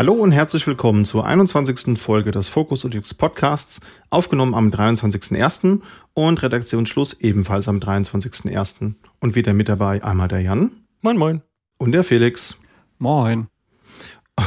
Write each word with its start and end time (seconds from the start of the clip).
Hallo 0.00 0.14
und 0.14 0.32
herzlich 0.32 0.66
willkommen 0.66 1.04
zur 1.04 1.26
21. 1.26 1.98
Folge 1.98 2.30
des 2.30 2.48
Focus 2.48 2.86
Unix 2.86 3.12
Podcasts, 3.12 3.82
aufgenommen 4.08 4.54
am 4.54 4.70
23.01. 4.70 5.82
und 6.14 6.42
Redaktionsschluss 6.42 7.20
ebenfalls 7.20 7.68
am 7.68 7.80
23.01. 7.80 8.94
Und 9.20 9.34
wieder 9.34 9.52
mit 9.52 9.68
dabei 9.68 10.02
einmal 10.02 10.28
der 10.28 10.40
Jan. 10.40 10.70
Moin, 11.02 11.18
moin. 11.18 11.42
Und 11.76 11.92
der 11.92 12.02
Felix. 12.02 12.56
Moin. 12.96 13.48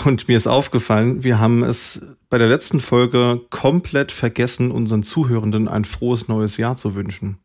Und 0.05 0.27
mir 0.27 0.37
ist 0.37 0.47
aufgefallen, 0.47 1.23
wir 1.23 1.37
haben 1.37 1.63
es 1.63 2.03
bei 2.31 2.39
der 2.39 2.49
letzten 2.49 2.79
Folge 2.79 3.39
komplett 3.51 4.11
vergessen, 4.11 4.71
unseren 4.71 5.03
Zuhörenden 5.03 5.67
ein 5.67 5.85
frohes 5.85 6.27
neues 6.27 6.57
Jahr 6.57 6.77
zu 6.77 6.95
wünschen. 6.95 7.37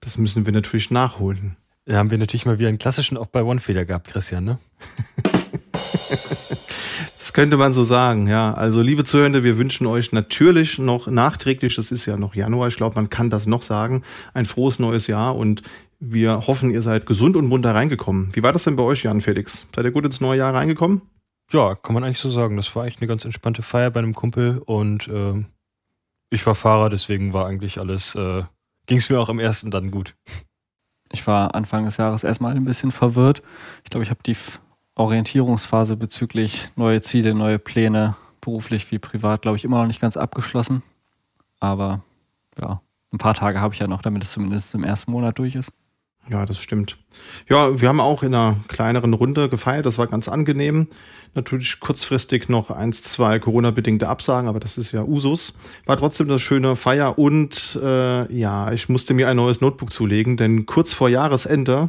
Das 0.00 0.18
müssen 0.18 0.46
wir 0.46 0.52
natürlich 0.52 0.90
nachholen. 0.90 1.56
Da 1.84 1.96
haben 1.98 2.10
wir 2.10 2.18
natürlich 2.18 2.46
mal 2.46 2.58
wieder 2.58 2.70
einen 2.70 2.78
klassischen 2.78 3.16
Off-by-One-Fehler 3.16 3.84
gehabt, 3.84 4.08
Christian, 4.08 4.42
ne? 4.42 4.58
das 7.30 7.34
könnte 7.34 7.56
man 7.56 7.72
so 7.72 7.84
sagen, 7.84 8.26
ja. 8.26 8.52
Also, 8.54 8.82
liebe 8.82 9.04
Zuhörende, 9.04 9.44
wir 9.44 9.56
wünschen 9.56 9.86
euch 9.86 10.10
natürlich 10.10 10.80
noch 10.80 11.06
nachträglich, 11.06 11.76
das 11.76 11.92
ist 11.92 12.04
ja 12.04 12.16
noch 12.16 12.34
Januar, 12.34 12.66
ich 12.66 12.74
glaube, 12.74 12.96
man 12.96 13.08
kann 13.08 13.30
das 13.30 13.46
noch 13.46 13.62
sagen, 13.62 14.02
ein 14.34 14.46
frohes 14.46 14.80
neues 14.80 15.06
Jahr 15.06 15.36
und 15.36 15.62
wir 16.00 16.48
hoffen, 16.48 16.72
ihr 16.72 16.82
seid 16.82 17.06
gesund 17.06 17.36
und 17.36 17.46
munter 17.46 17.72
reingekommen. 17.72 18.30
Wie 18.34 18.42
war 18.42 18.52
das 18.52 18.64
denn 18.64 18.74
bei 18.74 18.82
euch, 18.82 19.04
Jan 19.04 19.20
Felix? 19.20 19.68
Seid 19.72 19.84
ihr 19.84 19.92
gut 19.92 20.06
ins 20.06 20.20
neue 20.20 20.38
Jahr 20.38 20.52
reingekommen? 20.52 21.02
Ja, 21.52 21.76
kann 21.76 21.94
man 21.94 22.02
eigentlich 22.02 22.18
so 22.18 22.30
sagen. 22.30 22.56
Das 22.56 22.74
war 22.74 22.82
eigentlich 22.82 22.98
eine 22.98 23.06
ganz 23.06 23.24
entspannte 23.24 23.62
Feier 23.62 23.92
bei 23.92 24.00
einem 24.00 24.16
Kumpel 24.16 24.58
und 24.66 25.06
äh, 25.06 25.44
ich 26.30 26.44
war 26.46 26.56
Fahrer, 26.56 26.90
deswegen 26.90 27.32
war 27.32 27.46
eigentlich 27.46 27.78
alles, 27.78 28.16
äh, 28.16 28.42
ging 28.86 28.98
es 28.98 29.08
mir 29.08 29.20
auch 29.20 29.28
am 29.28 29.38
ersten 29.38 29.70
dann 29.70 29.92
gut. 29.92 30.16
Ich 31.12 31.24
war 31.28 31.54
Anfang 31.54 31.84
des 31.84 31.96
Jahres 31.96 32.24
erstmal 32.24 32.56
ein 32.56 32.64
bisschen 32.64 32.90
verwirrt. 32.90 33.40
Ich 33.84 33.90
glaube, 33.90 34.02
ich 34.02 34.10
habe 34.10 34.24
die 34.26 34.34
Orientierungsphase 35.00 35.96
bezüglich 35.96 36.68
neue 36.76 37.00
Ziele, 37.00 37.34
neue 37.34 37.58
Pläne, 37.58 38.16
beruflich 38.42 38.90
wie 38.92 38.98
privat, 38.98 39.40
glaube 39.40 39.56
ich, 39.56 39.64
immer 39.64 39.78
noch 39.78 39.86
nicht 39.86 40.00
ganz 40.00 40.18
abgeschlossen. 40.18 40.82
Aber 41.58 42.02
ja, 42.60 42.82
ein 43.10 43.16
paar 43.16 43.32
Tage 43.32 43.62
habe 43.62 43.72
ich 43.72 43.80
ja 43.80 43.86
noch, 43.86 44.02
damit 44.02 44.22
es 44.22 44.32
zumindest 44.32 44.74
im 44.74 44.84
ersten 44.84 45.10
Monat 45.10 45.38
durch 45.38 45.54
ist. 45.54 45.72
Ja, 46.28 46.44
das 46.44 46.60
stimmt. 46.60 46.98
Ja, 47.48 47.80
wir 47.80 47.88
haben 47.88 47.98
auch 47.98 48.22
in 48.22 48.34
einer 48.34 48.56
kleineren 48.68 49.14
Runde 49.14 49.48
gefeiert. 49.48 49.86
Das 49.86 49.96
war 49.96 50.06
ganz 50.06 50.28
angenehm. 50.28 50.88
Natürlich 51.34 51.80
kurzfristig 51.80 52.50
noch 52.50 52.70
eins, 52.70 53.02
zwei 53.02 53.38
Corona-bedingte 53.38 54.06
Absagen, 54.06 54.50
aber 54.50 54.60
das 54.60 54.76
ist 54.76 54.92
ja 54.92 55.02
Usus. 55.02 55.54
War 55.86 55.96
trotzdem 55.96 56.28
das 56.28 56.42
schöne 56.42 56.76
Feier 56.76 57.18
und 57.18 57.78
äh, 57.82 58.30
ja, 58.34 58.70
ich 58.70 58.90
musste 58.90 59.14
mir 59.14 59.28
ein 59.28 59.36
neues 59.36 59.62
Notebook 59.62 59.92
zulegen, 59.92 60.36
denn 60.36 60.66
kurz 60.66 60.92
vor 60.92 61.08
Jahresende 61.08 61.88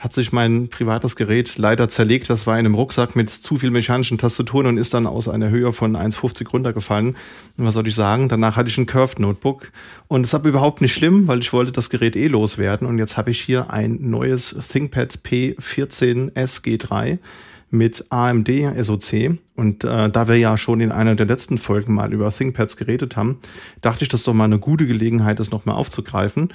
hat 0.00 0.14
sich 0.14 0.32
mein 0.32 0.68
privates 0.68 1.14
Gerät 1.14 1.58
leider 1.58 1.90
zerlegt. 1.90 2.30
Das 2.30 2.46
war 2.46 2.58
in 2.58 2.64
einem 2.64 2.74
Rucksack 2.74 3.16
mit 3.16 3.28
zu 3.28 3.58
viel 3.58 3.70
mechanischen 3.70 4.16
Tastaturen 4.16 4.66
und 4.66 4.78
ist 4.78 4.94
dann 4.94 5.06
aus 5.06 5.28
einer 5.28 5.50
Höhe 5.50 5.74
von 5.74 5.94
1,50 5.94 6.48
runtergefallen. 6.48 7.16
Und 7.58 7.64
was 7.66 7.74
soll 7.74 7.86
ich 7.86 7.94
sagen? 7.94 8.30
Danach 8.30 8.56
hatte 8.56 8.70
ich 8.70 8.78
ein 8.78 8.86
Curved 8.86 9.18
Notebook. 9.18 9.70
Und 10.08 10.24
es 10.24 10.34
aber 10.34 10.48
überhaupt 10.48 10.80
nicht 10.80 10.94
schlimm, 10.94 11.28
weil 11.28 11.40
ich 11.40 11.52
wollte 11.52 11.70
das 11.70 11.90
Gerät 11.90 12.16
eh 12.16 12.28
loswerden. 12.28 12.88
Und 12.88 12.96
jetzt 12.96 13.18
habe 13.18 13.30
ich 13.30 13.42
hier 13.42 13.70
ein 13.70 13.98
neues 14.00 14.56
ThinkPad 14.70 15.18
P14 15.22 16.32
SG3 16.32 17.18
mit 17.68 18.06
AMD 18.08 18.48
SoC. 18.80 19.38
Und 19.54 19.84
äh, 19.84 20.08
da 20.08 20.28
wir 20.28 20.36
ja 20.36 20.56
schon 20.56 20.80
in 20.80 20.92
einer 20.92 21.14
der 21.14 21.26
letzten 21.26 21.58
Folgen 21.58 21.92
mal 21.92 22.14
über 22.14 22.32
ThinkPads 22.32 22.78
geredet 22.78 23.18
haben, 23.18 23.38
dachte 23.82 24.04
ich, 24.04 24.08
das 24.08 24.20
ist 24.20 24.28
doch 24.28 24.32
mal 24.32 24.44
eine 24.44 24.58
gute 24.58 24.86
Gelegenheit, 24.86 25.40
das 25.40 25.50
nochmal 25.50 25.74
aufzugreifen. 25.74 26.48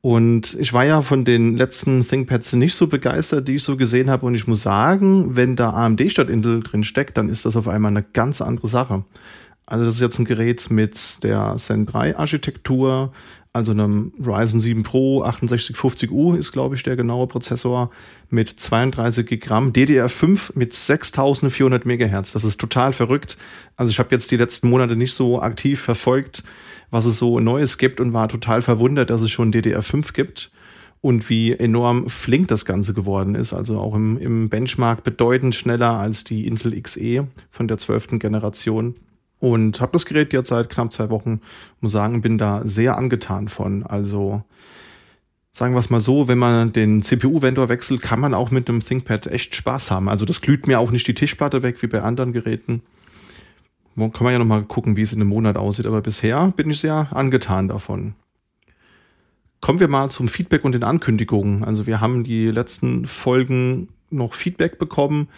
Und 0.00 0.56
ich 0.60 0.72
war 0.72 0.84
ja 0.84 1.02
von 1.02 1.24
den 1.24 1.56
letzten 1.56 2.06
ThinkPads 2.06 2.52
nicht 2.54 2.74
so 2.74 2.86
begeistert, 2.86 3.48
die 3.48 3.56
ich 3.56 3.64
so 3.64 3.76
gesehen 3.76 4.10
habe. 4.10 4.26
Und 4.26 4.34
ich 4.34 4.46
muss 4.46 4.62
sagen, 4.62 5.34
wenn 5.34 5.56
da 5.56 5.70
AMD 5.70 6.10
statt 6.10 6.28
Intel 6.28 6.62
drin 6.62 6.84
steckt, 6.84 7.18
dann 7.18 7.28
ist 7.28 7.44
das 7.44 7.56
auf 7.56 7.66
einmal 7.66 7.90
eine 7.90 8.04
ganz 8.04 8.40
andere 8.40 8.68
Sache. 8.68 9.04
Also 9.66 9.84
das 9.84 9.94
ist 9.94 10.00
jetzt 10.00 10.18
ein 10.18 10.24
Gerät 10.24 10.70
mit 10.70 11.22
der 11.22 11.56
Zen 11.58 11.84
3 11.84 12.16
Architektur, 12.16 13.12
also 13.52 13.72
einem 13.72 14.12
Ryzen 14.24 14.60
7 14.60 14.82
Pro 14.82 15.24
6850U 15.24 16.36
ist, 16.36 16.52
glaube 16.52 16.74
ich, 16.74 16.84
der 16.84 16.96
genaue 16.96 17.26
Prozessor 17.26 17.90
mit 18.30 18.48
32 18.48 19.26
Gigramm, 19.26 19.72
DDR5 19.72 20.52
mit 20.54 20.72
6400 20.72 21.84
Megahertz. 21.84 22.32
Das 22.32 22.44
ist 22.44 22.60
total 22.60 22.92
verrückt. 22.92 23.36
Also 23.76 23.90
ich 23.90 23.98
habe 23.98 24.10
jetzt 24.12 24.30
die 24.30 24.36
letzten 24.36 24.70
Monate 24.70 24.96
nicht 24.96 25.12
so 25.12 25.42
aktiv 25.42 25.80
verfolgt, 25.80 26.44
was 26.90 27.04
es 27.04 27.18
so 27.18 27.40
Neues 27.40 27.78
gibt 27.78 28.00
und 28.00 28.12
war 28.12 28.28
total 28.28 28.62
verwundert, 28.62 29.10
dass 29.10 29.22
es 29.22 29.30
schon 29.30 29.52
DDR5 29.52 30.12
gibt 30.12 30.50
und 31.00 31.28
wie 31.30 31.52
enorm 31.52 32.08
flink 32.08 32.48
das 32.48 32.64
Ganze 32.64 32.94
geworden 32.94 33.34
ist. 33.34 33.52
Also 33.52 33.78
auch 33.78 33.94
im, 33.94 34.18
im 34.18 34.48
Benchmark 34.48 35.04
bedeutend 35.04 35.54
schneller 35.54 35.92
als 35.92 36.24
die 36.24 36.46
Intel 36.46 36.80
XE 36.80 37.28
von 37.50 37.68
der 37.68 37.78
zwölften 37.78 38.18
Generation. 38.18 38.96
Und 39.40 39.80
habe 39.80 39.92
das 39.92 40.04
Gerät 40.04 40.32
jetzt 40.32 40.48
seit 40.48 40.68
knapp 40.68 40.92
zwei 40.92 41.10
Wochen, 41.10 41.40
muss 41.80 41.92
sagen, 41.92 42.22
bin 42.22 42.38
da 42.38 42.62
sehr 42.64 42.98
angetan 42.98 43.48
von. 43.48 43.84
Also 43.84 44.42
sagen 45.52 45.74
wir 45.74 45.78
es 45.78 45.90
mal 45.90 46.00
so, 46.00 46.26
wenn 46.26 46.38
man 46.38 46.72
den 46.72 47.02
CPU-Vendor 47.02 47.68
wechselt, 47.68 48.02
kann 48.02 48.18
man 48.18 48.34
auch 48.34 48.50
mit 48.50 48.68
einem 48.68 48.80
ThinkPad 48.80 49.28
echt 49.28 49.54
Spaß 49.54 49.92
haben. 49.92 50.08
Also 50.08 50.24
das 50.24 50.40
glüht 50.40 50.66
mir 50.66 50.80
auch 50.80 50.90
nicht 50.90 51.06
die 51.06 51.14
Tischplatte 51.14 51.62
weg 51.62 51.80
wie 51.82 51.86
bei 51.86 52.02
anderen 52.02 52.32
Geräten. 52.32 52.82
Kann 53.98 54.24
man 54.24 54.32
ja 54.32 54.38
nochmal 54.38 54.64
gucken, 54.64 54.96
wie 54.96 55.02
es 55.02 55.12
in 55.12 55.20
einem 55.20 55.30
Monat 55.30 55.56
aussieht. 55.56 55.86
Aber 55.86 56.00
bisher 56.00 56.52
bin 56.56 56.70
ich 56.70 56.80
sehr 56.80 57.08
angetan 57.12 57.68
davon. 57.68 58.14
Kommen 59.60 59.80
wir 59.80 59.88
mal 59.88 60.08
zum 60.08 60.28
Feedback 60.28 60.64
und 60.64 60.72
den 60.72 60.84
Ankündigungen. 60.84 61.64
Also 61.64 61.86
wir 61.86 62.00
haben 62.00 62.22
die 62.22 62.46
letzten 62.46 63.06
Folgen 63.06 63.88
noch 64.10 64.34
Feedback 64.34 64.78
bekommen. 64.78 65.28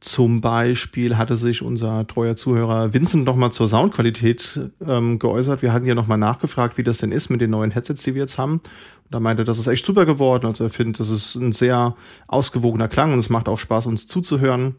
Zum 0.00 0.42
Beispiel 0.42 1.16
hatte 1.16 1.34
sich 1.36 1.62
unser 1.62 2.06
treuer 2.06 2.36
Zuhörer 2.36 2.92
Vincent 2.92 3.24
nochmal 3.24 3.52
zur 3.52 3.68
Soundqualität 3.68 4.60
ähm, 4.86 5.18
geäußert. 5.18 5.62
Wir 5.62 5.72
hatten 5.72 5.86
ja 5.86 5.94
nochmal 5.94 6.18
nachgefragt, 6.18 6.76
wie 6.76 6.82
das 6.82 6.98
denn 6.98 7.10
ist 7.10 7.30
mit 7.30 7.40
den 7.40 7.50
neuen 7.50 7.70
Headsets, 7.70 8.02
die 8.02 8.14
wir 8.14 8.20
jetzt 8.20 8.36
haben. 8.36 8.54
Und 8.54 8.62
da 9.10 9.18
meinte, 9.18 9.44
das 9.44 9.58
ist 9.58 9.66
echt 9.66 9.86
super 9.86 10.04
geworden. 10.04 10.46
Also 10.46 10.64
er 10.64 10.70
findet, 10.70 11.00
das 11.00 11.08
ist 11.08 11.36
ein 11.36 11.52
sehr 11.52 11.96
ausgewogener 12.28 12.88
Klang 12.88 13.14
und 13.14 13.18
es 13.18 13.30
macht 13.30 13.48
auch 13.48 13.58
Spaß, 13.58 13.86
uns 13.86 14.06
zuzuhören. 14.06 14.76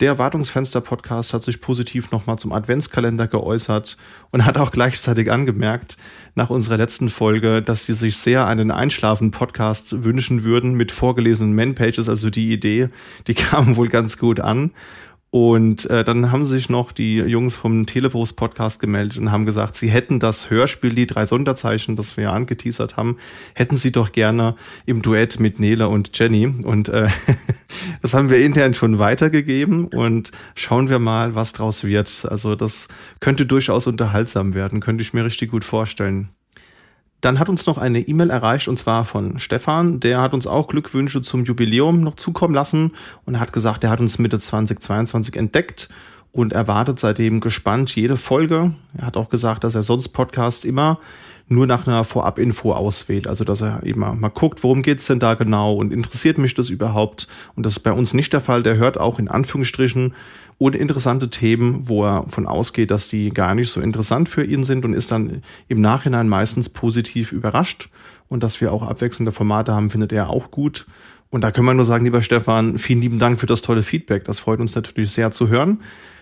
Der 0.00 0.18
Wartungsfenster-Podcast 0.18 1.34
hat 1.34 1.42
sich 1.42 1.60
positiv 1.60 2.10
nochmal 2.10 2.38
zum 2.38 2.52
Adventskalender 2.52 3.28
geäußert 3.28 3.98
und 4.30 4.46
hat 4.46 4.56
auch 4.56 4.72
gleichzeitig 4.72 5.30
angemerkt, 5.30 5.98
nach 6.34 6.48
unserer 6.48 6.78
letzten 6.78 7.10
Folge, 7.10 7.60
dass 7.60 7.84
sie 7.84 7.92
sich 7.92 8.16
sehr 8.16 8.46
einen 8.46 8.70
Einschlafen-Podcast 8.70 10.02
wünschen 10.02 10.42
würden 10.42 10.72
mit 10.72 10.90
vorgelesenen 10.90 11.54
Man-Pages. 11.54 12.08
Also 12.08 12.30
die 12.30 12.50
Idee, 12.50 12.88
die 13.26 13.34
kam 13.34 13.76
wohl 13.76 13.88
ganz 13.88 14.16
gut 14.16 14.40
an. 14.40 14.70
Und 15.32 15.88
äh, 15.88 16.02
dann 16.02 16.32
haben 16.32 16.44
sich 16.44 16.68
noch 16.68 16.90
die 16.90 17.18
Jungs 17.18 17.54
vom 17.54 17.86
Telepost 17.86 18.34
Podcast 18.36 18.80
gemeldet 18.80 19.18
und 19.18 19.30
haben 19.30 19.46
gesagt, 19.46 19.76
sie 19.76 19.88
hätten 19.88 20.18
das 20.18 20.50
Hörspiel, 20.50 20.92
die 20.92 21.06
drei 21.06 21.24
Sonderzeichen, 21.24 21.94
das 21.94 22.16
wir 22.16 22.24
ja 22.24 22.32
angeteasert 22.32 22.96
haben, 22.96 23.16
hätten 23.54 23.76
sie 23.76 23.92
doch 23.92 24.10
gerne 24.10 24.56
im 24.86 25.02
Duett 25.02 25.38
mit 25.38 25.60
Nele 25.60 25.88
und 25.88 26.18
Jenny. 26.18 26.48
Und 26.48 26.88
äh, 26.88 27.08
das 28.02 28.12
haben 28.12 28.28
wir 28.28 28.44
intern 28.44 28.74
schon 28.74 28.98
weitergegeben 28.98 29.86
und 29.86 30.32
schauen 30.56 30.88
wir 30.88 30.98
mal, 30.98 31.36
was 31.36 31.52
draus 31.52 31.84
wird. 31.84 32.26
Also 32.28 32.56
das 32.56 32.88
könnte 33.20 33.46
durchaus 33.46 33.86
unterhaltsam 33.86 34.54
werden, 34.54 34.80
könnte 34.80 35.02
ich 35.02 35.14
mir 35.14 35.24
richtig 35.24 35.52
gut 35.52 35.64
vorstellen. 35.64 36.30
Dann 37.20 37.38
hat 37.38 37.48
uns 37.48 37.66
noch 37.66 37.78
eine 37.78 38.00
E-Mail 38.00 38.30
erreicht 38.30 38.68
und 38.68 38.78
zwar 38.78 39.04
von 39.04 39.38
Stefan. 39.38 40.00
Der 40.00 40.20
hat 40.20 40.32
uns 40.32 40.46
auch 40.46 40.68
Glückwünsche 40.68 41.20
zum 41.20 41.44
Jubiläum 41.44 42.00
noch 42.00 42.16
zukommen 42.16 42.54
lassen 42.54 42.92
und 43.26 43.38
hat 43.38 43.52
gesagt, 43.52 43.84
er 43.84 43.90
hat 43.90 44.00
uns 44.00 44.18
Mitte 44.18 44.38
2022 44.38 45.36
entdeckt 45.36 45.88
und 46.32 46.52
erwartet 46.52 46.98
seitdem 46.98 47.40
gespannt 47.40 47.94
jede 47.94 48.16
Folge. 48.16 48.74
Er 48.96 49.06
hat 49.06 49.16
auch 49.16 49.28
gesagt, 49.28 49.64
dass 49.64 49.74
er 49.74 49.82
sonst 49.82 50.08
Podcasts 50.08 50.64
immer 50.64 50.98
nur 51.50 51.66
nach 51.66 51.86
einer 51.86 52.04
Vorab-Info 52.04 52.72
auswählt. 52.72 53.26
Also, 53.26 53.44
dass 53.44 53.60
er 53.60 53.82
eben 53.82 54.00
mal, 54.00 54.30
guckt, 54.30 54.62
worum 54.62 54.82
geht's 54.82 55.06
denn 55.06 55.18
da 55.18 55.34
genau 55.34 55.74
und 55.74 55.92
interessiert 55.92 56.38
mich 56.38 56.54
das 56.54 56.70
überhaupt? 56.70 57.26
Und 57.56 57.66
das 57.66 57.72
ist 57.72 57.80
bei 57.80 57.92
uns 57.92 58.14
nicht 58.14 58.32
der 58.32 58.40
Fall. 58.40 58.62
Der 58.62 58.76
hört 58.76 58.98
auch 58.98 59.18
in 59.18 59.28
Anführungsstrichen 59.28 60.14
uninteressante 60.60 61.30
Themen, 61.30 61.88
wo 61.88 62.04
er 62.04 62.24
von 62.28 62.46
ausgeht, 62.46 62.90
dass 62.90 63.08
die 63.08 63.30
gar 63.30 63.54
nicht 63.54 63.70
so 63.70 63.80
interessant 63.80 64.28
für 64.28 64.44
ihn 64.44 64.62
sind 64.62 64.84
und 64.84 64.92
ist 64.92 65.10
dann 65.10 65.40
im 65.68 65.80
Nachhinein 65.80 66.28
meistens 66.28 66.68
positiv 66.68 67.32
überrascht. 67.32 67.88
Und 68.28 68.42
dass 68.42 68.60
wir 68.60 68.70
auch 68.70 68.82
abwechselnde 68.86 69.32
Formate 69.32 69.72
haben, 69.72 69.88
findet 69.88 70.12
er 70.12 70.28
auch 70.28 70.50
gut. 70.50 70.86
Und 71.30 71.40
da 71.40 71.50
können 71.50 71.66
wir 71.66 71.74
nur 71.74 71.86
sagen, 71.86 72.04
lieber 72.04 72.20
Stefan, 72.20 72.76
vielen 72.76 73.00
lieben 73.00 73.18
Dank 73.18 73.40
für 73.40 73.46
das 73.46 73.62
tolle 73.62 73.82
Feedback. 73.82 74.24
Das 74.24 74.38
freut 74.38 74.60
uns 74.60 74.74
natürlich 74.74 75.10
sehr 75.10 75.30
zu 75.30 75.48
hören 75.48 75.80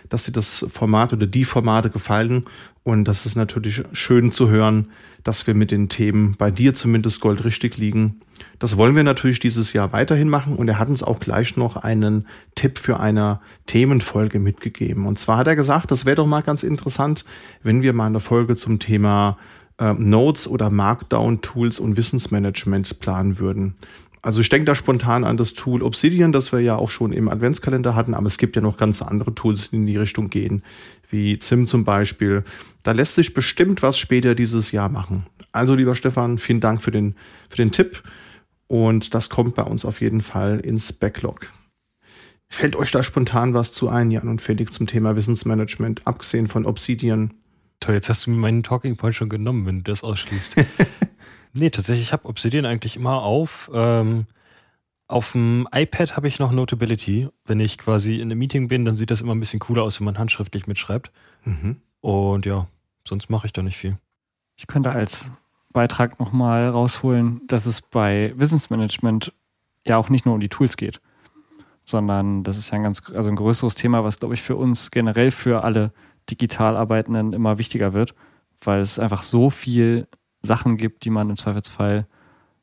dass 0.09 0.25
dir 0.25 0.33
das 0.33 0.67
Format 0.71 1.13
oder 1.13 1.27
die 1.27 1.45
Formate 1.45 1.91
gefallen. 1.91 2.45
Und 2.85 3.05
das 3.05 3.27
ist 3.27 3.37
natürlich 3.37 3.83
schön 3.93 4.33
zu 4.33 4.49
hören, 4.49 4.89
dass 5.23 5.47
wir 5.47 5.55
mit 5.55 5.71
den 5.71 5.89
Themen 5.89 6.37
bei 6.39 6.51
dir 6.51 6.75
zumindest 6.75 7.21
goldrichtig 7.21 7.77
liegen. 7.77 8.21
Das 8.59 8.77
wollen 8.77 8.97
wir 8.97 9.05
natürlich 9.05 9.41
dieses 9.41 9.73
Jahr 9.73 9.93
weiterhin 9.93 10.29
machen. 10.29 10.57
Und 10.57 10.69
er 10.69 10.79
hat 10.79 10.89
uns 10.89 11.03
auch 11.03 11.21
gleich 11.21 11.57
noch 11.57 11.77
einen 11.77 12.27
Tipp 12.55 12.79
für 12.79 12.99
eine 12.99 13.41
Themenfolge 13.67 14.39
mitgegeben. 14.39 15.07
Und 15.07 15.19
zwar 15.19 15.39
hat 15.39 15.47
er 15.47 15.57
gesagt, 15.57 15.91
das 15.91 16.07
wäre 16.07 16.17
doch 16.17 16.27
mal 16.27 16.43
ganz 16.43 16.63
interessant, 16.63 17.25
wenn 17.63 17.83
wir 17.83 17.93
mal 17.93 18.07
eine 18.07 18.21
Folge 18.21 18.57
zum 18.57 18.79
Thema 18.79 19.37
äh, 19.79 19.93
Notes 19.93 20.49
oder 20.49 20.71
Markdown-Tools 20.71 21.81
und 21.81 21.97
Wissensmanagement 21.97 23.01
planen 23.01 23.39
würden. 23.39 23.75
Also 24.23 24.41
ich 24.41 24.49
denke 24.49 24.65
da 24.65 24.75
spontan 24.75 25.25
an 25.25 25.37
das 25.37 25.55
Tool 25.55 25.83
Obsidian, 25.83 26.33
das 26.33 26.53
wir 26.53 26.61
ja 26.61 26.77
auch 26.77 26.91
schon 26.91 27.13
im 27.13 27.29
Adventskalender 27.29 27.95
hatten, 27.95 28.15
aber 28.15 28.27
es 28.27 28.39
gibt 28.39 28.57
ja 28.57 28.63
noch 28.63 28.77
ganz 28.77 29.03
andere 29.03 29.35
Tools, 29.35 29.71
die 29.71 29.77
in 29.77 29.87
die 29.87 29.97
Richtung 29.97 30.31
gehen, 30.31 30.63
wie 31.09 31.39
Zim 31.39 31.67
zum 31.67 31.85
Beispiel. 31.85 32.45
Da 32.83 32.93
lässt 32.93 33.15
sich 33.15 33.35
bestimmt 33.35 33.83
was 33.83 33.99
später 33.99 34.35
dieses 34.35 34.73
Jahr 34.73 34.89
machen. 34.89 35.27
Also 35.53 35.75
lieber 35.75 35.95
Stefan, 35.95 36.39
vielen 36.39 36.61
Dank 36.61 36.83
für 36.83 36.91
den, 36.91 37.15
für 37.49 37.57
den 37.57 37.73
Tipp 37.73 38.03
und 38.67 39.15
das 39.15 39.29
kommt 39.31 39.55
bei 39.55 39.63
uns 39.63 39.85
auf 39.85 40.01
jeden 40.01 40.21
Fall 40.21 40.61
ins 40.61 40.93
Backlog. 40.93 41.51
Fällt 42.51 42.77
euch 42.77 42.91
da 42.91 43.03
spontan 43.03 43.55
was 43.55 43.73
zu 43.73 43.89
ein, 43.89 44.11
Jan 44.11 44.29
und 44.29 44.41
Felix, 44.41 44.73
zum 44.73 44.87
Thema 44.87 45.17
Wissensmanagement, 45.17 46.07
abgesehen 46.07 46.47
von 46.47 46.65
Obsidian? 46.65 47.35
Toll, 47.81 47.95
jetzt 47.95 48.09
hast 48.09 48.27
du 48.27 48.31
mir 48.31 48.39
meinen 48.39 48.63
Talking 48.63 48.97
Point 48.97 49.15
schon 49.15 49.29
genommen, 49.29 49.67
wenn 49.67 49.79
du 49.79 49.85
das 49.85 50.03
ausschließt. 50.03 50.57
nee, 51.53 51.71
tatsächlich, 51.71 52.09
ich 52.09 52.13
habe 52.13 52.29
Obsidian 52.29 52.67
eigentlich 52.67 52.97
immer 52.97 53.23
auf. 53.23 53.71
Ähm, 53.73 54.27
auf 55.07 55.33
dem 55.33 55.67
iPad 55.73 56.17
habe 56.17 56.29
ich 56.29 56.39
noch 56.39 56.53
Notability. 56.53 57.29
Wenn 57.47 57.61
ich 57.61 57.79
quasi 57.79 58.17
in 58.17 58.23
einem 58.23 58.39
Meeting 58.39 58.69
bin, 58.69 58.85
dann 58.85 58.95
sieht 58.95 59.11
das 59.11 59.23
immer 59.23 59.35
ein 59.35 59.41
bisschen 59.41 59.61
cooler 59.61 59.83
aus, 59.83 60.01
wenn 60.01 60.05
man 60.05 60.19
handschriftlich 60.19 60.67
mitschreibt. 60.67 61.11
Mhm. 61.45 61.77
Und 62.01 62.47
ja, 62.47 62.69
sonst 63.07 63.31
mache 63.31 63.47
ich 63.47 63.53
da 63.53 63.63
nicht 63.63 63.79
viel. 63.79 63.97
Ich 64.57 64.67
könnte 64.67 64.91
als 64.91 65.33
Beitrag 65.73 66.19
nochmal 66.19 66.69
rausholen, 66.69 67.41
dass 67.47 67.67
es 67.67 67.81
bei 67.81 68.33
Wissensmanagement 68.37 69.33
ja 69.87 69.97
auch 69.97 70.11
nicht 70.11 70.27
nur 70.27 70.35
um 70.35 70.41
die 70.41 70.49
Tools 70.49 70.77
geht, 70.77 71.01
sondern 71.85 72.45
das 72.45 72.59
ist 72.59 72.71
ja 72.71 72.77
ein 72.77 72.83
ganz, 72.83 73.03
also 73.15 73.29
ein 73.31 73.37
größeres 73.37 73.75
Thema, 73.75 74.05
was 74.05 74.19
glaube 74.19 74.35
ich 74.35 74.43
für 74.43 74.57
uns 74.57 74.91
generell 74.91 75.31
für 75.31 75.65
alle 75.65 75.93
digital 76.29 76.77
Arbeitenden 76.77 77.33
immer 77.33 77.59
wichtiger 77.59 77.93
wird, 77.95 78.15
weil 78.63 78.81
es 78.81 78.99
einfach 78.99 79.23
so 79.23 79.51
viel 79.51 80.07
Sachen 80.43 80.77
gibt, 80.77 81.05
die 81.05 81.11
man 81.11 81.31
im 81.31 81.37
Zweifelsfall 81.37 82.07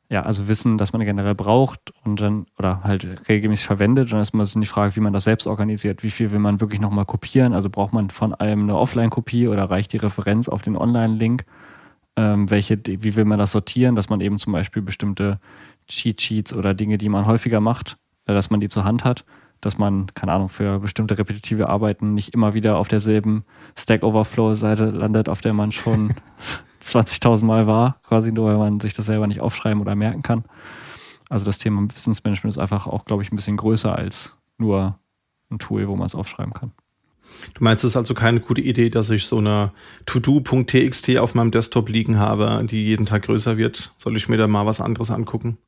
ja, 0.08 0.22
also 0.22 0.46
wissen, 0.46 0.78
dass 0.78 0.92
man 0.92 1.04
generell 1.04 1.34
braucht 1.34 1.92
und 2.04 2.20
dann 2.20 2.46
oder 2.58 2.84
halt 2.84 3.28
regelmäßig 3.28 3.66
verwendet. 3.66 4.12
Dann 4.12 4.20
ist 4.20 4.34
immer 4.34 4.44
die 4.44 4.66
Frage, 4.66 4.94
wie 4.94 5.00
man 5.00 5.12
das 5.12 5.24
selbst 5.24 5.48
organisiert. 5.48 6.04
Wie 6.04 6.10
viel 6.10 6.30
will 6.30 6.38
man 6.38 6.60
wirklich 6.60 6.80
nochmal 6.80 7.06
kopieren? 7.06 7.52
Also 7.52 7.70
braucht 7.70 7.92
man 7.92 8.10
von 8.10 8.32
allem 8.32 8.62
eine 8.62 8.76
Offline-Kopie 8.76 9.48
oder 9.48 9.64
reicht 9.64 9.92
die 9.92 9.96
Referenz 9.96 10.48
auf 10.48 10.62
den 10.62 10.76
Online-Link? 10.76 11.44
Ähm, 12.14 12.48
welche, 12.48 12.78
wie 12.86 13.16
will 13.16 13.24
man 13.24 13.38
das 13.38 13.52
sortieren, 13.52 13.96
dass 13.96 14.08
man 14.08 14.20
eben 14.20 14.38
zum 14.38 14.52
Beispiel 14.52 14.80
bestimmte 14.80 15.40
Cheat 15.88 16.20
Sheets 16.20 16.54
oder 16.54 16.72
Dinge, 16.72 16.98
die 16.98 17.08
man 17.08 17.26
häufiger 17.26 17.60
macht, 17.60 17.98
äh, 18.26 18.32
dass 18.32 18.48
man 18.48 18.60
die 18.60 18.68
zur 18.68 18.84
Hand 18.84 19.04
hat 19.04 19.24
dass 19.60 19.78
man, 19.78 20.06
keine 20.14 20.32
Ahnung, 20.32 20.48
für 20.48 20.78
bestimmte 20.80 21.18
repetitive 21.18 21.68
Arbeiten 21.68 22.14
nicht 22.14 22.34
immer 22.34 22.54
wieder 22.54 22.76
auf 22.76 22.88
derselben 22.88 23.44
Stack 23.76 24.02
Overflow-Seite 24.02 24.86
landet, 24.90 25.28
auf 25.28 25.40
der 25.40 25.52
man 25.52 25.72
schon 25.72 26.14
20.000 26.82 27.44
Mal 27.44 27.66
war, 27.66 28.00
quasi 28.02 28.32
nur, 28.32 28.48
weil 28.48 28.58
man 28.58 28.80
sich 28.80 28.94
das 28.94 29.06
selber 29.06 29.26
nicht 29.26 29.40
aufschreiben 29.40 29.80
oder 29.80 29.94
merken 29.94 30.22
kann. 30.22 30.44
Also 31.28 31.44
das 31.44 31.58
Thema 31.58 31.82
Wissensmanagement 31.82 32.54
ist 32.54 32.60
einfach 32.60 32.86
auch, 32.86 33.04
glaube 33.04 33.22
ich, 33.22 33.32
ein 33.32 33.36
bisschen 33.36 33.56
größer 33.56 33.94
als 33.94 34.36
nur 34.58 34.98
ein 35.50 35.58
Tool, 35.58 35.88
wo 35.88 35.96
man 35.96 36.06
es 36.06 36.14
aufschreiben 36.14 36.52
kann. 36.52 36.72
Du 37.54 37.64
meinst, 37.64 37.84
es 37.84 37.92
ist 37.92 37.96
also 37.96 38.14
keine 38.14 38.40
gute 38.40 38.60
Idee, 38.60 38.90
dass 38.90 39.10
ich 39.10 39.26
so 39.26 39.38
eine 39.38 39.72
To-Do.txt 40.06 41.16
auf 41.18 41.34
meinem 41.34 41.50
Desktop 41.50 41.88
liegen 41.88 42.18
habe, 42.18 42.64
die 42.66 42.84
jeden 42.84 43.06
Tag 43.06 43.22
größer 43.22 43.56
wird? 43.56 43.92
Soll 43.96 44.16
ich 44.16 44.28
mir 44.28 44.36
da 44.36 44.46
mal 44.46 44.66
was 44.66 44.80
anderes 44.80 45.10
angucken? 45.10 45.58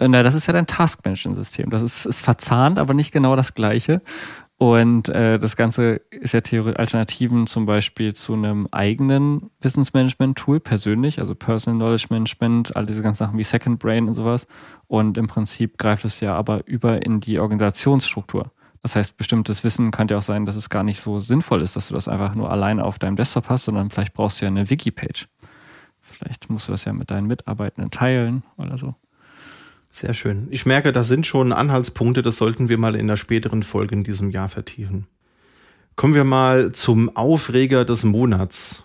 Äh, 0.00 0.08
na, 0.08 0.22
das 0.22 0.34
ist 0.34 0.46
ja 0.46 0.52
dein 0.52 0.66
Task-Management-System. 0.66 1.70
Das 1.70 1.82
ist, 1.82 2.06
ist 2.06 2.22
verzahnt, 2.22 2.78
aber 2.78 2.94
nicht 2.94 3.12
genau 3.12 3.36
das 3.36 3.54
Gleiche. 3.54 4.02
Und 4.56 5.08
äh, 5.08 5.38
das 5.38 5.56
Ganze 5.56 6.02
ist 6.10 6.34
ja 6.34 6.42
theoretisch 6.42 6.78
Alternativen 6.78 7.46
zum 7.46 7.64
Beispiel 7.64 8.14
zu 8.14 8.34
einem 8.34 8.68
eigenen 8.70 9.50
Wissensmanagement-Tool 9.60 10.60
persönlich, 10.60 11.18
also 11.18 11.34
Personal 11.34 11.78
Knowledge 11.78 12.08
Management, 12.10 12.76
all 12.76 12.84
diese 12.84 13.02
ganzen 13.02 13.24
Sachen 13.24 13.38
wie 13.38 13.42
Second 13.42 13.78
Brain 13.78 14.06
und 14.06 14.14
sowas. 14.14 14.46
Und 14.86 15.16
im 15.16 15.28
Prinzip 15.28 15.78
greift 15.78 16.04
es 16.04 16.20
ja 16.20 16.34
aber 16.34 16.66
über 16.66 17.04
in 17.06 17.20
die 17.20 17.38
Organisationsstruktur. 17.38 18.50
Das 18.82 18.96
heißt, 18.96 19.16
bestimmtes 19.16 19.64
Wissen 19.64 19.90
kann 19.90 20.08
ja 20.08 20.18
auch 20.18 20.22
sein, 20.22 20.46
dass 20.46 20.56
es 20.56 20.70
gar 20.70 20.82
nicht 20.82 21.00
so 21.00 21.20
sinnvoll 21.20 21.62
ist, 21.62 21.76
dass 21.76 21.88
du 21.88 21.94
das 21.94 22.08
einfach 22.08 22.34
nur 22.34 22.50
alleine 22.50 22.84
auf 22.84 22.98
deinem 22.98 23.16
Desktop 23.16 23.48
hast, 23.48 23.64
sondern 23.64 23.90
vielleicht 23.90 24.14
brauchst 24.14 24.40
du 24.40 24.46
ja 24.46 24.50
eine 24.50 24.68
Wiki-Page. 24.68 25.28
Vielleicht 26.00 26.50
musst 26.50 26.68
du 26.68 26.72
das 26.72 26.84
ja 26.84 26.92
mit 26.92 27.10
deinen 27.10 27.26
Mitarbeitenden 27.26 27.90
teilen 27.90 28.42
oder 28.56 28.76
so. 28.76 28.94
Sehr 29.90 30.14
schön. 30.14 30.48
Ich 30.50 30.66
merke, 30.66 30.92
das 30.92 31.08
sind 31.08 31.26
schon 31.26 31.52
Anhaltspunkte, 31.52 32.22
das 32.22 32.36
sollten 32.36 32.68
wir 32.68 32.78
mal 32.78 32.94
in 32.94 33.08
der 33.08 33.16
späteren 33.16 33.62
Folge 33.62 33.94
in 33.94 34.04
diesem 34.04 34.30
Jahr 34.30 34.48
vertiefen. 34.48 35.06
Kommen 35.96 36.14
wir 36.14 36.24
mal 36.24 36.72
zum 36.72 37.14
Aufreger 37.16 37.84
des 37.84 38.04
Monats. 38.04 38.84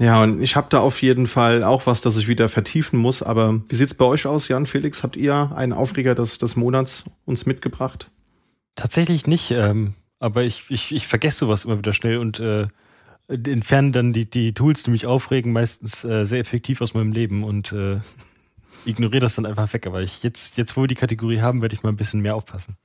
Ja, 0.00 0.22
und 0.22 0.40
ich 0.40 0.56
habe 0.56 0.68
da 0.70 0.80
auf 0.80 1.02
jeden 1.02 1.26
Fall 1.26 1.62
auch 1.62 1.86
was, 1.86 2.00
das 2.00 2.16
ich 2.16 2.26
wieder 2.26 2.48
vertiefen 2.48 2.98
muss. 2.98 3.22
Aber 3.22 3.60
wie 3.68 3.74
sieht's 3.74 3.92
bei 3.92 4.06
euch 4.06 4.24
aus, 4.24 4.48
Jan 4.48 4.64
Felix? 4.64 5.02
Habt 5.02 5.18
ihr 5.18 5.52
einen 5.54 5.74
Aufreger 5.74 6.14
des, 6.14 6.38
des 6.38 6.56
Monats 6.56 7.04
uns 7.26 7.44
mitgebracht? 7.44 8.10
Tatsächlich 8.76 9.26
nicht, 9.26 9.50
ähm, 9.50 9.92
aber 10.18 10.44
ich, 10.44 10.64
ich, 10.70 10.94
ich 10.94 11.06
vergesse 11.06 11.40
sowas 11.40 11.66
immer 11.66 11.76
wieder 11.76 11.92
schnell 11.92 12.16
und 12.16 12.40
äh, 12.40 12.68
entfernen 13.30 13.92
dann 13.92 14.12
die, 14.12 14.28
die 14.28 14.52
Tools, 14.52 14.82
die 14.82 14.90
mich 14.90 15.06
aufregen, 15.06 15.52
meistens 15.52 16.04
äh, 16.04 16.24
sehr 16.24 16.40
effektiv 16.40 16.80
aus 16.80 16.94
meinem 16.94 17.12
Leben 17.12 17.44
und 17.44 17.72
äh, 17.72 17.98
ignoriere 18.84 19.20
das 19.20 19.36
dann 19.36 19.46
einfach 19.46 19.72
weg. 19.72 19.86
Aber 19.86 20.02
ich 20.02 20.22
jetzt, 20.22 20.58
jetzt, 20.58 20.76
wo 20.76 20.82
wir 20.82 20.88
die 20.88 20.94
Kategorie 20.94 21.40
haben, 21.40 21.62
werde 21.62 21.74
ich 21.74 21.82
mal 21.82 21.90
ein 21.90 21.96
bisschen 21.96 22.20
mehr 22.20 22.34
aufpassen. 22.34 22.76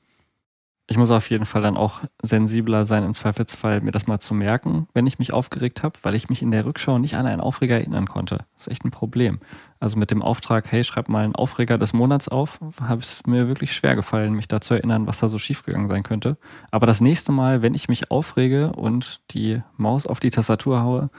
Ich 0.87 0.97
muss 0.97 1.09
auf 1.09 1.29
jeden 1.31 1.47
Fall 1.47 1.63
dann 1.63 1.77
auch 1.77 2.01
sensibler 2.21 2.85
sein, 2.85 3.03
im 3.03 3.13
Zweifelsfall 3.15 3.81
mir 3.81 3.91
das 3.91 4.05
mal 4.05 4.19
zu 4.19 4.35
merken, 4.35 4.87
wenn 4.93 5.07
ich 5.07 5.17
mich 5.17 5.33
aufgeregt 5.33 5.81
habe, 5.81 5.97
weil 6.03 6.13
ich 6.13 6.29
mich 6.29 6.43
in 6.43 6.51
der 6.51 6.63
Rückschau 6.63 6.99
nicht 6.99 7.15
an 7.15 7.25
einen 7.25 7.41
Aufreger 7.41 7.75
erinnern 7.75 8.07
konnte. 8.07 8.45
Das 8.53 8.67
ist 8.67 8.71
echt 8.71 8.85
ein 8.85 8.91
Problem. 8.91 9.39
Also 9.79 9.97
mit 9.97 10.09
dem 10.09 10.21
Auftrag, 10.21 10.71
hey, 10.71 10.83
schreib 10.83 11.09
mal 11.09 11.23
einen 11.23 11.35
Aufreger 11.35 11.77
des 11.77 11.93
Monats 11.93 12.27
auf, 12.29 12.59
habe 12.81 13.01
es 13.01 13.25
mir 13.27 13.47
wirklich 13.47 13.73
schwer 13.73 13.95
gefallen, 13.95 14.33
mich 14.33 14.47
da 14.47 14.61
zu 14.61 14.73
erinnern, 14.73 15.05
was 15.05 15.19
da 15.19 15.27
so 15.27 15.37
schiefgegangen 15.37 15.87
sein 15.87 16.03
könnte. 16.03 16.37
Aber 16.71 16.85
das 16.85 17.01
nächste 17.01 17.31
Mal, 17.31 17.61
wenn 17.61 17.73
ich 17.73 17.89
mich 17.89 18.09
aufrege 18.09 18.71
und 18.71 19.21
die 19.31 19.61
Maus 19.75 20.07
auf 20.07 20.19
die 20.19 20.29
Tastatur 20.29 20.81
haue, 20.81 21.09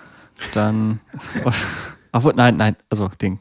dann. 0.54 1.00
Obwohl, 2.12 2.32
nein, 2.34 2.56
nein, 2.56 2.76
also 2.88 3.08
den 3.08 3.40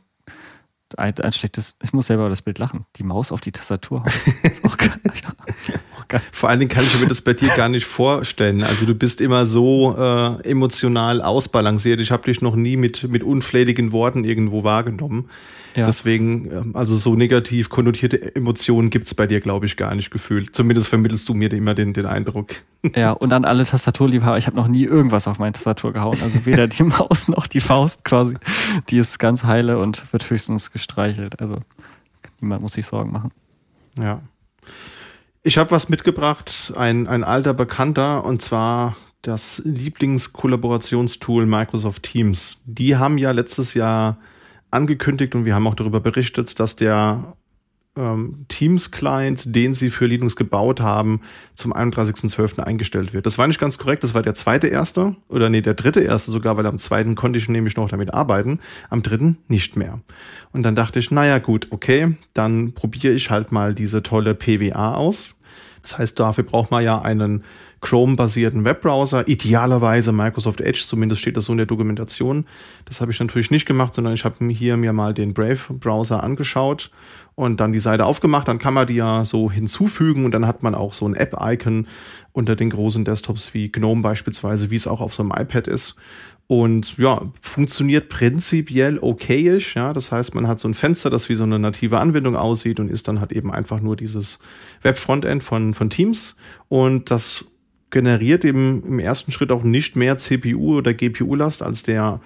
ein, 0.97 1.17
ein, 1.19 1.31
schlechtes, 1.31 1.75
ich 1.81 1.93
muss 1.93 2.07
selber 2.07 2.23
über 2.23 2.29
das 2.29 2.41
Bild 2.41 2.59
lachen. 2.59 2.85
Die 2.97 3.03
Maus 3.03 3.31
auf 3.31 3.41
die 3.41 3.51
Tastatur 3.51 4.03
hauen. 4.03 4.13
Ist 4.43 4.65
auch 4.65 4.77
geil. 4.77 4.91
Vor 6.31 6.49
allen 6.49 6.59
Dingen 6.59 6.69
kann 6.69 6.83
ich 6.83 6.99
mir 6.99 7.07
das 7.07 7.21
bei 7.21 7.33
dir 7.33 7.49
gar 7.49 7.69
nicht 7.69 7.85
vorstellen. 7.85 8.63
Also 8.63 8.85
du 8.85 8.95
bist 8.95 9.21
immer 9.21 9.45
so 9.45 9.95
äh, 9.97 10.49
emotional 10.49 11.21
ausbalanciert. 11.21 11.99
Ich 11.99 12.11
habe 12.11 12.23
dich 12.23 12.41
noch 12.41 12.55
nie 12.55 12.77
mit, 12.77 13.09
mit 13.09 13.23
unflätigen 13.23 13.91
Worten 13.91 14.23
irgendwo 14.23 14.63
wahrgenommen. 14.63 15.29
Ja. 15.75 15.85
Deswegen, 15.85 16.51
ähm, 16.51 16.75
also 16.75 16.95
so 16.95 17.15
negativ 17.15 17.69
konnotierte 17.69 18.35
Emotionen 18.35 18.89
gibt's 18.89 19.13
bei 19.13 19.27
dir, 19.27 19.41
glaube 19.41 19.65
ich, 19.65 19.75
gar 19.75 19.93
nicht 19.93 20.09
gefühlt. 20.09 20.55
Zumindest 20.55 20.87
vermittelst 20.87 21.27
du 21.27 21.33
mir 21.33 21.51
immer 21.51 21.73
den, 21.73 21.93
den 21.93 22.05
Eindruck. 22.05 22.49
Ja, 22.95 23.13
und 23.13 23.33
an 23.33 23.45
alle 23.45 23.65
Tastaturliebhaber, 23.65 24.37
ich 24.37 24.45
habe 24.45 24.57
noch 24.57 24.67
nie 24.67 24.83
irgendwas 24.83 25.27
auf 25.27 25.39
meine 25.39 25.53
Tastatur 25.53 25.91
gehauen. 25.91 26.19
Also 26.21 26.45
weder 26.45 26.67
die 26.67 26.83
Maus 26.83 27.27
noch 27.27 27.47
die 27.47 27.59
Faust 27.59 28.05
quasi. 28.05 28.35
Die 28.89 28.99
ist 28.99 29.17
ganz 29.17 29.43
heile 29.43 29.79
und 29.79 30.13
wird 30.13 30.29
höchstens 30.29 30.71
gestreichelt. 30.71 31.39
Also 31.39 31.57
niemand 32.41 32.61
muss 32.61 32.73
sich 32.73 32.85
Sorgen 32.85 33.11
machen. 33.11 33.31
Ja. 33.97 34.21
Ich 35.47 35.59
habe 35.59 35.69
was 35.69 35.89
mitgebracht, 35.89 36.73
ein, 36.75 37.05
ein 37.05 37.23
alter 37.23 37.53
Bekannter, 37.53 38.25
und 38.25 38.41
zwar 38.41 38.97
das 39.21 39.61
Lieblingskollaborationstool 39.63 41.45
Microsoft 41.45 42.01
Teams. 42.01 42.57
Die 42.65 42.95
haben 42.95 43.19
ja 43.19 43.29
letztes 43.29 43.75
Jahr 43.75 44.17
angekündigt 44.71 45.35
und 45.35 45.45
wir 45.45 45.53
haben 45.53 45.67
auch 45.67 45.75
darüber 45.75 45.99
berichtet, 45.99 46.59
dass 46.59 46.77
der 46.77 47.35
ähm, 47.95 48.45
Teams-Client, 48.47 49.55
den 49.55 49.73
sie 49.73 49.89
für 49.89 50.05
Linux 50.05 50.35
gebaut 50.35 50.81
haben, 50.81 51.21
zum 51.53 51.73
31.12. 51.73 52.59
eingestellt 52.59 53.13
wird. 53.13 53.25
Das 53.25 53.37
war 53.37 53.47
nicht 53.47 53.59
ganz 53.59 53.77
korrekt, 53.77 54.03
das 54.03 54.13
war 54.13 54.21
der 54.21 54.33
zweite 54.33 54.67
erste, 54.67 55.15
oder 55.29 55.49
nee, 55.49 55.61
der 55.61 55.73
dritte 55.73 56.01
erste 56.01 56.31
sogar, 56.31 56.57
weil 56.57 56.65
am 56.65 56.77
zweiten 56.77 57.15
konnte 57.15 57.39
ich 57.39 57.49
nämlich 57.49 57.77
noch 57.77 57.89
damit 57.89 58.13
arbeiten, 58.13 58.59
am 58.89 59.01
dritten 59.01 59.37
nicht 59.47 59.75
mehr. 59.75 60.01
Und 60.51 60.63
dann 60.63 60.75
dachte 60.75 60.99
ich, 60.99 61.11
naja 61.11 61.39
gut, 61.39 61.67
okay, 61.71 62.15
dann 62.33 62.73
probiere 62.73 63.13
ich 63.13 63.31
halt 63.31 63.51
mal 63.51 63.73
diese 63.73 64.03
tolle 64.03 64.35
PWA 64.35 64.95
aus. 64.95 65.35
Das 65.81 65.99
heißt, 65.99 66.19
dafür 66.19 66.43
braucht 66.43 66.71
man 66.71 66.83
ja 66.83 66.99
einen 66.99 67.43
Chrome-basierten 67.81 68.65
Webbrowser, 68.65 69.27
idealerweise 69.27 70.11
Microsoft 70.11 70.59
Edge, 70.59 70.83
zumindest 70.87 71.21
steht 71.21 71.37
das 71.37 71.45
so 71.45 71.53
in 71.53 71.57
der 71.57 71.67
Dokumentation. 71.67 72.45
Das 72.85 72.99
habe 72.99 73.11
ich 73.11 73.19
natürlich 73.19 73.51
nicht 73.51 73.67
gemacht, 73.67 73.93
sondern 73.93 74.15
ich 74.15 74.25
habe 74.25 74.43
hier 74.47 74.75
mir 74.75 74.91
mal 74.91 75.13
den 75.13 75.35
Brave-Browser 75.35 76.23
angeschaut 76.23 76.89
und 77.35 77.59
dann 77.59 77.73
die 77.73 77.79
Seite 77.79 78.05
aufgemacht. 78.05 78.47
Dann 78.47 78.57
kann 78.57 78.73
man 78.73 78.87
die 78.87 78.95
ja 78.95 79.25
so 79.25 79.51
hinzufügen 79.51 80.25
und 80.25 80.31
dann 80.31 80.47
hat 80.47 80.63
man 80.63 80.73
auch 80.73 80.93
so 80.93 81.07
ein 81.07 81.15
App-Icon 81.15 81.87
unter 82.31 82.55
den 82.55 82.69
großen 82.69 83.05
Desktops 83.05 83.53
wie 83.53 83.71
GNOME 83.71 84.01
beispielsweise, 84.01 84.71
wie 84.71 84.75
es 84.75 84.87
auch 84.87 85.01
auf 85.01 85.13
so 85.13 85.23
einem 85.23 85.31
iPad 85.31 85.67
ist. 85.67 85.95
Und 86.47 86.97
ja, 86.97 87.21
funktioniert 87.41 88.09
prinzipiell 88.09 88.99
okayisch. 88.99 89.75
Ja, 89.75 89.93
das 89.93 90.11
heißt, 90.11 90.35
man 90.35 90.47
hat 90.47 90.59
so 90.59 90.67
ein 90.67 90.75
Fenster, 90.75 91.09
das 91.09 91.27
wie 91.27 91.35
so 91.35 91.43
eine 91.43 91.57
native 91.57 91.99
Anwendung 91.99 92.35
aussieht 92.35 92.79
und 92.79 92.91
ist 92.91 93.07
dann 93.07 93.19
halt 93.19 93.31
eben 93.31 93.51
einfach 93.51 93.79
nur 93.79 93.95
dieses 93.95 94.39
Web-Frontend 94.83 95.43
von, 95.43 95.73
von 95.73 95.89
Teams. 95.89 96.37
Und 96.69 97.09
das 97.09 97.45
generiert 97.89 98.45
eben 98.45 98.83
im 98.85 98.99
ersten 98.99 99.31
Schritt 99.31 99.51
auch 99.51 99.63
nicht 99.63 99.95
mehr 99.95 100.17
CPU 100.17 100.77
oder 100.77 100.93
GPU-Last 100.93 101.63
als 101.63 101.81
der 101.81 102.21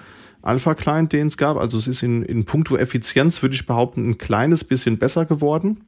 Alpha-Client, 0.50 1.13
den 1.13 1.27
es 1.27 1.38
gab. 1.38 1.58
Also 1.58 1.77
es 1.77 1.88
ist 1.88 2.03
in, 2.03 2.24
in 2.24 2.46
puncto 2.46 2.75
Effizienz, 2.75 3.41
würde 3.41 3.56
ich 3.56 3.65
behaupten, 3.65 4.10
ein 4.10 4.18
kleines 4.18 4.63
bisschen 4.63 4.98
besser 4.98 5.25
geworden. 5.25 5.82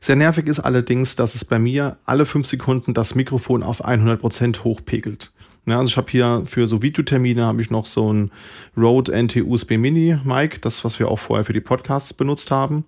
Sehr 0.00 0.16
nervig 0.16 0.46
ist 0.46 0.60
allerdings, 0.60 1.16
dass 1.16 1.34
es 1.34 1.44
bei 1.44 1.58
mir 1.58 1.96
alle 2.04 2.26
fünf 2.26 2.46
Sekunden 2.46 2.94
das 2.94 3.14
Mikrofon 3.14 3.62
auf 3.62 3.84
100 3.84 4.20
Prozent 4.20 4.64
hochpegelt. 4.64 5.32
Ja, 5.66 5.80
also 5.80 5.88
ich 5.88 5.96
habe 5.96 6.10
hier 6.10 6.42
für 6.46 6.68
so 6.68 6.80
Videotermine 6.80 7.44
habe 7.44 7.60
ich 7.60 7.70
noch 7.70 7.86
so 7.86 8.12
ein 8.12 8.30
Rode 8.76 9.12
NT-USB 9.20 9.72
Mini 9.72 10.16
Mic, 10.22 10.60
das 10.60 10.84
was 10.84 11.00
wir 11.00 11.08
auch 11.08 11.18
vorher 11.18 11.44
für 11.44 11.52
die 11.52 11.60
Podcasts 11.60 12.14
benutzt 12.14 12.52
haben. 12.52 12.84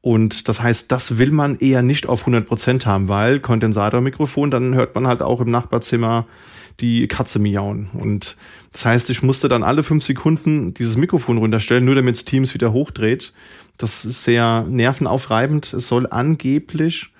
Und 0.00 0.48
das 0.48 0.62
heißt, 0.62 0.90
das 0.90 1.18
will 1.18 1.30
man 1.30 1.56
eher 1.56 1.82
nicht 1.82 2.08
auf 2.08 2.20
100 2.20 2.46
Prozent 2.46 2.86
haben, 2.86 3.08
weil 3.08 3.40
Kondensatormikrofon, 3.40 4.50
dann 4.50 4.74
hört 4.74 4.94
man 4.94 5.06
halt 5.06 5.22
auch 5.22 5.40
im 5.40 5.50
Nachbarzimmer 5.50 6.26
die 6.80 7.08
Katze 7.08 7.38
miauen. 7.38 7.88
Und 7.94 8.36
das 8.72 8.84
heißt, 8.84 9.10
ich 9.10 9.22
musste 9.22 9.48
dann 9.48 9.62
alle 9.62 9.82
fünf 9.82 10.04
Sekunden 10.04 10.74
dieses 10.74 10.96
Mikrofon 10.96 11.38
runterstellen, 11.38 11.84
nur 11.84 11.94
damit 11.94 12.26
Teams 12.26 12.54
wieder 12.54 12.72
hochdreht. 12.72 13.32
Das 13.78 14.04
ist 14.04 14.22
sehr 14.22 14.64
nervenaufreibend. 14.68 15.72
Es 15.72 15.88
soll 15.88 16.06
angeblich 16.06 17.10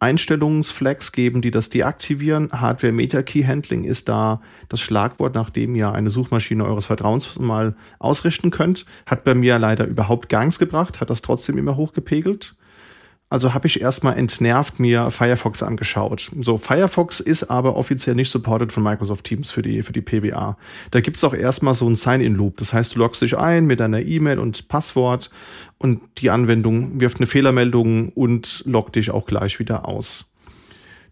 Einstellungsflags 0.00 1.12
geben, 1.12 1.40
die 1.40 1.50
das 1.50 1.70
deaktivieren. 1.70 2.50
Hardware 2.52 2.92
Meta 2.92 3.22
Key 3.22 3.44
Handling 3.44 3.84
ist 3.84 4.08
da 4.08 4.42
das 4.68 4.80
Schlagwort, 4.80 5.34
nach 5.34 5.50
dem 5.50 5.74
ihr 5.74 5.92
eine 5.92 6.10
Suchmaschine 6.10 6.64
eures 6.64 6.86
Vertrauens 6.86 7.38
mal 7.38 7.74
ausrichten 7.98 8.50
könnt. 8.50 8.84
Hat 9.06 9.24
bei 9.24 9.34
mir 9.34 9.58
leider 9.58 9.86
überhaupt 9.86 10.28
gar 10.28 10.44
nichts 10.44 10.58
gebracht, 10.58 11.00
hat 11.00 11.10
das 11.10 11.22
trotzdem 11.22 11.56
immer 11.58 11.76
hochgepegelt. 11.76 12.54
Also 13.34 13.52
habe 13.52 13.66
ich 13.66 13.80
erstmal 13.80 14.16
entnervt 14.16 14.78
mir 14.78 15.10
Firefox 15.10 15.64
angeschaut. 15.64 16.30
So, 16.40 16.56
Firefox 16.56 17.18
ist 17.18 17.50
aber 17.50 17.74
offiziell 17.74 18.14
nicht 18.14 18.30
supported 18.30 18.70
von 18.70 18.84
Microsoft 18.84 19.24
Teams 19.24 19.50
für 19.50 19.60
die, 19.60 19.82
für 19.82 19.92
die 19.92 20.02
PWA. 20.02 20.56
Da 20.92 21.00
gibt's 21.00 21.24
auch 21.24 21.34
erstmal 21.34 21.74
so 21.74 21.88
ein 21.88 21.96
Sign-in-Loop. 21.96 22.58
Das 22.58 22.72
heißt, 22.72 22.94
du 22.94 23.00
loggst 23.00 23.22
dich 23.22 23.36
ein 23.36 23.66
mit 23.66 23.80
deiner 23.80 24.02
E-Mail 24.02 24.38
und 24.38 24.68
Passwort 24.68 25.30
und 25.78 26.00
die 26.18 26.30
Anwendung 26.30 27.00
wirft 27.00 27.16
eine 27.16 27.26
Fehlermeldung 27.26 28.10
und 28.10 28.62
loggt 28.66 28.94
dich 28.94 29.10
auch 29.10 29.26
gleich 29.26 29.58
wieder 29.58 29.88
aus. 29.88 30.26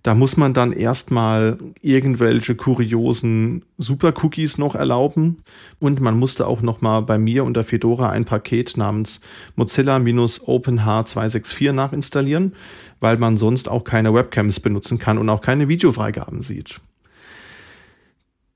Da 0.03 0.15
muss 0.17 0.37
man 0.37 0.53
dann 0.53 0.73
erstmal 0.73 1.57
irgendwelche 1.81 2.57
kuriosen 2.57 3.65
Super-Cookies 3.79 4.59
noch 4.59 4.75
erlauben. 4.75 5.45
Und 5.79 6.01
man 6.01 6.19
musste 6.19 6.49
auch 6.49 6.61
noch 6.61 6.81
mal 6.81 7.03
bei 7.03 7.19
mir 7.19 7.45
unter 7.45 7.63
Fedora 7.63 8.11
ein 8.11 8.25
Paket 8.25 8.77
namens 8.77 9.21
Mozilla-OpenH264 9.55 11.73
nachinstallieren, 11.73 12.57
weil 12.99 13.17
man 13.17 13.37
sonst 13.37 13.69
auch 13.69 13.85
keine 13.85 14.13
Webcams 14.13 14.59
benutzen 14.59 14.99
kann 14.99 15.19
und 15.19 15.29
auch 15.29 15.41
keine 15.41 15.69
Videofreigaben 15.69 16.43
sieht. 16.43 16.81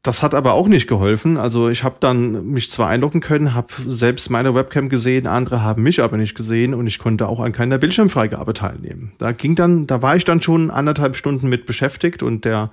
Das 0.06 0.22
hat 0.22 0.36
aber 0.36 0.52
auch 0.52 0.68
nicht 0.68 0.86
geholfen. 0.86 1.36
Also 1.36 1.68
ich 1.68 1.82
habe 1.82 1.96
dann 1.98 2.46
mich 2.46 2.70
zwar 2.70 2.88
einloggen 2.88 3.20
können, 3.20 3.54
habe 3.54 3.72
selbst 3.86 4.30
meine 4.30 4.54
Webcam 4.54 4.88
gesehen, 4.88 5.26
andere 5.26 5.62
haben 5.62 5.82
mich 5.82 6.00
aber 6.00 6.16
nicht 6.16 6.36
gesehen 6.36 6.74
und 6.74 6.86
ich 6.86 7.00
konnte 7.00 7.26
auch 7.26 7.40
an 7.40 7.50
keiner 7.50 7.78
Bildschirmfreigabe 7.78 8.52
teilnehmen. 8.52 9.10
Da 9.18 9.32
ging 9.32 9.56
dann, 9.56 9.88
da 9.88 10.02
war 10.02 10.14
ich 10.14 10.24
dann 10.24 10.40
schon 10.40 10.70
anderthalb 10.70 11.16
Stunden 11.16 11.48
mit 11.48 11.66
beschäftigt 11.66 12.22
und 12.22 12.44
der 12.44 12.70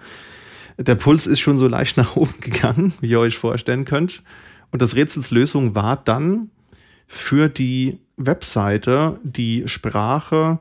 der 0.78 0.94
Puls 0.94 1.25
ist 1.25 1.40
schon 1.40 1.58
so 1.58 1.68
leicht 1.68 1.98
nach 1.98 2.16
oben 2.16 2.40
gegangen, 2.40 2.94
wie 3.02 3.10
ihr 3.10 3.20
euch 3.20 3.38
vorstellen 3.38 3.86
könnt. 3.86 4.22
Und 4.70 4.84
das 4.84 4.96
Rätsels 4.96 5.32
Lösung 5.32 5.74
war 5.74 5.98
dann 5.98 6.52
für 7.08 7.50
die 7.50 8.00
Webseite 8.16 9.20
die 9.24 9.63
Sprache 9.68 10.60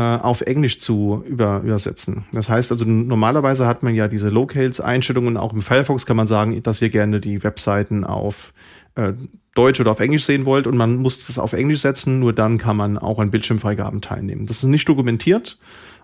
auf 0.00 0.42
Englisch 0.42 0.78
zu 0.78 1.24
über, 1.26 1.62
übersetzen. 1.64 2.24
Das 2.32 2.48
heißt 2.48 2.70
also, 2.70 2.84
normalerweise 2.84 3.66
hat 3.66 3.82
man 3.82 3.94
ja 3.94 4.08
diese 4.08 4.28
Locales-Einstellungen, 4.28 5.36
auch 5.36 5.52
im 5.52 5.62
Firefox 5.62 6.04
kann 6.04 6.16
man 6.16 6.26
sagen, 6.26 6.62
dass 6.62 6.82
ihr 6.82 6.90
gerne 6.90 7.20
die 7.20 7.42
Webseiten 7.42 8.04
auf 8.04 8.52
äh, 8.94 9.12
Deutsch 9.54 9.80
oder 9.80 9.90
auf 9.90 10.00
Englisch 10.00 10.24
sehen 10.24 10.44
wollt 10.44 10.66
und 10.66 10.76
man 10.76 10.96
muss 10.96 11.26
das 11.26 11.38
auf 11.38 11.54
Englisch 11.54 11.80
setzen, 11.80 12.20
nur 12.20 12.32
dann 12.32 12.58
kann 12.58 12.76
man 12.76 12.98
auch 12.98 13.18
an 13.18 13.30
Bildschirmfreigaben 13.30 14.02
teilnehmen. 14.02 14.46
Das 14.46 14.58
ist 14.58 14.64
nicht 14.64 14.88
dokumentiert 14.88 15.58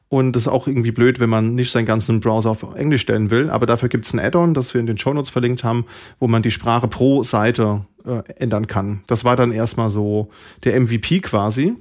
und 0.08 0.36
das 0.36 0.44
ist 0.44 0.48
auch 0.48 0.66
irgendwie 0.66 0.92
blöd, 0.92 1.20
wenn 1.20 1.30
man 1.30 1.54
nicht 1.54 1.70
seinen 1.70 1.86
ganzen 1.86 2.20
Browser 2.20 2.50
auf 2.50 2.74
Englisch 2.74 3.02
stellen 3.02 3.30
will, 3.30 3.50
aber 3.50 3.66
dafür 3.66 3.90
gibt 3.90 4.06
es 4.06 4.14
ein 4.14 4.20
Add-on, 4.20 4.54
das 4.54 4.72
wir 4.72 4.80
in 4.80 4.86
den 4.86 4.98
Shownotes 4.98 5.30
verlinkt 5.30 5.64
haben, 5.64 5.84
wo 6.18 6.28
man 6.28 6.42
die 6.42 6.50
Sprache 6.50 6.88
pro 6.88 7.22
Seite 7.22 7.86
äh, 8.06 8.22
ändern 8.36 8.66
kann. 8.66 9.02
Das 9.06 9.24
war 9.24 9.36
dann 9.36 9.52
erstmal 9.52 9.90
so 9.90 10.30
der 10.64 10.80
MVP 10.80 11.20
quasi. 11.20 11.74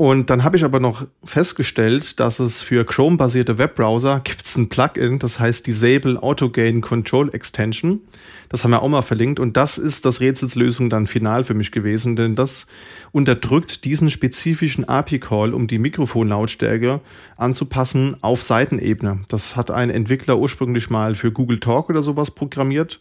Und 0.00 0.30
dann 0.30 0.44
habe 0.44 0.56
ich 0.56 0.62
aber 0.62 0.78
noch 0.78 1.08
festgestellt, 1.24 2.20
dass 2.20 2.38
es 2.38 2.62
für 2.62 2.86
Chrome-basierte 2.86 3.58
Webbrowser 3.58 4.20
gibt 4.22 4.46
es 4.46 4.56
ein 4.56 4.68
Plugin, 4.68 5.18
das 5.18 5.40
heißt 5.40 5.66
Disable 5.66 6.22
Autogain 6.22 6.80
Control 6.80 7.34
Extension. 7.34 8.02
Das 8.48 8.62
haben 8.62 8.70
wir 8.70 8.80
auch 8.80 8.88
mal 8.88 9.02
verlinkt 9.02 9.40
und 9.40 9.56
das 9.56 9.76
ist 9.76 10.04
das 10.04 10.20
Rätselslösung 10.20 10.88
dann 10.88 11.08
final 11.08 11.42
für 11.42 11.54
mich 11.54 11.72
gewesen, 11.72 12.14
denn 12.14 12.36
das 12.36 12.68
unterdrückt 13.10 13.84
diesen 13.84 14.08
spezifischen 14.08 14.88
API-Call, 14.88 15.52
um 15.52 15.66
die 15.66 15.80
Mikrofonlautstärke 15.80 17.00
anzupassen 17.36 18.16
auf 18.20 18.40
Seitenebene. 18.40 19.24
Das 19.28 19.56
hat 19.56 19.72
ein 19.72 19.90
Entwickler 19.90 20.38
ursprünglich 20.38 20.90
mal 20.90 21.16
für 21.16 21.32
Google 21.32 21.58
Talk 21.58 21.90
oder 21.90 22.04
sowas 22.04 22.30
programmiert 22.30 23.00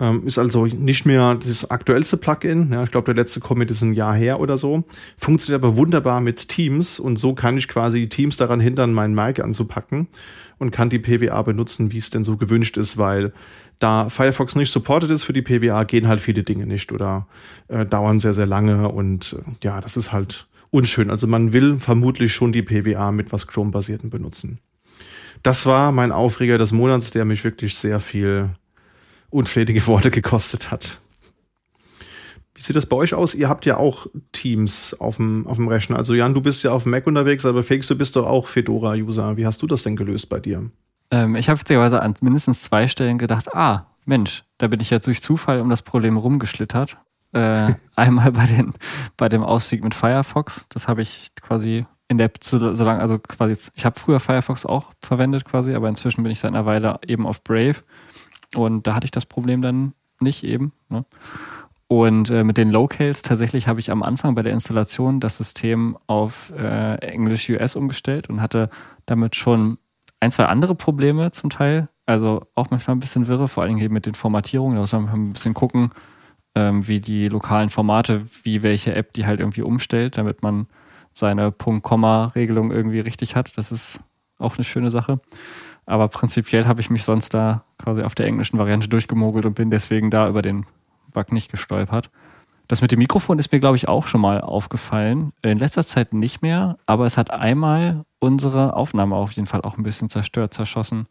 ähm, 0.00 0.26
ist 0.26 0.38
also 0.38 0.66
nicht 0.66 1.06
mehr 1.06 1.34
das 1.34 1.70
aktuellste 1.70 2.16
Plugin. 2.16 2.72
Ja, 2.72 2.82
ich 2.82 2.90
glaube, 2.90 3.04
der 3.12 3.22
letzte 3.22 3.40
Commit 3.40 3.70
ist 3.70 3.82
ein 3.82 3.92
Jahr 3.92 4.14
her 4.14 4.40
oder 4.40 4.58
so. 4.58 4.84
Funktioniert 5.18 5.62
aber 5.62 5.76
wunderbar 5.76 6.20
mit 6.20 6.48
Teams 6.48 6.98
und 6.98 7.18
so 7.18 7.34
kann 7.34 7.56
ich 7.58 7.68
quasi 7.68 8.08
Teams 8.08 8.36
daran 8.36 8.60
hindern, 8.60 8.92
meinen 8.92 9.14
Mic 9.14 9.42
anzupacken 9.42 10.08
und 10.58 10.70
kann 10.70 10.90
die 10.90 10.98
PWA 10.98 11.42
benutzen, 11.42 11.92
wie 11.92 11.98
es 11.98 12.10
denn 12.10 12.24
so 12.24 12.36
gewünscht 12.36 12.76
ist, 12.76 12.98
weil 12.98 13.32
da 13.78 14.08
Firefox 14.08 14.56
nicht 14.56 14.72
supported 14.72 15.10
ist 15.10 15.22
für 15.22 15.32
die 15.32 15.42
PWA, 15.42 15.84
gehen 15.84 16.08
halt 16.08 16.20
viele 16.20 16.42
Dinge 16.42 16.66
nicht 16.66 16.92
oder 16.92 17.26
äh, 17.68 17.86
dauern 17.86 18.20
sehr, 18.20 18.34
sehr 18.34 18.46
lange 18.46 18.88
und 18.88 19.36
äh, 19.38 19.64
ja, 19.64 19.80
das 19.80 19.96
ist 19.96 20.12
halt 20.12 20.46
unschön. 20.70 21.10
Also 21.10 21.26
man 21.26 21.52
will 21.52 21.78
vermutlich 21.78 22.32
schon 22.32 22.52
die 22.52 22.62
PWA 22.62 23.12
mit 23.12 23.32
was 23.32 23.46
Chrome-basierten 23.46 24.10
benutzen. 24.10 24.60
Das 25.42 25.64
war 25.64 25.92
mein 25.92 26.12
Aufreger 26.12 26.58
des 26.58 26.72
Monats, 26.72 27.10
der 27.10 27.24
mich 27.24 27.44
wirklich 27.44 27.74
sehr 27.76 27.98
viel 27.98 28.50
unflätige 29.30 29.86
Worte 29.86 30.10
gekostet 30.10 30.70
hat. 30.70 31.00
Wie 32.54 32.62
sieht 32.62 32.76
das 32.76 32.84
bei 32.84 32.96
euch 32.96 33.14
aus? 33.14 33.34
Ihr 33.34 33.48
habt 33.48 33.64
ja 33.64 33.78
auch 33.78 34.06
Teams 34.32 34.94
auf 35.00 35.16
dem, 35.16 35.46
auf 35.46 35.56
dem 35.56 35.68
Rechner. 35.68 35.96
Also 35.96 36.14
Jan, 36.14 36.34
du 36.34 36.42
bist 36.42 36.62
ja 36.62 36.72
auf 36.72 36.82
dem 36.82 36.90
Mac 36.90 37.06
unterwegs, 37.06 37.46
aber 37.46 37.62
Felix, 37.62 37.86
du 37.86 37.96
bist 37.96 38.16
doch 38.16 38.26
auch 38.26 38.48
Fedora-User. 38.48 39.38
Wie 39.38 39.46
hast 39.46 39.62
du 39.62 39.66
das 39.66 39.82
denn 39.82 39.96
gelöst 39.96 40.28
bei 40.28 40.40
dir? 40.40 40.70
Ähm, 41.10 41.36
ich 41.36 41.48
habe 41.48 41.58
witzigerweise 41.58 42.02
an 42.02 42.14
mindestens 42.20 42.60
zwei 42.60 42.86
Stellen 42.86 43.16
gedacht, 43.16 43.54
ah, 43.54 43.86
Mensch, 44.04 44.44
da 44.58 44.68
bin 44.68 44.80
ich 44.80 44.90
ja 44.90 44.98
durch 44.98 45.22
Zufall 45.22 45.60
um 45.60 45.70
das 45.70 45.80
Problem 45.82 46.18
rumgeschlittert. 46.18 46.98
Äh, 47.32 47.72
einmal 47.96 48.32
bei, 48.32 48.44
den, 48.44 48.74
bei 49.16 49.30
dem 49.30 49.42
Ausstieg 49.42 49.82
mit 49.82 49.94
Firefox. 49.94 50.66
Das 50.68 50.86
habe 50.86 51.00
ich 51.00 51.28
quasi 51.40 51.86
in 52.08 52.18
der, 52.18 52.30
so, 52.42 52.58
lange, 52.58 53.00
also 53.00 53.18
quasi, 53.20 53.70
ich 53.74 53.84
habe 53.84 53.98
früher 53.98 54.20
Firefox 54.20 54.66
auch 54.66 54.92
verwendet 55.00 55.44
quasi, 55.44 55.74
aber 55.74 55.88
inzwischen 55.88 56.24
bin 56.24 56.32
ich 56.32 56.40
seit 56.40 56.50
einer 56.52 56.66
Weile 56.66 56.98
eben 57.06 57.26
auf 57.26 57.42
Brave. 57.44 57.76
Und 58.54 58.86
da 58.86 58.94
hatte 58.94 59.04
ich 59.04 59.10
das 59.10 59.26
Problem 59.26 59.62
dann 59.62 59.92
nicht 60.20 60.44
eben. 60.44 60.72
Ne? 60.88 61.04
Und 61.88 62.30
äh, 62.30 62.44
mit 62.44 62.56
den 62.56 62.70
Locales 62.70 63.22
tatsächlich 63.22 63.66
habe 63.66 63.80
ich 63.80 63.90
am 63.90 64.02
Anfang 64.04 64.34
bei 64.34 64.42
der 64.42 64.52
Installation 64.52 65.18
das 65.18 65.38
System 65.38 65.98
auf 66.06 66.52
äh, 66.56 66.94
Englisch 66.96 67.50
US 67.50 67.74
umgestellt 67.74 68.28
und 68.28 68.40
hatte 68.40 68.70
damit 69.06 69.34
schon 69.34 69.78
ein, 70.20 70.30
zwei 70.30 70.44
andere 70.44 70.74
Probleme 70.74 71.32
zum 71.32 71.50
Teil. 71.50 71.88
Also 72.06 72.46
auch 72.54 72.70
manchmal 72.70 72.96
ein 72.96 73.00
bisschen 73.00 73.26
wirre, 73.26 73.48
vor 73.48 73.62
allen 73.62 73.76
Dingen 73.76 73.92
mit 73.92 74.06
den 74.06 74.14
Formatierungen. 74.14 74.76
Da 74.76 74.82
muss 74.82 74.92
man 74.92 75.08
ein 75.08 75.32
bisschen 75.32 75.54
gucken, 75.54 75.90
ähm, 76.54 76.86
wie 76.86 77.00
die 77.00 77.28
lokalen 77.28 77.70
Formate, 77.70 78.24
wie 78.44 78.62
welche 78.62 78.94
App 78.94 79.12
die 79.12 79.26
halt 79.26 79.40
irgendwie 79.40 79.62
umstellt, 79.62 80.16
damit 80.18 80.42
man 80.42 80.66
seine 81.12 81.50
Punkt-Komma-Regelung 81.50 82.70
irgendwie 82.70 83.00
richtig 83.00 83.34
hat. 83.34 83.56
Das 83.56 83.72
ist 83.72 84.00
auch 84.38 84.56
eine 84.56 84.64
schöne 84.64 84.90
Sache. 84.90 85.20
Aber 85.90 86.06
prinzipiell 86.06 86.68
habe 86.68 86.80
ich 86.80 86.88
mich 86.88 87.02
sonst 87.02 87.34
da 87.34 87.64
quasi 87.76 88.02
auf 88.02 88.14
der 88.14 88.26
englischen 88.26 88.60
Variante 88.60 88.86
durchgemogelt 88.86 89.44
und 89.44 89.54
bin 89.54 89.72
deswegen 89.72 90.08
da 90.08 90.28
über 90.28 90.40
den 90.40 90.64
Bug 91.12 91.32
nicht 91.32 91.50
gestolpert. 91.50 92.10
Das 92.68 92.80
mit 92.80 92.92
dem 92.92 93.00
Mikrofon 93.00 93.40
ist 93.40 93.50
mir, 93.50 93.58
glaube 93.58 93.76
ich, 93.76 93.88
auch 93.88 94.06
schon 94.06 94.20
mal 94.20 94.40
aufgefallen. 94.40 95.32
In 95.42 95.58
letzter 95.58 95.84
Zeit 95.84 96.12
nicht 96.14 96.42
mehr, 96.42 96.78
aber 96.86 97.06
es 97.06 97.18
hat 97.18 97.32
einmal 97.32 98.04
unsere 98.20 98.74
Aufnahme 98.74 99.16
auf 99.16 99.32
jeden 99.32 99.46
Fall 99.46 99.62
auch 99.62 99.78
ein 99.78 99.82
bisschen 99.82 100.08
zerstört, 100.08 100.54
zerschossen. 100.54 101.08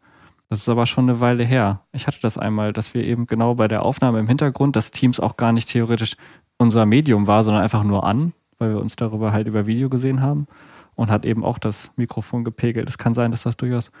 Das 0.48 0.60
ist 0.60 0.68
aber 0.70 0.86
schon 0.86 1.10
eine 1.10 1.20
Weile 1.20 1.44
her. 1.44 1.82
Ich 1.92 2.06
hatte 2.06 2.20
das 2.22 2.38
einmal, 2.38 2.72
dass 2.72 2.94
wir 2.94 3.04
eben 3.04 3.26
genau 3.26 3.56
bei 3.56 3.68
der 3.68 3.82
Aufnahme 3.82 4.18
im 4.18 4.28
Hintergrund, 4.28 4.76
dass 4.76 4.92
Teams 4.92 5.20
auch 5.20 5.36
gar 5.36 5.52
nicht 5.52 5.68
theoretisch 5.68 6.16
unser 6.56 6.86
Medium 6.86 7.26
war, 7.26 7.44
sondern 7.44 7.62
einfach 7.62 7.84
nur 7.84 8.04
an, 8.04 8.32
weil 8.56 8.70
wir 8.70 8.80
uns 8.80 8.96
darüber 8.96 9.32
halt 9.32 9.46
über 9.46 9.66
Video 9.66 9.90
gesehen 9.90 10.22
haben 10.22 10.46
und 10.94 11.10
hat 11.10 11.26
eben 11.26 11.44
auch 11.44 11.58
das 11.58 11.92
Mikrofon 11.96 12.44
gepegelt. 12.44 12.88
Es 12.88 12.96
kann 12.96 13.12
sein, 13.12 13.30
dass 13.30 13.42
das 13.42 13.58
durchaus 13.58 13.92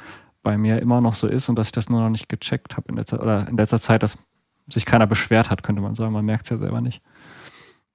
bei 0.42 0.56
mir 0.56 0.80
immer 0.80 1.00
noch 1.00 1.14
so 1.14 1.26
ist 1.26 1.48
und 1.48 1.56
dass 1.56 1.68
ich 1.68 1.72
das 1.72 1.88
nur 1.88 2.00
noch 2.00 2.10
nicht 2.10 2.28
gecheckt 2.28 2.76
habe 2.76 2.88
in 2.88 2.96
letzter, 2.96 3.22
oder 3.22 3.48
in 3.48 3.56
letzter 3.56 3.78
Zeit, 3.78 4.02
dass 4.02 4.18
sich 4.68 4.86
keiner 4.86 5.06
beschwert 5.06 5.50
hat, 5.50 5.62
könnte 5.62 5.82
man 5.82 5.94
sagen. 5.94 6.12
Man 6.12 6.24
merkt 6.24 6.44
es 6.44 6.50
ja 6.50 6.56
selber 6.56 6.80
nicht. 6.80 7.02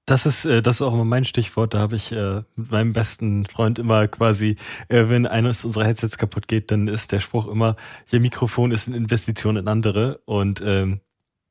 Das 0.04 0.24
ist, 0.24 0.44
äh, 0.44 0.62
das 0.62 0.76
ist 0.76 0.82
auch 0.82 0.94
immer 0.94 1.04
mein 1.04 1.24
Stichwort. 1.24 1.74
Da 1.74 1.78
habe 1.78 1.96
ich 1.96 2.12
äh, 2.12 2.42
mit 2.54 2.70
meinem 2.70 2.92
besten 2.92 3.44
Freund 3.46 3.78
immer 3.78 4.06
quasi, 4.06 4.56
äh, 4.88 5.08
wenn 5.08 5.26
eines 5.26 5.64
unserer 5.64 5.84
Headsets 5.84 6.16
kaputt 6.16 6.46
geht, 6.46 6.70
dann 6.70 6.86
ist 6.86 7.10
der 7.10 7.18
Spruch 7.18 7.48
immer, 7.48 7.74
ihr 8.12 8.20
Mikrofon 8.20 8.70
ist 8.70 8.86
eine 8.86 8.96
Investition 8.96 9.56
in 9.56 9.66
andere. 9.66 10.20
Und 10.24 10.62
ähm, 10.64 11.00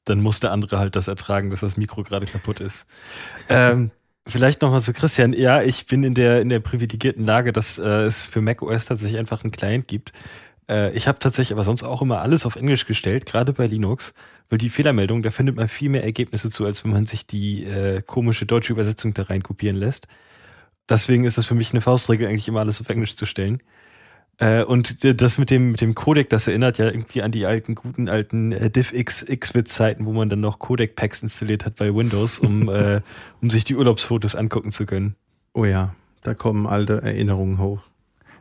dann 0.06 0.22
muss 0.22 0.40
der 0.40 0.52
andere 0.52 0.80
halt 0.80 0.96
das 0.96 1.10
ertragen, 1.10 1.50
dass 1.50 1.60
das 1.60 1.75
Mikro 1.75 2.04
gerade 2.04 2.28
kaputt 2.28 2.62
ist. 2.62 2.88
ähm, 3.50 3.92
vielleicht 4.25 4.62
nochmal 4.62 4.80
zu 4.80 4.94
Christian. 4.94 5.34
Ja, 5.34 5.62
ich 5.62 5.86
bin 5.86 6.04
in 6.04 6.14
der, 6.14 6.42
in 6.42 6.50
der 6.50 6.60
privilegierten 6.60 7.25
Lage, 7.25 7.52
dass 7.52 7.78
äh, 7.78 8.04
es 8.04 8.25
für 8.25 8.40
macOS 8.40 8.86
tatsächlich 8.86 9.20
einfach 9.20 9.44
einen 9.44 9.52
Client 9.52 9.88
gibt. 9.88 10.14
Äh, 10.69 10.95
ich 10.95 11.07
habe 11.07 11.19
tatsächlich 11.19 11.53
aber 11.53 11.63
sonst 11.63 11.84
auch 11.84 12.01
immer 12.01 12.22
alles 12.22 12.45
auf 12.45 12.55
Englisch 12.55 12.86
gestellt, 12.86 13.25
gerade 13.25 13.53
bei 13.53 13.67
Linux, 13.67 14.13
weil 14.50 14.57
die 14.57 14.69
Fehlermeldung, 14.69 15.24
da 15.24 15.31
findet 15.31 15.55
man 15.55 15.67
viel 15.67 15.89
mehr 15.89 16.03
Ergebnisse 16.03 16.50
zu, 16.50 16.65
als 16.65 16.84
wenn 16.84 16.91
man 16.91 17.05
sich 17.05 17.27
die 17.27 17.63
äh, 17.63 18.01
komische 18.01 18.45
deutsche 18.45 18.74
Übersetzung 18.74 19.13
da 19.13 19.24
rein 19.24 19.43
kopieren 19.43 19.75
lässt. 19.75 20.07
Deswegen 20.88 21.24
ist 21.24 21.38
das 21.38 21.48
für 21.48 21.55
mich 21.55 21.72
eine 21.72 21.81
Faustregel, 21.81 22.27
eigentlich 22.27 22.48
immer 22.48 22.60
alles 22.60 22.79
auf 22.79 22.89
Englisch 22.89 23.15
zu 23.15 23.25
stellen. 23.25 23.62
Äh, 24.38 24.63
und 24.63 25.22
das 25.22 25.38
mit 25.38 25.50
dem, 25.50 25.72
mit 25.72 25.81
dem 25.81 25.95
Codec, 25.95 26.29
das 26.29 26.48
erinnert 26.48 26.77
ja 26.77 26.86
irgendwie 26.86 27.22
an 27.22 27.31
die 27.31 27.45
alten, 27.45 27.74
guten 27.74 28.10
alten 28.10 28.51
äh, 28.51 28.69
DivX 28.69 29.25
Xvid-Zeiten, 29.25 30.05
wo 30.05 30.12
man 30.12 30.29
dann 30.29 30.41
noch 30.41 30.60
Codec-Packs 30.60 31.24
installiert 31.24 31.65
hat 31.65 31.75
bei 31.77 31.95
Windows, 31.95 32.39
um, 32.39 32.69
äh, 32.69 33.01
um 33.41 33.50
sich 33.50 33.63
die 33.63 33.75
Urlaubsfotos 33.75 34.36
angucken 34.36 34.72
zu 34.72 34.86
können. 34.86 35.15
Oh 35.53 35.65
ja, 35.65 35.95
da 36.22 36.34
kommen 36.34 36.67
alte 36.67 37.01
Erinnerungen 37.01 37.60
hoch. 37.60 37.81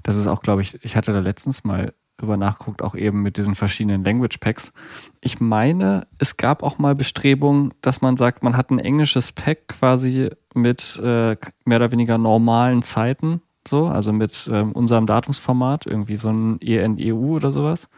Das 0.02 0.16
ist 0.16 0.26
auch, 0.26 0.42
glaube 0.42 0.62
ich, 0.62 0.84
ich 0.84 0.96
hatte 0.96 1.12
da 1.12 1.20
letztens 1.20 1.64
mal 1.64 1.94
drüber 2.16 2.36
nachguckt, 2.36 2.82
auch 2.82 2.94
eben 2.94 3.22
mit 3.22 3.36
diesen 3.36 3.54
verschiedenen 3.54 4.04
Language 4.04 4.38
Packs. 4.38 4.72
Ich 5.20 5.40
meine, 5.40 6.06
es 6.18 6.36
gab 6.36 6.62
auch 6.62 6.78
mal 6.78 6.94
Bestrebungen, 6.94 7.74
dass 7.80 8.02
man 8.02 8.16
sagt, 8.16 8.42
man 8.42 8.56
hat 8.56 8.70
ein 8.70 8.78
englisches 8.78 9.32
Pack 9.32 9.68
quasi 9.68 10.30
mit 10.54 11.00
äh, 11.02 11.36
mehr 11.64 11.78
oder 11.78 11.92
weniger 11.92 12.18
normalen 12.18 12.82
Zeiten 12.82 13.40
so, 13.66 13.86
also 13.86 14.12
mit 14.12 14.48
ähm, 14.52 14.72
unserem 14.72 15.06
Datumsformat, 15.06 15.86
irgendwie 15.86 16.16
so 16.16 16.30
ein 16.30 16.60
ENEU 16.60 17.36
oder 17.36 17.50
sowas. 17.50 17.88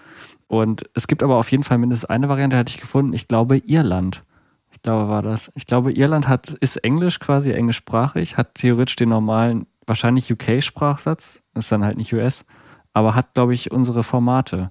Und 0.49 0.89
es 0.95 1.07
gibt 1.07 1.23
aber 1.23 1.37
auf 1.37 1.51
jeden 1.51 1.65
Fall 1.65 1.79
mindestens 1.79 2.09
eine 2.09 2.29
Variante, 2.29 2.57
hatte 2.57 2.71
ich 2.71 2.81
gefunden. 2.81 3.13
Ich 3.13 3.29
glaube, 3.29 3.59
Irland. 3.59 4.23
Ich 4.71 4.83
glaube, 4.83 5.09
war 5.09 5.23
das. 5.23 5.51
Ich 5.55 5.67
glaube, 5.67 5.93
Irland 5.93 6.29
hat, 6.29 6.51
ist 6.51 6.77
Englisch 6.77 7.19
quasi, 7.19 7.51
englischsprachig, 7.51 8.37
hat 8.37 8.55
theoretisch 8.55 8.97
den 8.97 9.09
normalen, 9.09 9.67
wahrscheinlich 9.87 10.31
UK-Sprachsatz, 10.31 11.43
ist 11.55 11.73
dann 11.73 11.85
halt 11.85 11.97
nicht 11.97 12.13
US, 12.13 12.45
aber 12.97 13.15
hat, 13.15 13.35
glaube 13.35 13.53
ich, 13.53 13.73
unsere 13.73 14.03
Formate. 14.03 14.71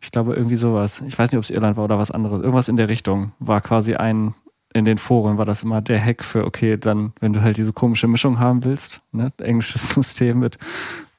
Ich 0.00 0.10
glaube, 0.10 0.34
irgendwie 0.34 0.56
sowas. 0.56 1.00
Ich 1.06 1.16
weiß 1.16 1.30
nicht, 1.30 1.38
ob 1.38 1.44
es 1.44 1.50
Irland 1.50 1.76
war 1.76 1.84
oder 1.84 1.96
was 1.96 2.10
anderes. 2.10 2.40
Irgendwas 2.40 2.68
in 2.68 2.76
der 2.76 2.88
Richtung 2.88 3.30
war 3.38 3.60
quasi 3.60 3.94
ein 3.94 4.34
in 4.74 4.84
den 4.84 4.98
Foren 4.98 5.38
war 5.38 5.44
das 5.44 5.62
immer 5.62 5.80
der 5.82 6.02
Hack 6.02 6.24
für, 6.24 6.46
okay, 6.46 6.78
dann, 6.78 7.12
wenn 7.20 7.34
du 7.34 7.42
halt 7.42 7.58
diese 7.58 7.74
komische 7.74 8.08
Mischung 8.08 8.40
haben 8.40 8.64
willst, 8.64 9.02
ne, 9.12 9.30
englisches 9.38 9.90
System 9.94 10.40
mit 10.40 10.58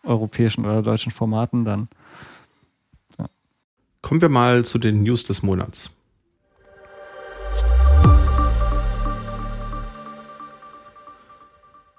europäischen 0.04 0.66
oder 0.66 0.82
deutschen 0.82 1.14
Formaten, 1.14 1.64
dann. 1.64 1.88
Ja. 3.18 3.28
Kommen 4.02 4.22
wir 4.22 4.30
mal 4.30 4.66
zu 4.66 4.80
den 4.80 5.04
News 5.04 5.24
des 5.24 5.44
Monats. 5.44 5.92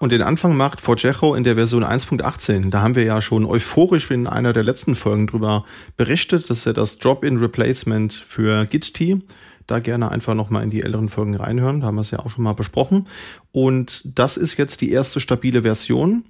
Und 0.04 0.12
den 0.12 0.20
Anfang 0.20 0.54
macht 0.54 0.82
Forgejo 0.82 1.34
in 1.34 1.44
der 1.44 1.54
Version 1.54 1.82
1.18. 1.82 2.68
Da 2.68 2.82
haben 2.82 2.94
wir 2.94 3.04
ja 3.04 3.22
schon 3.22 3.46
euphorisch 3.46 4.10
in 4.10 4.26
einer 4.26 4.52
der 4.52 4.62
letzten 4.62 4.96
Folgen 4.96 5.26
drüber 5.26 5.64
berichtet. 5.96 6.50
Das 6.50 6.58
ist 6.58 6.66
ja 6.66 6.74
das 6.74 6.98
Drop-in-Replacement 6.98 8.12
für 8.12 8.66
Git-T 8.66 9.22
da 9.66 9.78
gerne 9.78 10.10
einfach 10.10 10.34
nochmal 10.34 10.62
in 10.62 10.68
die 10.68 10.82
älteren 10.82 11.08
Folgen 11.08 11.34
reinhören. 11.36 11.80
Da 11.80 11.86
haben 11.86 11.94
wir 11.94 12.02
es 12.02 12.10
ja 12.10 12.18
auch 12.18 12.28
schon 12.28 12.44
mal 12.44 12.52
besprochen. 12.52 13.06
Und 13.50 14.18
das 14.18 14.36
ist 14.36 14.58
jetzt 14.58 14.82
die 14.82 14.92
erste 14.92 15.20
stabile 15.20 15.62
Version. 15.62 16.26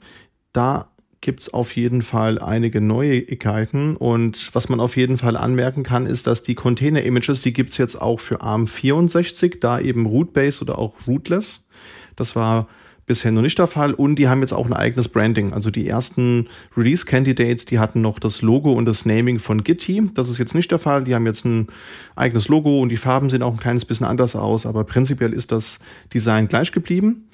Da 0.52 0.86
gibt's 1.20 1.52
auf 1.52 1.74
jeden 1.74 2.02
Fall 2.02 2.38
einige 2.38 2.80
Neuigkeiten. 2.80 3.96
Und 3.96 4.54
was 4.54 4.68
man 4.68 4.78
auf 4.78 4.96
jeden 4.96 5.18
Fall 5.18 5.36
anmerken 5.36 5.82
kann, 5.82 6.06
ist, 6.06 6.28
dass 6.28 6.44
die 6.44 6.54
Container-Images, 6.54 7.42
die 7.42 7.52
gibt's 7.52 7.78
jetzt 7.78 8.00
auch 8.00 8.20
für 8.20 8.40
ARM64, 8.40 9.58
da 9.58 9.80
eben 9.80 10.06
Root-Based 10.06 10.62
oder 10.62 10.78
auch 10.78 11.08
Rootless. 11.08 11.66
Das 12.14 12.36
war 12.36 12.68
bisher 13.06 13.32
noch 13.32 13.42
nicht 13.42 13.58
der 13.58 13.66
Fall 13.66 13.94
und 13.94 14.16
die 14.16 14.28
haben 14.28 14.40
jetzt 14.40 14.52
auch 14.52 14.66
ein 14.66 14.72
eigenes 14.72 15.08
Branding. 15.08 15.52
Also 15.52 15.70
die 15.70 15.88
ersten 15.88 16.48
Release 16.76 17.04
Candidates, 17.04 17.64
die 17.64 17.78
hatten 17.78 18.00
noch 18.00 18.18
das 18.18 18.42
Logo 18.42 18.72
und 18.72 18.86
das 18.86 19.06
Naming 19.06 19.38
von 19.38 19.64
Gitti. 19.64 20.10
Das 20.14 20.30
ist 20.30 20.38
jetzt 20.38 20.54
nicht 20.54 20.70
der 20.70 20.78
Fall. 20.78 21.04
Die 21.04 21.14
haben 21.14 21.26
jetzt 21.26 21.44
ein 21.44 21.68
eigenes 22.16 22.48
Logo 22.48 22.80
und 22.80 22.88
die 22.88 22.96
Farben 22.96 23.30
sehen 23.30 23.42
auch 23.42 23.52
ein 23.52 23.60
kleines 23.60 23.84
bisschen 23.84 24.06
anders 24.06 24.36
aus, 24.36 24.66
aber 24.66 24.84
prinzipiell 24.84 25.32
ist 25.32 25.52
das 25.52 25.80
Design 26.12 26.48
gleich 26.48 26.72
geblieben. 26.72 27.28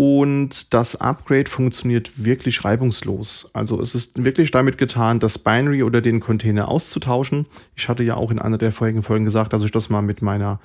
Und 0.00 0.72
das 0.74 0.94
Upgrade 0.94 1.50
funktioniert 1.50 2.24
wirklich 2.24 2.64
reibungslos. 2.64 3.50
Also 3.52 3.80
es 3.80 3.96
ist 3.96 4.22
wirklich 4.22 4.52
damit 4.52 4.78
getan, 4.78 5.18
das 5.18 5.40
Binary 5.40 5.82
oder 5.82 6.00
den 6.00 6.20
Container 6.20 6.68
auszutauschen. 6.68 7.46
Ich 7.74 7.88
hatte 7.88 8.04
ja 8.04 8.14
auch 8.14 8.30
in 8.30 8.38
einer 8.38 8.58
der 8.58 8.70
vorigen 8.70 9.02
Folgen 9.02 9.24
gesagt, 9.24 9.52
dass 9.52 9.64
ich 9.64 9.72
das 9.72 9.90
mal 9.90 10.02
mit 10.02 10.22
meiner 10.22 10.60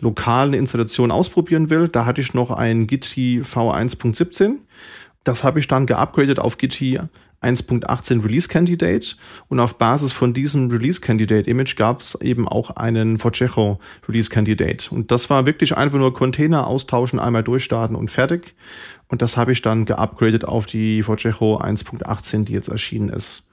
lokalen 0.00 0.54
Installation 0.54 1.10
ausprobieren 1.10 1.70
will. 1.70 1.88
Da 1.88 2.04
hatte 2.04 2.20
ich 2.20 2.34
noch 2.34 2.50
ein 2.50 2.86
Gitti 2.86 3.42
V1.17. 3.42 4.56
Das 5.24 5.44
habe 5.44 5.60
ich 5.60 5.68
dann 5.68 5.86
geupgradet 5.86 6.38
auf 6.38 6.58
Gitti 6.58 6.98
1.18 7.42 8.24
Release 8.24 8.48
Candidate 8.48 9.14
und 9.48 9.60
auf 9.60 9.78
Basis 9.78 10.12
von 10.12 10.34
diesem 10.34 10.70
Release 10.70 11.00
Candidate 11.00 11.48
Image 11.48 11.76
gab 11.76 12.02
es 12.02 12.20
eben 12.20 12.48
auch 12.48 12.70
einen 12.70 13.18
Forcejo 13.18 13.78
Release 14.08 14.28
Candidate 14.28 14.92
und 14.92 15.10
das 15.12 15.30
war 15.30 15.46
wirklich 15.46 15.76
einfach 15.76 15.98
nur 15.98 16.14
Container 16.14 16.66
austauschen, 16.66 17.20
einmal 17.20 17.44
durchstarten 17.44 17.94
und 17.94 18.10
fertig 18.10 18.56
und 19.06 19.22
das 19.22 19.36
habe 19.36 19.52
ich 19.52 19.62
dann 19.62 19.84
geupgradet 19.84 20.44
auf 20.46 20.66
die 20.66 21.02
Forcejo 21.04 21.60
1.18, 21.60 22.44
die 22.44 22.54
jetzt 22.54 22.68
erschienen 22.68 23.08
ist. 23.08 23.44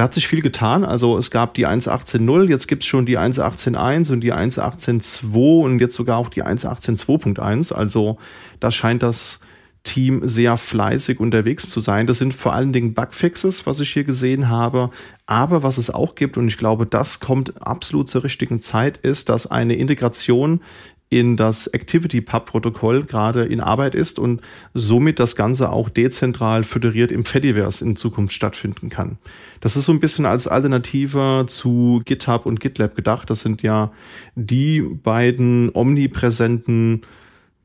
Da 0.00 0.04
hat 0.04 0.14
sich 0.14 0.28
viel 0.28 0.40
getan. 0.40 0.82
Also 0.82 1.18
es 1.18 1.30
gab 1.30 1.52
die 1.52 1.66
1.18.0, 1.66 2.48
jetzt 2.48 2.68
gibt's 2.68 2.86
schon 2.86 3.04
die 3.04 3.18
1.18.1 3.18 4.10
und 4.10 4.22
die 4.22 4.32
1.18.2 4.32 5.62
und 5.62 5.78
jetzt 5.78 5.94
sogar 5.94 6.16
auch 6.16 6.30
die 6.30 6.42
1.18.2.1. 6.42 7.74
Also 7.74 8.16
da 8.60 8.70
scheint 8.70 9.02
das 9.02 9.40
Team 9.82 10.26
sehr 10.26 10.56
fleißig 10.56 11.20
unterwegs 11.20 11.68
zu 11.68 11.80
sein. 11.80 12.06
Das 12.06 12.16
sind 12.16 12.32
vor 12.32 12.54
allen 12.54 12.72
Dingen 12.72 12.94
Bugfixes, 12.94 13.66
was 13.66 13.78
ich 13.80 13.90
hier 13.90 14.04
gesehen 14.04 14.48
habe. 14.48 14.88
Aber 15.26 15.62
was 15.62 15.76
es 15.76 15.90
auch 15.90 16.14
gibt, 16.14 16.38
und 16.38 16.48
ich 16.48 16.56
glaube, 16.56 16.86
das 16.86 17.20
kommt 17.20 17.60
absolut 17.60 18.08
zur 18.08 18.24
richtigen 18.24 18.62
Zeit, 18.62 18.96
ist, 18.96 19.28
dass 19.28 19.48
eine 19.48 19.74
Integration 19.74 20.62
in 21.10 21.36
das 21.36 21.72
ActivityPub-Protokoll 21.74 23.04
gerade 23.04 23.44
in 23.44 23.60
Arbeit 23.60 23.96
ist 23.96 24.20
und 24.20 24.40
somit 24.74 25.18
das 25.18 25.34
Ganze 25.34 25.70
auch 25.72 25.88
dezentral 25.88 26.62
föderiert 26.62 27.10
im 27.10 27.24
Fediverse 27.24 27.84
in 27.84 27.96
Zukunft 27.96 28.32
stattfinden 28.32 28.90
kann. 28.90 29.18
Das 29.60 29.76
ist 29.76 29.86
so 29.86 29.92
ein 29.92 29.98
bisschen 29.98 30.24
als 30.24 30.46
Alternative 30.46 31.46
zu 31.48 32.00
GitHub 32.04 32.46
und 32.46 32.60
GitLab 32.60 32.94
gedacht. 32.94 33.28
Das 33.28 33.40
sind 33.40 33.62
ja 33.62 33.90
die 34.36 34.80
beiden 34.80 35.70
omnipräsenten 35.74 37.02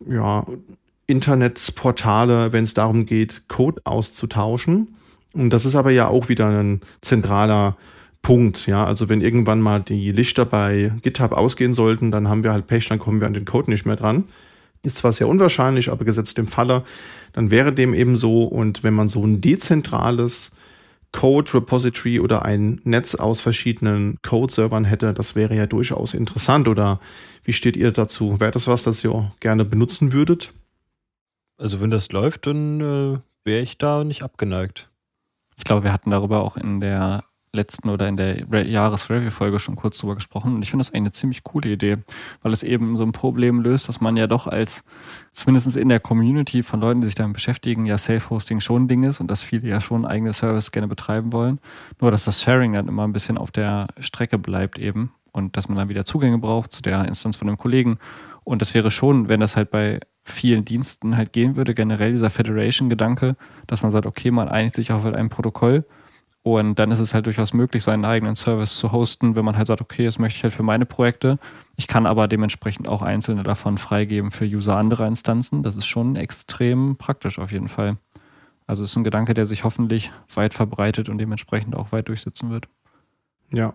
ja, 0.08 0.44
Internetportale, 1.06 2.52
wenn 2.52 2.64
es 2.64 2.74
darum 2.74 3.06
geht, 3.06 3.48
Code 3.48 3.80
auszutauschen. 3.84 4.96
Und 5.34 5.52
das 5.52 5.66
ist 5.66 5.76
aber 5.76 5.92
ja 5.92 6.08
auch 6.08 6.30
wieder 6.30 6.50
ein 6.50 6.82
zentraler 7.02 7.78
Punkt. 8.26 8.66
Ja, 8.66 8.88
also 8.88 9.08
wenn 9.08 9.22
irgendwann 9.22 9.62
mal 9.62 9.84
die 9.84 10.12
Lichter 10.12 10.46
bei 10.46 10.92
GitHub 11.04 11.32
ausgehen 11.32 11.74
sollten, 11.74 12.10
dann 12.10 12.28
haben 12.28 12.44
wir 12.44 12.54
halt 12.54 12.66
Pech, 12.66 12.90
dann 12.90 12.98
kommen 12.98 13.20
wir 13.20 13.28
an 13.28 13.36
den 13.36 13.46
Code 13.46 13.70
nicht 13.70 13.86
mehr 13.86 13.98
dran. 13.98 14.24
Ist 14.82 14.98
zwar 14.98 15.14
sehr 15.14 15.28
unwahrscheinlich, 15.28 15.92
aber 15.92 16.06
gesetzt 16.06 16.40
im 16.40 16.48
Falle, 16.48 16.84
dann 17.34 17.52
wäre 17.52 17.72
dem 17.72 17.94
eben 17.94 18.16
so. 18.16 18.46
Und 18.46 18.82
wenn 18.82 18.96
man 18.96 19.10
so 19.10 19.24
ein 19.24 19.42
dezentrales 19.42 20.56
Code 21.12 21.54
Repository 21.54 22.20
oder 22.20 22.44
ein 22.44 22.82
Netz 22.84 23.14
aus 23.14 23.42
verschiedenen 23.42 24.18
Code-Servern 24.24 24.86
hätte, 24.86 25.14
das 25.14 25.36
wäre 25.36 25.56
ja 25.56 25.68
durchaus 25.68 26.16
interessant. 26.16 26.68
Oder 26.68 27.00
wie 27.44 27.54
steht 27.54 27.78
ihr 27.78 27.92
dazu? 27.92 28.40
Wäre 28.40 28.50
das 28.50 28.66
was, 28.66 28.82
das 28.82 29.04
ihr 29.04 29.32
gerne 29.40 29.66
benutzen 29.66 30.14
würdet? 30.14 30.52
Also 31.60 31.80
wenn 31.80 31.92
das 31.92 32.12
läuft, 32.12 32.48
dann 32.48 32.82
äh, 32.82 33.20
wäre 33.44 33.62
ich 33.62 33.78
da 33.78 34.04
nicht 34.04 34.24
abgeneigt. 34.24 34.90
Ich 35.58 35.64
glaube, 35.64 35.84
wir 35.84 35.94
hatten 35.94 36.10
darüber 36.10 36.42
auch 36.42 36.58
in 36.58 36.80
der 36.80 37.24
letzten 37.56 37.90
oder 37.90 38.08
in 38.08 38.18
der 38.18 38.68
Jahresreview-Folge 38.68 39.60
schon 39.60 39.76
kurz 39.76 39.98
drüber 39.98 40.16
gesprochen. 40.16 40.56
Und 40.56 40.62
ich 40.62 40.70
finde 40.70 40.82
das 40.82 40.90
eigentlich 40.90 41.02
eine 41.02 41.12
ziemlich 41.12 41.44
coole 41.44 41.70
Idee, 41.70 41.98
weil 42.42 42.54
es 42.54 42.64
eben 42.64 42.98
so 42.98 43.04
ein 43.04 43.12
Problem 43.12 43.62
löst, 43.62 43.90
dass 43.90 44.02
man 44.02 44.18
ja 44.18 44.28
doch 44.28 44.48
als, 44.48 44.84
zumindest 45.32 45.76
in 45.78 45.90
der 45.90 46.00
Community 46.00 46.64
von 46.64 46.82
Leuten, 46.82 47.02
die 47.02 47.08
sich 47.08 47.16
damit 47.16 47.34
beschäftigen, 47.34 47.86
ja 47.86 47.98
Self-Hosting 47.98 48.60
schon 48.60 48.84
ein 48.84 48.88
Ding 48.88 49.04
ist 49.04 49.20
und 49.20 49.32
dass 49.32 49.44
viele 49.44 49.68
ja 49.68 49.82
schon 49.82 50.06
eigene 50.06 50.34
Services 50.34 50.72
gerne 50.72 50.88
betreiben 50.88 51.34
wollen. 51.34 51.60
Nur, 52.00 52.12
dass 52.12 52.26
das 52.26 52.42
Sharing 52.42 52.74
dann 52.74 52.88
immer 52.88 53.08
ein 53.08 53.14
bisschen 53.14 53.38
auf 53.38 53.52
der 53.52 53.88
Strecke 54.00 54.38
bleibt 54.38 54.78
eben 54.78 55.12
und 55.32 55.58
dass 55.58 55.68
man 55.68 55.78
dann 55.78 55.90
wieder 55.90 56.06
Zugänge 56.06 56.38
braucht 56.38 56.72
zu 56.72 56.82
der 56.82 57.06
Instanz 57.06 57.36
von 57.36 57.48
einem 57.48 57.58
Kollegen. 57.58 57.98
Und 58.44 58.62
das 58.62 58.74
wäre 58.74 58.92
schon, 58.92 59.28
wenn 59.28 59.40
das 59.40 59.56
halt 59.56 59.72
bei 59.72 60.00
vielen 60.24 60.66
Diensten 60.66 61.18
halt 61.18 61.34
gehen 61.34 61.56
würde, 61.56 61.74
generell 61.74 62.12
dieser 62.12 62.30
Federation-Gedanke, 62.30 63.36
dass 63.68 63.84
man 63.84 63.92
sagt, 63.92 64.06
okay, 64.06 64.32
man 64.32 64.48
einigt 64.48 64.76
sich 64.76 64.92
auf 64.92 65.06
ein 65.06 65.30
Protokoll 65.30 65.86
und 66.46 66.78
dann 66.78 66.92
ist 66.92 67.00
es 67.00 67.16
halt 67.16 67.26
durchaus 67.26 67.54
möglich, 67.54 67.84
seinen 67.84 68.06
eigenen 68.06 68.36
Service 68.36 68.78
zu 68.78 68.92
hosten, 68.92 69.36
wenn 69.36 69.44
man 69.44 69.58
halt 69.58 69.66
sagt, 69.66 69.82
okay, 69.82 70.06
das 70.06 70.20
möchte 70.20 70.38
ich 70.38 70.44
halt 70.44 70.54
für 70.54 70.62
meine 70.62 70.86
Projekte. 70.86 71.40
Ich 71.76 71.88
kann 71.88 72.06
aber 72.06 72.28
dementsprechend 72.28 72.88
auch 72.88 73.02
einzelne 73.02 73.42
davon 73.42 73.80
freigeben 73.80 74.30
für 74.30 74.46
User 74.46 74.78
anderer 74.78 75.08
Instanzen. 75.08 75.64
Das 75.64 75.76
ist 75.76 75.88
schon 75.88 76.16
extrem 76.16 76.98
praktisch 76.98 77.40
auf 77.40 77.52
jeden 77.52 77.68
Fall. 77.68 77.98
Also 78.68 78.84
es 78.84 78.92
ist 78.92 78.96
ein 78.96 79.04
Gedanke, 79.04 79.34
der 79.34 79.48
sich 79.48 79.64
hoffentlich 79.64 80.12
weit 80.36 80.54
verbreitet 80.54 81.10
und 81.10 81.18
dementsprechend 81.18 81.76
auch 81.76 81.92
weit 81.92 82.10
durchsetzen 82.10 82.52
wird. 82.52 82.68
Ja. 83.52 83.74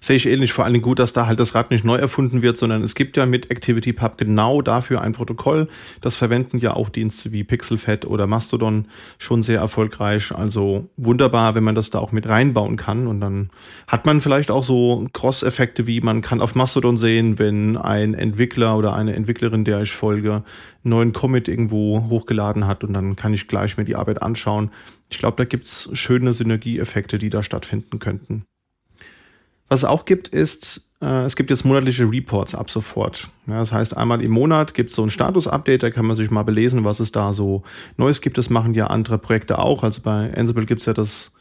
Sehe 0.00 0.16
ich 0.16 0.26
ähnlich. 0.26 0.52
Vor 0.52 0.64
allem 0.64 0.80
gut, 0.82 0.98
dass 0.98 1.12
da 1.12 1.26
halt 1.26 1.40
das 1.40 1.54
Rad 1.54 1.70
nicht 1.70 1.84
neu 1.84 1.96
erfunden 1.96 2.42
wird, 2.42 2.56
sondern 2.56 2.82
es 2.82 2.94
gibt 2.94 3.16
ja 3.16 3.26
mit 3.26 3.50
ActivityPub 3.50 4.18
genau 4.18 4.62
dafür 4.62 5.00
ein 5.00 5.12
Protokoll. 5.12 5.68
Das 6.00 6.16
verwenden 6.16 6.58
ja 6.58 6.74
auch 6.74 6.88
Dienste 6.88 7.32
wie 7.32 7.44
PixelFed 7.44 8.04
oder 8.04 8.26
Mastodon 8.26 8.86
schon 9.18 9.42
sehr 9.42 9.58
erfolgreich. 9.58 10.32
Also 10.32 10.88
wunderbar, 10.96 11.54
wenn 11.54 11.64
man 11.64 11.74
das 11.74 11.90
da 11.90 11.98
auch 11.98 12.12
mit 12.12 12.28
reinbauen 12.28 12.76
kann. 12.76 13.06
Und 13.06 13.20
dann 13.20 13.50
hat 13.86 14.06
man 14.06 14.20
vielleicht 14.20 14.50
auch 14.50 14.62
so 14.62 15.06
Cross-Effekte, 15.12 15.86
wie 15.86 16.00
man 16.00 16.20
kann 16.20 16.40
auf 16.40 16.54
Mastodon 16.54 16.96
sehen, 16.96 17.38
wenn 17.38 17.76
ein 17.76 18.14
Entwickler 18.14 18.76
oder 18.76 18.94
eine 18.94 19.14
Entwicklerin, 19.14 19.64
der 19.64 19.82
ich 19.82 19.92
folge, 19.92 20.42
einen 20.84 20.90
neuen 20.90 21.12
Commit 21.12 21.48
irgendwo 21.48 22.08
hochgeladen 22.08 22.66
hat 22.66 22.84
und 22.84 22.92
dann 22.94 23.16
kann 23.16 23.34
ich 23.34 23.48
gleich 23.48 23.76
mir 23.76 23.84
die 23.84 23.96
Arbeit 23.96 24.22
anschauen. 24.22 24.70
Ich 25.10 25.18
glaube, 25.18 25.36
da 25.36 25.44
gibt's 25.44 25.90
schöne 25.92 26.32
Synergieeffekte, 26.32 27.18
die 27.18 27.30
da 27.30 27.42
stattfinden 27.42 27.98
könnten. 27.98 28.44
Was 29.70 29.80
es 29.80 29.84
auch 29.84 30.04
gibt, 30.04 30.26
ist, 30.26 30.90
äh, 31.00 31.24
es 31.24 31.36
gibt 31.36 31.48
jetzt 31.48 31.64
monatliche 31.64 32.10
Reports 32.10 32.56
ab 32.56 32.70
sofort. 32.70 33.28
Ja, 33.46 33.60
das 33.60 33.72
heißt, 33.72 33.96
einmal 33.96 34.20
im 34.20 34.32
Monat 34.32 34.74
gibt 34.74 34.90
es 34.90 34.96
so 34.96 35.04
ein 35.04 35.10
Status-Update, 35.10 35.84
da 35.84 35.90
kann 35.90 36.06
man 36.06 36.16
sich 36.16 36.28
mal 36.32 36.42
belesen, 36.42 36.82
was 36.84 36.98
es 36.98 37.12
da 37.12 37.32
so 37.32 37.62
Neues 37.96 38.20
gibt. 38.20 38.36
Das 38.36 38.50
machen 38.50 38.74
ja 38.74 38.88
andere 38.88 39.18
Projekte 39.18 39.60
auch. 39.60 39.84
Also 39.84 40.02
bei 40.02 40.36
Ansible 40.36 40.66
gibt 40.66 40.80
es 40.80 40.86
ja 40.86 40.92
das 40.92 41.32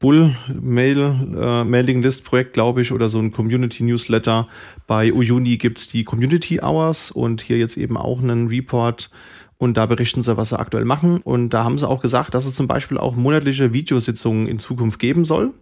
Bull 0.00 0.34
Mail, 0.48 0.98
äh, 1.36 1.62
Mailing 1.62 2.02
List 2.02 2.24
Projekt, 2.24 2.54
glaube 2.54 2.82
ich, 2.82 2.90
oder 2.90 3.08
so 3.08 3.20
ein 3.20 3.30
Community 3.30 3.84
Newsletter. 3.84 4.48
Bei 4.88 5.12
Uyuni 5.12 5.56
gibt 5.56 5.78
es 5.78 5.86
die 5.86 6.02
Community 6.02 6.58
Hours 6.60 7.12
und 7.12 7.40
hier 7.40 7.58
jetzt 7.58 7.76
eben 7.76 7.96
auch 7.96 8.20
einen 8.20 8.48
Report. 8.48 9.10
Und 9.58 9.76
da 9.76 9.86
berichten 9.86 10.24
sie, 10.24 10.36
was 10.36 10.48
sie 10.48 10.58
aktuell 10.58 10.84
machen. 10.84 11.18
Und 11.18 11.50
da 11.50 11.62
haben 11.62 11.78
sie 11.78 11.88
auch 11.88 12.02
gesagt, 12.02 12.34
dass 12.34 12.46
es 12.46 12.56
zum 12.56 12.66
Beispiel 12.66 12.98
auch 12.98 13.14
monatliche 13.14 13.72
Videositzungen 13.72 14.48
in 14.48 14.58
Zukunft 14.58 14.98
geben 14.98 15.24
soll 15.24 15.54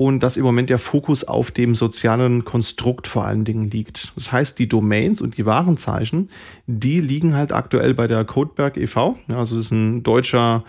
und 0.00 0.22
dass 0.22 0.38
im 0.38 0.44
Moment 0.44 0.70
der 0.70 0.78
Fokus 0.78 1.24
auf 1.24 1.50
dem 1.50 1.74
sozialen 1.74 2.46
Konstrukt 2.46 3.06
vor 3.06 3.26
allen 3.26 3.44
Dingen 3.44 3.70
liegt. 3.70 4.16
Das 4.16 4.32
heißt, 4.32 4.58
die 4.58 4.66
Domains 4.66 5.20
und 5.20 5.36
die 5.36 5.44
Warenzeichen, 5.44 6.30
die 6.66 7.02
liegen 7.02 7.34
halt 7.34 7.52
aktuell 7.52 7.92
bei 7.92 8.06
der 8.06 8.24
Codeberg 8.24 8.78
e.V. 8.78 9.18
Also 9.28 9.56
das 9.56 9.66
ist 9.66 9.72
ein 9.72 10.02
deutscher 10.02 10.64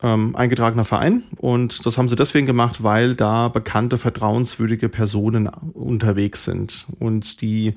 ähm, 0.00 0.36
eingetragener 0.36 0.84
Verein 0.84 1.24
und 1.38 1.86
das 1.86 1.98
haben 1.98 2.08
sie 2.08 2.14
deswegen 2.14 2.46
gemacht, 2.46 2.84
weil 2.84 3.16
da 3.16 3.48
bekannte, 3.48 3.98
vertrauenswürdige 3.98 4.88
Personen 4.88 5.48
unterwegs 5.48 6.44
sind 6.44 6.86
und 7.00 7.40
die 7.40 7.74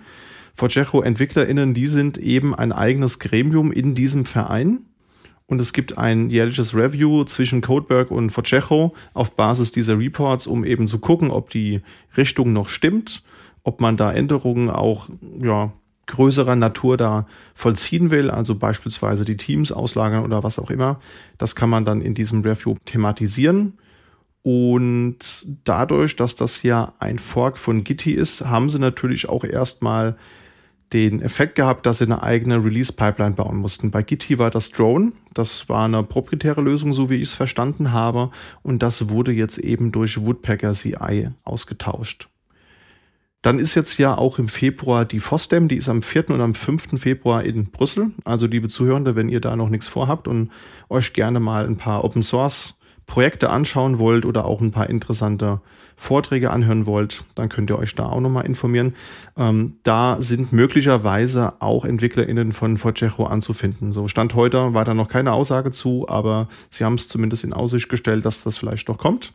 Forcejo-EntwicklerInnen, 0.53 1.73
die 1.73 1.87
sind 1.87 2.19
eben 2.19 2.53
ein 2.53 2.71
eigenes 2.71 3.17
Gremium 3.17 3.71
in 3.71 3.95
diesem 3.95 4.25
Verein 4.25 4.85
und 5.51 5.59
es 5.59 5.73
gibt 5.73 5.97
ein 5.97 6.29
jährliches 6.29 6.73
Review 6.73 7.25
zwischen 7.25 7.59
Codeberg 7.59 8.09
und 8.09 8.29
Forcejo 8.29 8.93
auf 9.13 9.31
Basis 9.35 9.73
dieser 9.73 9.99
Reports, 9.99 10.47
um 10.47 10.63
eben 10.63 10.87
zu 10.87 10.99
gucken, 10.99 11.29
ob 11.29 11.49
die 11.49 11.81
Richtung 12.15 12.53
noch 12.53 12.69
stimmt, 12.69 13.21
ob 13.63 13.81
man 13.81 13.97
da 13.97 14.13
Änderungen 14.13 14.69
auch 14.69 15.09
ja, 15.41 15.73
größerer 16.07 16.55
Natur 16.55 16.95
da 16.95 17.27
vollziehen 17.53 18.11
will, 18.11 18.31
also 18.31 18.55
beispielsweise 18.55 19.25
die 19.25 19.35
Teams 19.35 19.73
auslagern 19.73 20.23
oder 20.23 20.41
was 20.41 20.57
auch 20.57 20.71
immer. 20.71 21.01
Das 21.37 21.53
kann 21.53 21.69
man 21.69 21.83
dann 21.83 21.99
in 21.99 22.13
diesem 22.13 22.43
Review 22.43 22.77
thematisieren. 22.85 23.77
Und 24.43 25.17
dadurch, 25.65 26.15
dass 26.15 26.37
das 26.37 26.63
ja 26.63 26.93
ein 26.99 27.19
Fork 27.19 27.59
von 27.59 27.83
Gitti 27.83 28.13
ist, 28.13 28.45
haben 28.45 28.69
sie 28.69 28.79
natürlich 28.79 29.27
auch 29.27 29.43
erstmal 29.43 30.15
den 30.93 31.21
Effekt 31.21 31.55
gehabt, 31.55 31.85
dass 31.85 31.99
sie 31.99 32.05
eine 32.05 32.21
eigene 32.21 32.63
Release-Pipeline 32.63 33.35
bauen 33.35 33.57
mussten. 33.57 33.91
Bei 33.91 34.03
Gitti 34.03 34.37
war 34.39 34.51
das 34.51 34.71
Drone. 34.71 35.13
Das 35.33 35.69
war 35.69 35.85
eine 35.85 36.03
proprietäre 36.03 36.61
Lösung, 36.61 36.91
so 36.91 37.09
wie 37.09 37.15
ich 37.15 37.29
es 37.29 37.33
verstanden 37.33 37.93
habe. 37.93 38.31
Und 38.61 38.83
das 38.83 39.09
wurde 39.09 39.31
jetzt 39.31 39.57
eben 39.57 39.91
durch 39.91 40.25
Woodpecker 40.25 40.73
CI 40.73 41.29
ausgetauscht. 41.43 42.27
Dann 43.41 43.57
ist 43.57 43.73
jetzt 43.73 43.97
ja 43.97 44.15
auch 44.15 44.37
im 44.37 44.47
Februar 44.47 45.03
die 45.03 45.19
FOSDEM, 45.19 45.67
die 45.67 45.77
ist 45.77 45.89
am 45.89 46.03
4. 46.03 46.29
und 46.29 46.41
am 46.41 46.53
5. 46.53 47.01
Februar 47.01 47.43
in 47.43 47.71
Brüssel. 47.71 48.11
Also 48.23 48.45
liebe 48.45 48.67
Zuhörende, 48.67 49.15
wenn 49.15 49.29
ihr 49.29 49.41
da 49.41 49.55
noch 49.55 49.69
nichts 49.69 49.87
vorhabt 49.87 50.27
und 50.27 50.51
euch 50.89 51.13
gerne 51.13 51.39
mal 51.39 51.65
ein 51.65 51.77
paar 51.77 52.03
Open 52.03 52.21
Source 52.21 52.77
Projekte 53.07 53.49
anschauen 53.49 53.97
wollt 53.97 54.25
oder 54.25 54.45
auch 54.45 54.61
ein 54.61 54.71
paar 54.71 54.89
interessante 54.89 55.59
Vorträge 56.01 56.49
anhören 56.49 56.87
wollt, 56.87 57.25
dann 57.35 57.47
könnt 57.47 57.69
ihr 57.69 57.77
euch 57.77 57.93
da 57.93 58.07
auch 58.07 58.21
nochmal 58.21 58.47
informieren. 58.47 58.95
Ähm, 59.37 59.75
da 59.83 60.17
sind 60.19 60.51
möglicherweise 60.51 61.53
auch 61.61 61.85
EntwicklerInnen 61.85 62.53
von 62.53 62.77
Forcejo 62.77 63.25
anzufinden. 63.25 63.93
So 63.93 64.07
Stand 64.07 64.33
heute 64.33 64.73
war 64.73 64.83
da 64.83 64.95
noch 64.95 65.09
keine 65.09 65.31
Aussage 65.31 65.69
zu, 65.69 66.09
aber 66.09 66.47
sie 66.71 66.85
haben 66.85 66.95
es 66.95 67.07
zumindest 67.07 67.43
in 67.43 67.53
Aussicht 67.53 67.87
gestellt, 67.87 68.25
dass 68.25 68.43
das 68.43 68.57
vielleicht 68.57 68.87
noch 68.87 68.97
kommt. 68.97 69.33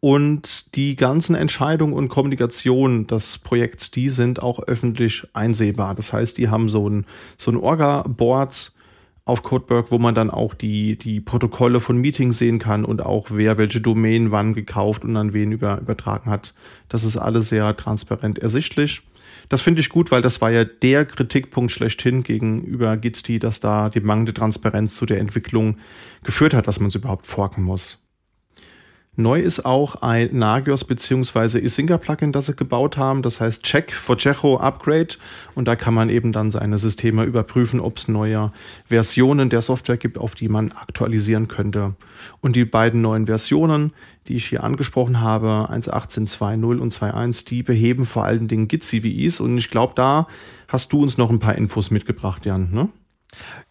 Und 0.00 0.74
die 0.76 0.96
ganzen 0.96 1.34
Entscheidungen 1.34 1.92
und 1.92 2.08
Kommunikation 2.08 3.06
des 3.06 3.36
Projekts, 3.36 3.90
die 3.90 4.08
sind 4.08 4.42
auch 4.42 4.60
öffentlich 4.60 5.26
einsehbar. 5.34 5.94
Das 5.94 6.14
heißt, 6.14 6.38
die 6.38 6.48
haben 6.48 6.70
so 6.70 6.88
ein, 6.88 7.04
so 7.36 7.50
ein 7.50 7.58
Orga-Board, 7.58 8.72
auf 9.28 9.42
Codeberg, 9.42 9.90
wo 9.90 9.98
man 9.98 10.14
dann 10.14 10.30
auch 10.30 10.54
die, 10.54 10.96
die 10.96 11.20
Protokolle 11.20 11.80
von 11.80 11.98
Meetings 11.98 12.38
sehen 12.38 12.58
kann 12.58 12.84
und 12.84 13.04
auch 13.04 13.26
wer 13.30 13.58
welche 13.58 13.80
Domain 13.80 14.30
wann 14.30 14.54
gekauft 14.54 15.04
und 15.04 15.16
an 15.16 15.32
wen 15.32 15.52
über, 15.52 15.78
übertragen 15.80 16.30
hat. 16.30 16.54
Das 16.88 17.04
ist 17.04 17.16
alles 17.16 17.48
sehr 17.48 17.76
transparent 17.76 18.38
ersichtlich. 18.38 19.02
Das 19.48 19.60
finde 19.60 19.80
ich 19.80 19.88
gut, 19.88 20.10
weil 20.10 20.22
das 20.22 20.40
war 20.40 20.50
ja 20.50 20.64
der 20.64 21.04
Kritikpunkt 21.04 21.70
schlechthin 21.72 22.22
gegenüber 22.22 22.96
Gitsti, 22.96 23.38
dass 23.38 23.60
da 23.60 23.88
die 23.88 24.00
mangelnde 24.00 24.34
Transparenz 24.34 24.96
zu 24.96 25.06
der 25.06 25.20
Entwicklung 25.20 25.78
geführt 26.22 26.54
hat, 26.54 26.66
dass 26.66 26.80
man 26.80 26.88
es 26.88 26.94
überhaupt 26.94 27.26
forken 27.26 27.62
muss. 27.62 27.98
Neu 29.20 29.40
ist 29.40 29.66
auch 29.66 29.96
ein 29.96 30.28
Nagios 30.30 30.84
bzw. 30.84 31.58
Isinga-Plugin, 31.58 32.30
das 32.30 32.46
sie 32.46 32.54
gebaut 32.54 32.96
haben. 32.96 33.22
Das 33.22 33.40
heißt 33.40 33.64
Check 33.64 33.92
for 33.92 34.16
Checho 34.16 34.58
Upgrade. 34.58 35.16
Und 35.56 35.66
da 35.66 35.74
kann 35.74 35.92
man 35.92 36.08
eben 36.08 36.30
dann 36.30 36.52
seine 36.52 36.78
Systeme 36.78 37.24
überprüfen, 37.24 37.80
ob 37.80 37.96
es 37.96 38.06
neue 38.06 38.52
Versionen 38.84 39.50
der 39.50 39.60
Software 39.60 39.96
gibt, 39.96 40.18
auf 40.18 40.36
die 40.36 40.48
man 40.48 40.70
aktualisieren 40.70 41.48
könnte. 41.48 41.96
Und 42.40 42.54
die 42.54 42.64
beiden 42.64 43.00
neuen 43.00 43.26
Versionen, 43.26 43.92
die 44.28 44.36
ich 44.36 44.46
hier 44.46 44.62
angesprochen 44.62 45.20
habe, 45.20 45.68
1.18.2.0 45.68 46.78
und 46.78 46.92
2.1, 46.92 47.44
die 47.48 47.64
beheben 47.64 48.06
vor 48.06 48.24
allen 48.24 48.46
Dingen 48.46 48.68
Git-CVEs. 48.68 49.40
Und 49.40 49.58
ich 49.58 49.68
glaube, 49.68 49.94
da 49.96 50.28
hast 50.68 50.92
du 50.92 51.02
uns 51.02 51.18
noch 51.18 51.30
ein 51.30 51.40
paar 51.40 51.56
Infos 51.56 51.90
mitgebracht, 51.90 52.46
Jan, 52.46 52.70
ne? 52.70 52.88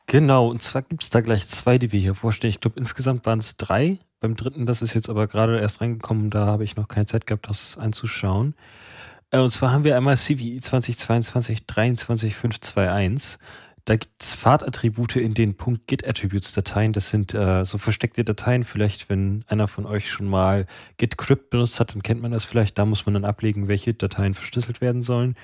Genau, 0.07 0.49
und 0.49 0.61
zwar 0.61 0.81
gibt 0.81 1.03
es 1.03 1.09
da 1.09 1.21
gleich 1.21 1.47
zwei, 1.47 1.77
die 1.77 1.93
wir 1.93 2.01
hier 2.01 2.15
vorstellen. 2.15 2.49
Ich 2.49 2.59
glaube, 2.59 2.77
insgesamt 2.77 3.25
waren 3.25 3.39
es 3.39 3.55
drei 3.55 3.97
beim 4.19 4.35
dritten, 4.35 4.65
das 4.65 4.81
ist 4.81 4.93
jetzt 4.93 5.09
aber 5.09 5.27
gerade 5.27 5.59
erst 5.59 5.81
reingekommen, 5.81 6.29
da 6.29 6.45
habe 6.45 6.63
ich 6.63 6.75
noch 6.75 6.87
keine 6.87 7.05
Zeit 7.05 7.27
gehabt, 7.27 7.49
das 7.49 7.77
einzuschauen. 7.77 8.55
Äh, 9.31 9.39
und 9.39 9.49
zwar 9.49 9.71
haben 9.71 9.83
wir 9.83 9.95
einmal 9.97 10.17
CVI 10.17 10.59
2022 10.59 11.65
23521. 11.65 13.39
Da 13.85 13.95
gibt 13.95 14.21
es 14.21 14.35
Pfadattribute 14.35 15.15
in 15.15 15.33
den 15.33 15.55
.git-Attributes-Dateien. 15.55 16.91
Das 16.91 17.09
sind 17.09 17.33
äh, 17.33 17.63
so 17.63 17.77
versteckte 17.77 18.25
Dateien. 18.25 18.65
Vielleicht, 18.65 19.09
wenn 19.09 19.45
einer 19.47 19.69
von 19.69 19.85
euch 19.85 20.11
schon 20.11 20.27
mal 20.27 20.65
git-crypt 20.97 21.49
benutzt 21.51 21.79
hat, 21.79 21.95
dann 21.95 22.03
kennt 22.03 22.21
man 22.21 22.33
das 22.33 22.43
vielleicht. 22.43 22.77
Da 22.77 22.85
muss 22.85 23.05
man 23.05 23.13
dann 23.13 23.23
ablegen, 23.23 23.69
welche 23.69 23.93
Dateien 23.93 24.33
verschlüsselt 24.33 24.81
werden 24.81 25.03
sollen. 25.03 25.35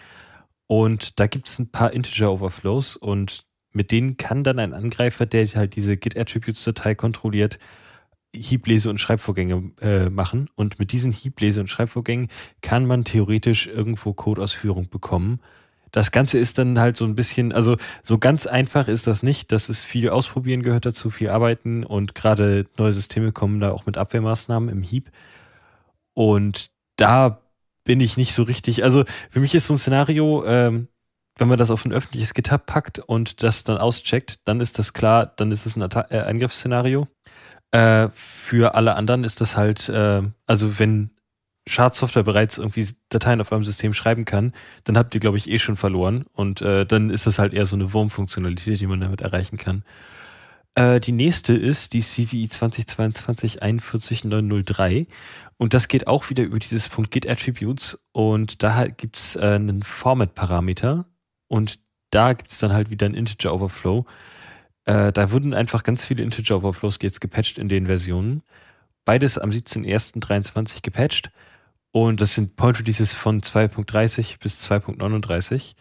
Und 0.67 1.21
da 1.21 1.27
gibt 1.27 1.47
es 1.47 1.57
ein 1.57 1.71
paar 1.71 1.93
Integer-Overflows 1.93 2.97
und 2.97 3.45
mit 3.71 3.91
denen 3.91 4.17
kann 4.17 4.43
dann 4.43 4.59
ein 4.59 4.73
Angreifer, 4.73 5.25
der 5.25 5.47
halt 5.47 5.77
diese 5.77 5.95
Git-Attributes-Datei 5.95 6.95
kontrolliert, 6.95 7.59
Hieblese- 8.35 8.89
und 8.89 8.99
Schreibvorgänge 8.99 9.71
äh, 9.81 10.09
machen. 10.09 10.49
Und 10.55 10.79
mit 10.79 10.91
diesen 10.91 11.11
Hieblese- 11.11 11.61
und 11.61 11.69
Schreibvorgängen 11.69 12.29
kann 12.61 12.85
man 12.85 13.03
theoretisch 13.03 13.67
irgendwo 13.67 14.13
Codeausführung 14.13 14.89
bekommen. 14.89 15.39
Das 15.91 16.11
Ganze 16.11 16.39
ist 16.39 16.57
dann 16.57 16.79
halt 16.79 16.97
so 16.97 17.05
ein 17.05 17.13
bisschen, 17.13 17.51
also 17.51 17.77
so 18.01 18.17
ganz 18.17 18.47
einfach 18.47 18.87
ist 18.87 19.05
das 19.05 19.21
nicht. 19.21 19.51
Das 19.51 19.69
ist 19.69 19.83
viel 19.83 20.09
Ausprobieren 20.09 20.63
gehört 20.63 20.87
dazu, 20.87 21.11
viel 21.11 21.29
Arbeiten 21.29 21.83
und 21.83 22.15
gerade 22.15 22.65
neue 22.77 22.93
Systeme 22.93 23.31
kommen 23.31 23.59
da 23.59 23.71
auch 23.71 23.85
mit 23.85 23.99
Abwehrmaßnahmen 23.99 24.69
im 24.69 24.81
Hieb. 24.81 25.11
Und 26.15 26.71
da 26.95 27.41
bin 27.83 27.99
ich 27.99 28.17
nicht 28.17 28.33
so 28.33 28.41
richtig. 28.41 28.83
Also 28.83 29.03
für 29.29 29.39
mich 29.39 29.53
ist 29.53 29.67
so 29.67 29.75
ein 29.75 29.77
Szenario, 29.77 30.43
ähm, 30.45 30.87
wenn 31.37 31.47
man 31.47 31.59
das 31.59 31.69
auf 31.69 31.85
ein 31.85 31.93
öffentliches 31.93 32.33
GitHub 32.33 32.65
packt 32.65 32.97
und 32.99 33.43
das 33.43 33.63
dann 33.63 33.77
auscheckt, 33.77 34.47
dann 34.47 34.61
ist 34.61 34.79
das 34.79 34.93
klar, 34.93 35.27
dann 35.35 35.51
ist 35.51 35.65
es 35.65 35.75
ein 35.75 35.83
Atta 35.83 36.07
äh, 36.09 36.19
Angriffsszenario. 36.19 37.07
Äh, 37.73 38.09
für 38.13 38.75
alle 38.75 38.95
anderen 38.95 39.23
ist 39.23 39.41
das 39.41 39.57
halt, 39.57 39.89
äh, 39.89 40.21
also 40.45 40.77
wenn 40.77 41.09
Schadsoftware 41.65 42.21
bereits 42.21 42.59
irgendwie 42.59 42.87
Dateien 43.09 43.41
auf 43.41 43.51
eurem 43.51 43.63
System 43.63 43.95
schreiben 43.95 44.25
kann, 44.25 44.53
dann 44.83 44.95
habt 44.95 45.15
ihr, 45.15 45.19
glaube 45.19 45.37
ich, 45.37 45.49
eh 45.49 45.57
schon 45.57 45.75
verloren. 45.75 46.25
Und 46.33 46.61
äh, 46.61 46.85
dann 46.85 47.09
ist 47.09 47.25
das 47.25 47.39
halt 47.39 47.51
eher 47.51 47.65
so 47.65 47.75
eine 47.75 47.91
Wurmfunktionalität, 47.91 48.79
die 48.79 48.85
man 48.85 49.01
damit 49.01 49.21
erreichen 49.21 49.57
kann. 49.57 49.83
Äh, 50.75 50.99
die 50.99 51.13
nächste 51.13 51.55
ist 51.55 51.93
die 51.93 52.01
CVI 52.01 52.47
2022 52.47 53.63
41903. 53.63 55.07
Und 55.57 55.73
das 55.73 55.87
geht 55.87 56.05
auch 56.05 56.29
wieder 56.29 56.43
über 56.43 56.59
dieses 56.59 56.89
Punkt 56.89 57.09
Git 57.09 57.27
Attributes. 57.27 58.05
Und 58.11 58.61
da 58.61 58.85
gibt's 58.85 59.35
äh, 59.35 59.55
einen 59.55 59.81
Format-Parameter. 59.81 61.05
Und 61.47 61.79
da 62.11 62.33
gibt's 62.33 62.59
dann 62.59 62.71
halt 62.71 62.91
wieder 62.91 63.07
ein 63.07 63.15
Integer 63.15 63.51
Overflow. 63.51 64.05
Äh, 64.85 65.11
da 65.11 65.31
wurden 65.31 65.53
einfach 65.53 65.83
ganz 65.83 66.05
viele 66.05 66.23
Integer 66.23 66.57
Overflows 66.57 66.99
jetzt 67.01 67.21
gepatcht 67.21 67.57
in 67.57 67.69
den 67.69 67.85
Versionen. 67.87 68.43
Beides 69.05 69.37
am 69.37 69.49
17.01.23 69.49 70.81
gepatcht. 70.81 71.31
Und 71.91 72.21
das 72.21 72.35
sind 72.35 72.55
Point 72.55 72.79
Releases 72.79 73.13
von 73.13 73.41
2.30 73.41 74.39
bis 74.39 74.69
2.39. 74.69 75.75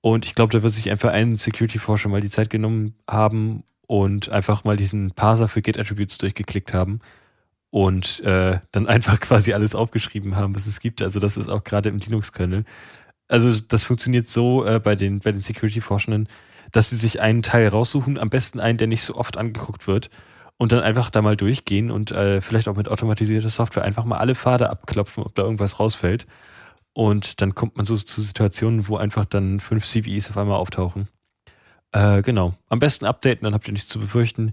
Und 0.00 0.26
ich 0.26 0.34
glaube, 0.34 0.52
da 0.52 0.62
wird 0.62 0.72
sich 0.72 0.90
einfach 0.90 1.10
ein 1.12 1.36
Security-Forscher 1.36 2.08
mal 2.08 2.20
die 2.20 2.30
Zeit 2.30 2.50
genommen 2.50 2.94
haben 3.08 3.64
und 3.86 4.28
einfach 4.30 4.64
mal 4.64 4.76
diesen 4.76 5.12
Parser 5.12 5.48
für 5.48 5.62
Git 5.62 5.78
Attributes 5.78 6.18
durchgeklickt 6.18 6.72
haben 6.72 7.00
und 7.70 8.20
äh, 8.20 8.60
dann 8.72 8.86
einfach 8.88 9.20
quasi 9.20 9.52
alles 9.52 9.74
aufgeschrieben 9.74 10.36
haben, 10.36 10.54
was 10.54 10.66
es 10.66 10.80
gibt. 10.80 11.02
Also 11.02 11.20
das 11.20 11.36
ist 11.36 11.48
auch 11.48 11.64
gerade 11.64 11.88
im 11.88 11.98
Linux-Kernel. 11.98 12.64
Also 13.28 13.50
das 13.68 13.84
funktioniert 13.84 14.28
so 14.28 14.64
äh, 14.64 14.80
bei 14.80 14.96
den, 14.96 15.20
bei 15.20 15.32
den 15.32 15.40
Security-Forschenden, 15.40 16.28
dass 16.72 16.90
sie 16.90 16.96
sich 16.96 17.20
einen 17.20 17.42
Teil 17.42 17.68
raussuchen, 17.68 18.18
am 18.18 18.30
besten 18.30 18.60
einen, 18.60 18.78
der 18.78 18.86
nicht 18.86 19.02
so 19.02 19.16
oft 19.16 19.36
angeguckt 19.36 19.86
wird 19.86 20.10
und 20.56 20.72
dann 20.72 20.80
einfach 20.80 21.10
da 21.10 21.22
mal 21.22 21.36
durchgehen 21.36 21.90
und 21.90 22.10
äh, 22.10 22.40
vielleicht 22.40 22.68
auch 22.68 22.76
mit 22.76 22.88
automatisierter 22.88 23.48
Software 23.48 23.84
einfach 23.84 24.04
mal 24.04 24.18
alle 24.18 24.34
Pfade 24.34 24.70
abklopfen, 24.70 25.24
ob 25.24 25.34
da 25.34 25.42
irgendwas 25.42 25.80
rausfällt. 25.80 26.26
Und 26.92 27.40
dann 27.40 27.54
kommt 27.54 27.76
man 27.76 27.86
so 27.86 27.96
zu 27.96 28.20
Situationen, 28.20 28.88
wo 28.88 28.96
einfach 28.96 29.24
dann 29.24 29.60
fünf 29.60 29.86
CVEs 29.86 30.28
auf 30.28 30.36
einmal 30.36 30.58
auftauchen. 30.58 31.08
Äh, 31.92 32.22
genau. 32.22 32.54
Am 32.68 32.78
besten 32.78 33.06
updaten, 33.06 33.44
dann 33.44 33.54
habt 33.54 33.68
ihr 33.68 33.72
nichts 33.72 33.88
zu 33.88 34.00
befürchten. 34.00 34.52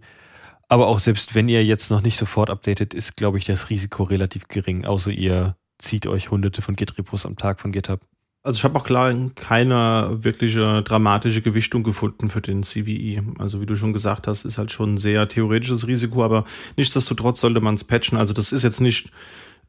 Aber 0.69 0.87
auch 0.87 0.99
selbst 0.99 1.35
wenn 1.35 1.49
ihr 1.49 1.63
jetzt 1.65 1.91
noch 1.91 2.01
nicht 2.01 2.17
sofort 2.17 2.49
updatet, 2.49 2.93
ist, 2.93 3.15
glaube 3.17 3.37
ich, 3.37 3.45
das 3.45 3.69
Risiko 3.69 4.03
relativ 4.03 4.47
gering, 4.47 4.85
außer 4.85 5.11
ihr 5.11 5.55
zieht 5.77 6.07
euch 6.07 6.31
hunderte 6.31 6.61
von 6.61 6.75
Git-Repos 6.75 7.25
am 7.25 7.37
Tag 7.37 7.59
von 7.59 7.71
GitHub. 7.71 8.01
Also 8.47 8.59
ich 8.59 8.63
habe 8.63 8.79
auch 8.79 8.85
klar 8.85 9.13
keine 9.35 10.19
wirkliche 10.21 10.81
dramatische 10.81 11.41
Gewichtung 11.41 11.83
gefunden 11.83 12.29
für 12.29 12.39
den 12.39 12.63
CVE. 12.63 13.21
Also 13.39 13.59
wie 13.59 13.65
du 13.65 13.75
schon 13.75 13.91
gesagt 13.91 14.25
hast, 14.25 14.45
ist 14.45 14.57
halt 14.57 14.71
schon 14.71 14.93
ein 14.93 14.97
sehr 14.97 15.27
theoretisches 15.27 15.85
Risiko, 15.85 16.23
aber 16.23 16.45
nichtsdestotrotz 16.77 17.41
sollte 17.41 17.59
man 17.59 17.75
es 17.75 17.83
patchen. 17.83 18.17
Also 18.17 18.33
das 18.33 18.53
ist 18.53 18.63
jetzt 18.63 18.79
nicht 18.79 19.11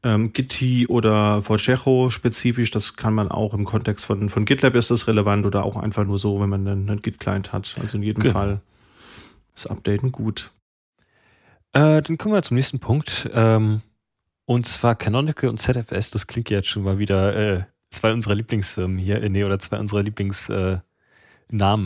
ähm, 0.05 0.33
Gitti 0.33 0.87
oder 0.87 1.43
Vorchecho 1.43 2.09
spezifisch, 2.11 2.71
das 2.71 2.95
kann 2.95 3.15
man 3.15 3.33
auch 3.33 3.53
im 3.53 3.65
Kontext 3.65 4.05
von, 4.05 4.31
von 4.31 4.45
GitLab 4.45 4.77
ist 4.77 4.93
das 4.93 5.09
relevant 5.09 5.45
oder 5.45 5.65
auch 5.65 5.75
einfach 5.75 6.05
nur 6.05 6.21
so, 6.21 6.41
wenn 6.41 6.49
man 6.49 6.65
einen, 6.65 6.89
einen 6.89 7.03
Git-Client 7.03 7.53
hat. 7.53 7.75
Also 7.81 7.97
in 7.97 8.05
jedem 8.05 8.23
genau. 8.23 8.35
Fall 8.35 8.61
ist 9.57 9.67
Updaten 9.67 10.13
gut. 10.13 10.53
Äh, 11.73 12.01
dann 12.01 12.17
kommen 12.17 12.33
wir 12.33 12.43
zum 12.43 12.55
nächsten 12.55 12.79
Punkt. 12.79 13.29
Ähm, 13.35 13.83
und 14.45 14.67
zwar 14.67 14.95
Canonical 14.95 15.51
und 15.51 15.59
ZFS, 15.59 16.13
das 16.13 16.29
klingt 16.29 16.49
jetzt 16.49 16.69
schon 16.69 16.85
mal 16.85 17.01
wieder 17.01 17.35
äh, 17.35 17.65
zwei 17.91 18.13
unserer 18.13 18.35
Lieblingsfirmen 18.35 18.99
hier, 18.99 19.23
äh, 19.23 19.29
nee, 19.29 19.45
oder 19.45 19.59
zwei 19.59 19.79
unserer 19.79 20.03
Lieblingsnamen 20.03 20.83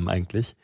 äh, 0.06 0.10
eigentlich. 0.10 0.56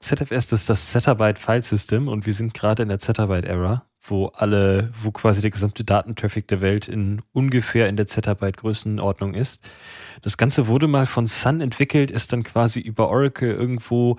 ZFS 0.00 0.52
ist 0.52 0.68
das 0.68 0.90
Zettabyte 0.90 1.38
File 1.38 1.62
System 1.62 2.08
und 2.08 2.26
wir 2.26 2.32
sind 2.32 2.54
gerade 2.54 2.82
in 2.82 2.88
der 2.88 2.98
Zettabyte 2.98 3.44
Era, 3.44 3.86
wo 4.00 4.26
alle, 4.26 4.92
wo 5.00 5.12
quasi 5.12 5.40
der 5.40 5.50
gesamte 5.50 5.84
Datentraffic 5.84 6.48
der 6.48 6.60
Welt 6.60 6.88
in 6.88 7.22
ungefähr 7.32 7.88
in 7.88 7.96
der 7.96 8.06
Zettabyte 8.08 8.56
Größenordnung 8.56 9.34
ist. 9.34 9.62
Das 10.22 10.36
Ganze 10.36 10.66
wurde 10.66 10.88
mal 10.88 11.06
von 11.06 11.28
Sun 11.28 11.60
entwickelt, 11.60 12.10
ist 12.10 12.32
dann 12.32 12.42
quasi 12.42 12.80
über 12.80 13.10
Oracle 13.10 13.52
irgendwo 13.52 14.18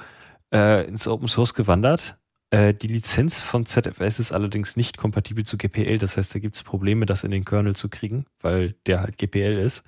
äh, 0.53 0.87
ins 0.87 1.07
Open 1.07 1.27
Source 1.27 1.53
gewandert 1.53 2.17
äh, 2.53 2.75
die 2.75 2.87
Lizenz 2.87 3.41
von 3.41 3.65
ZFS 3.65 4.19
ist 4.19 4.31
allerdings 4.31 4.77
nicht 4.77 4.97
kompatibel 4.97 5.43
zu 5.43 5.57
GPL. 5.57 5.97
Das 5.97 6.17
heißt, 6.17 6.35
da 6.35 6.39
gibt 6.39 6.55
es 6.55 6.61
Probleme, 6.61 7.07
das 7.07 7.23
in 7.23 7.31
den 7.31 7.45
Kernel 7.45 7.75
zu 7.75 7.89
kriegen, 7.89 8.25
weil 8.41 8.75
der 8.85 9.01
halt 9.01 9.17
GPL 9.17 9.57
ist. 9.57 9.83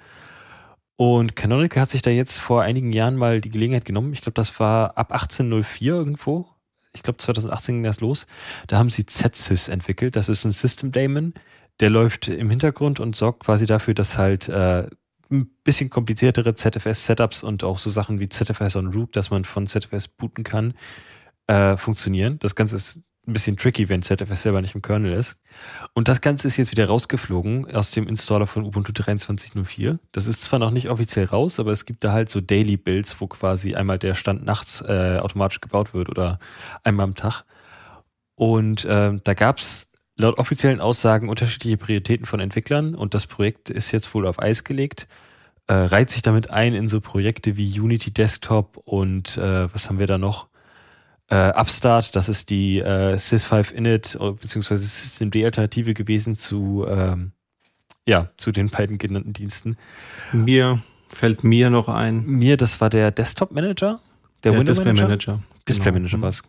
Und 0.97 1.36
Canonical 1.36 1.81
hat 1.81 1.89
sich 1.89 2.01
da 2.01 2.10
jetzt 2.10 2.39
vor 2.39 2.62
einigen 2.62 2.93
Jahren 2.93 3.17
mal 3.17 3.41
die 3.41 3.49
Gelegenheit 3.49 3.86
genommen. 3.86 4.13
Ich 4.13 4.21
glaube, 4.21 4.36
das 4.36 4.60
war 4.60 4.97
ab 4.97 5.12
1804 5.12 5.93
irgendwo. 5.93 6.47
Ich 6.93 7.03
glaube, 7.03 7.17
2018 7.17 7.75
ging 7.75 7.84
das 7.84 7.99
los. 7.99 8.27
Da 8.67 8.77
haben 8.77 8.89
sie 8.89 9.05
ZSys 9.05 9.67
entwickelt. 9.67 10.15
Das 10.15 10.29
ist 10.29 10.45
ein 10.45 10.53
System 10.53 10.91
Daemon. 10.91 11.34
Der 11.81 11.89
läuft 11.89 12.29
im 12.29 12.49
Hintergrund 12.49 13.01
und 13.01 13.17
sorgt 13.17 13.41
quasi 13.41 13.65
dafür, 13.65 13.93
dass 13.93 14.17
halt 14.17 14.47
äh, 14.47 14.88
ein 15.29 15.49
bisschen 15.65 15.89
kompliziertere 15.89 16.55
ZFS-Setups 16.55 17.43
und 17.43 17.65
auch 17.65 17.77
so 17.77 17.89
Sachen 17.89 18.19
wie 18.21 18.29
ZFS 18.29 18.77
on 18.77 18.93
Root, 18.93 19.17
dass 19.17 19.29
man 19.29 19.43
von 19.43 19.67
ZFS 19.67 20.08
booten 20.08 20.45
kann, 20.45 20.75
äh, 21.47 21.75
funktionieren. 21.75 22.39
Das 22.39 22.55
Ganze 22.55 22.77
ist 22.77 23.01
ein 23.28 23.34
bisschen 23.34 23.58
tricky, 23.58 23.90
wenn 23.90 24.02
ZFS 24.02 24.44
selber 24.44 24.62
nicht 24.62 24.76
im 24.76 24.82
Kernel 24.82 25.14
ist. 25.14 25.38
Und 25.94 26.08
das 26.08 26.22
Ganze 26.22 26.48
ist 26.48 26.58
jetzt 26.58 26.72
wieder 26.72 26.88
rausgeflogen 26.88 27.74
aus 27.74 27.92
dem 27.92 28.08
Installer 28.08 28.48
von 28.48 28.64
Ubuntu 28.64 28.92
23.04. 28.92 29.98
Das 30.12 30.28
ist 30.28 30.44
zwar 30.44 30.60
noch 30.60 30.72
nicht 30.72 30.90
offiziell 30.90 31.26
raus, 31.26 31.60
aber 31.60 31.72
es 31.72 31.86
gibt 31.86 32.04
da 32.04 32.12
halt 32.12 32.30
so 32.30 32.42
Daily 32.42 32.78
Builds, 32.78 33.20
wo 33.20 33.28
quasi 33.28 33.76
einmal 33.76 34.00
der 34.00 34.14
Stand 34.14 34.46
nachts 34.46 34.82
äh, 34.82 35.20
automatisch 35.20 35.62
gebaut 35.62 35.94
wird 35.94 36.10
oder 36.10 36.40
einmal 36.84 37.06
am 37.06 37.16
Tag. 37.16 37.44
Und 38.36 38.86
äh, 38.86 39.20
da 39.24 39.34
gab's 39.34 39.92
laut 40.18 40.38
offiziellen 40.38 40.82
Aussagen 40.82 41.30
unterschiedliche 41.30 41.78
Prioritäten 41.78 42.26
von 42.26 42.40
Entwicklern 42.40 42.96
und 42.96 43.14
das 43.14 43.28
Projekt 43.28 43.70
ist 43.70 43.92
jetzt 43.92 44.14
wohl 44.14 44.28
auf 44.28 44.40
Eis 44.40 44.64
gelegt. 44.64 45.08
Äh, 45.68 45.74
reiht 45.74 46.10
sich 46.10 46.22
damit 46.22 46.52
ein 46.52 46.74
in 46.74 46.88
so 46.88 47.02
Projekte 47.02 47.58
wie 47.58 47.80
Unity 47.80 48.12
Desktop 48.12 48.78
und 48.86 49.38
äh, 49.38 49.74
was 49.74 49.90
haben 49.90 50.00
wir 50.00 50.08
da 50.08 50.18
noch? 50.18 50.48
Äh, 51.30 51.50
Upstart, 51.50 52.16
das 52.16 52.30
ist 52.30 52.50
die 52.50 52.80
äh, 52.80 53.16
Sys5 53.16 53.74
Init 53.74 54.18
beziehungsweise 54.40 54.86
Systemd-Alternative 54.86 55.94
gewesen 55.94 56.36
zu, 56.36 56.86
ähm, 56.88 57.32
ja, 58.08 58.30
zu 58.38 58.52
den 58.52 58.70
beiden 58.70 58.98
genannten 58.98 59.34
Diensten. 59.34 59.78
Mir 60.34 60.82
fällt 61.10 61.44
mir 61.44 61.70
noch 61.70 61.90
ein. 61.90 62.26
Mir, 62.26 62.58
das 62.58 62.80
war 62.82 62.90
der 62.90 63.12
Desktop 63.12 63.52
Manager, 63.52 64.00
der, 64.44 64.52
der 64.52 64.60
Window 64.60 64.74
Display 64.74 64.94
Manager. 64.94 65.08
Manager. 65.08 65.44
Display 65.68 65.86
genau. 65.86 66.00
Manager 66.00 66.22
war 66.22 66.30
es. 66.30 66.44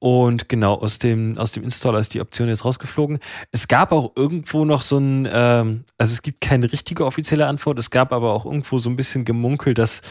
Und 0.00 0.48
genau, 0.48 0.74
aus 0.74 1.00
dem, 1.00 1.36
aus 1.38 1.50
dem 1.50 1.64
Installer 1.64 1.98
ist 1.98 2.14
die 2.14 2.20
Option 2.20 2.48
jetzt 2.48 2.64
rausgeflogen. 2.64 3.18
Es 3.50 3.66
gab 3.66 3.90
auch 3.90 4.12
irgendwo 4.14 4.64
noch 4.64 4.80
so 4.80 4.98
ein, 4.98 5.28
ähm, 5.30 5.84
also 5.98 6.12
es 6.12 6.22
gibt 6.22 6.40
keine 6.40 6.70
richtige 6.70 7.04
offizielle 7.04 7.46
Antwort, 7.46 7.80
es 7.80 7.90
gab 7.90 8.12
aber 8.12 8.32
auch 8.32 8.44
irgendwo 8.44 8.78
so 8.78 8.90
ein 8.90 8.96
bisschen 8.96 9.24
gemunkelt, 9.24 9.78
dass 9.78 10.02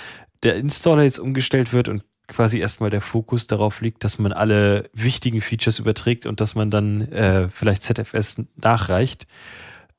der 0.43 0.57
Installer 0.57 1.03
jetzt 1.03 1.19
umgestellt 1.19 1.71
wird 1.71 1.87
und 1.87 2.03
quasi 2.27 2.59
erstmal 2.59 2.89
der 2.89 3.01
Fokus 3.01 3.47
darauf 3.47 3.81
liegt, 3.81 4.03
dass 4.03 4.19
man 4.19 4.33
alle 4.33 4.89
wichtigen 4.93 5.41
Features 5.41 5.79
überträgt 5.79 6.25
und 6.25 6.41
dass 6.41 6.55
man 6.55 6.69
dann 6.69 7.01
äh, 7.11 7.49
vielleicht 7.49 7.83
ZFS 7.83 8.43
nachreicht. 8.55 9.27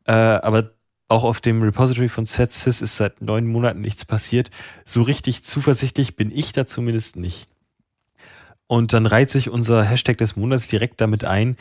Äh, 0.04 0.12
aber 0.12 0.70
auch 1.08 1.24
auf 1.24 1.40
dem 1.40 1.62
Repository 1.62 2.08
von 2.08 2.26
ZSys 2.26 2.82
ist 2.82 2.96
seit 2.96 3.22
neun 3.22 3.46
Monaten 3.46 3.80
nichts 3.80 4.04
passiert. 4.04 4.50
So 4.84 5.02
richtig 5.02 5.42
zuversichtlich 5.42 6.16
bin 6.16 6.30
ich 6.30 6.52
da 6.52 6.66
zumindest 6.66 7.16
nicht. 7.16 7.48
Und 8.66 8.92
dann 8.92 9.06
reiht 9.06 9.30
sich 9.30 9.48
unser 9.48 9.82
Hashtag 9.82 10.18
des 10.18 10.36
Monats 10.36 10.68
direkt 10.68 11.00
damit 11.00 11.24
ein. 11.24 11.56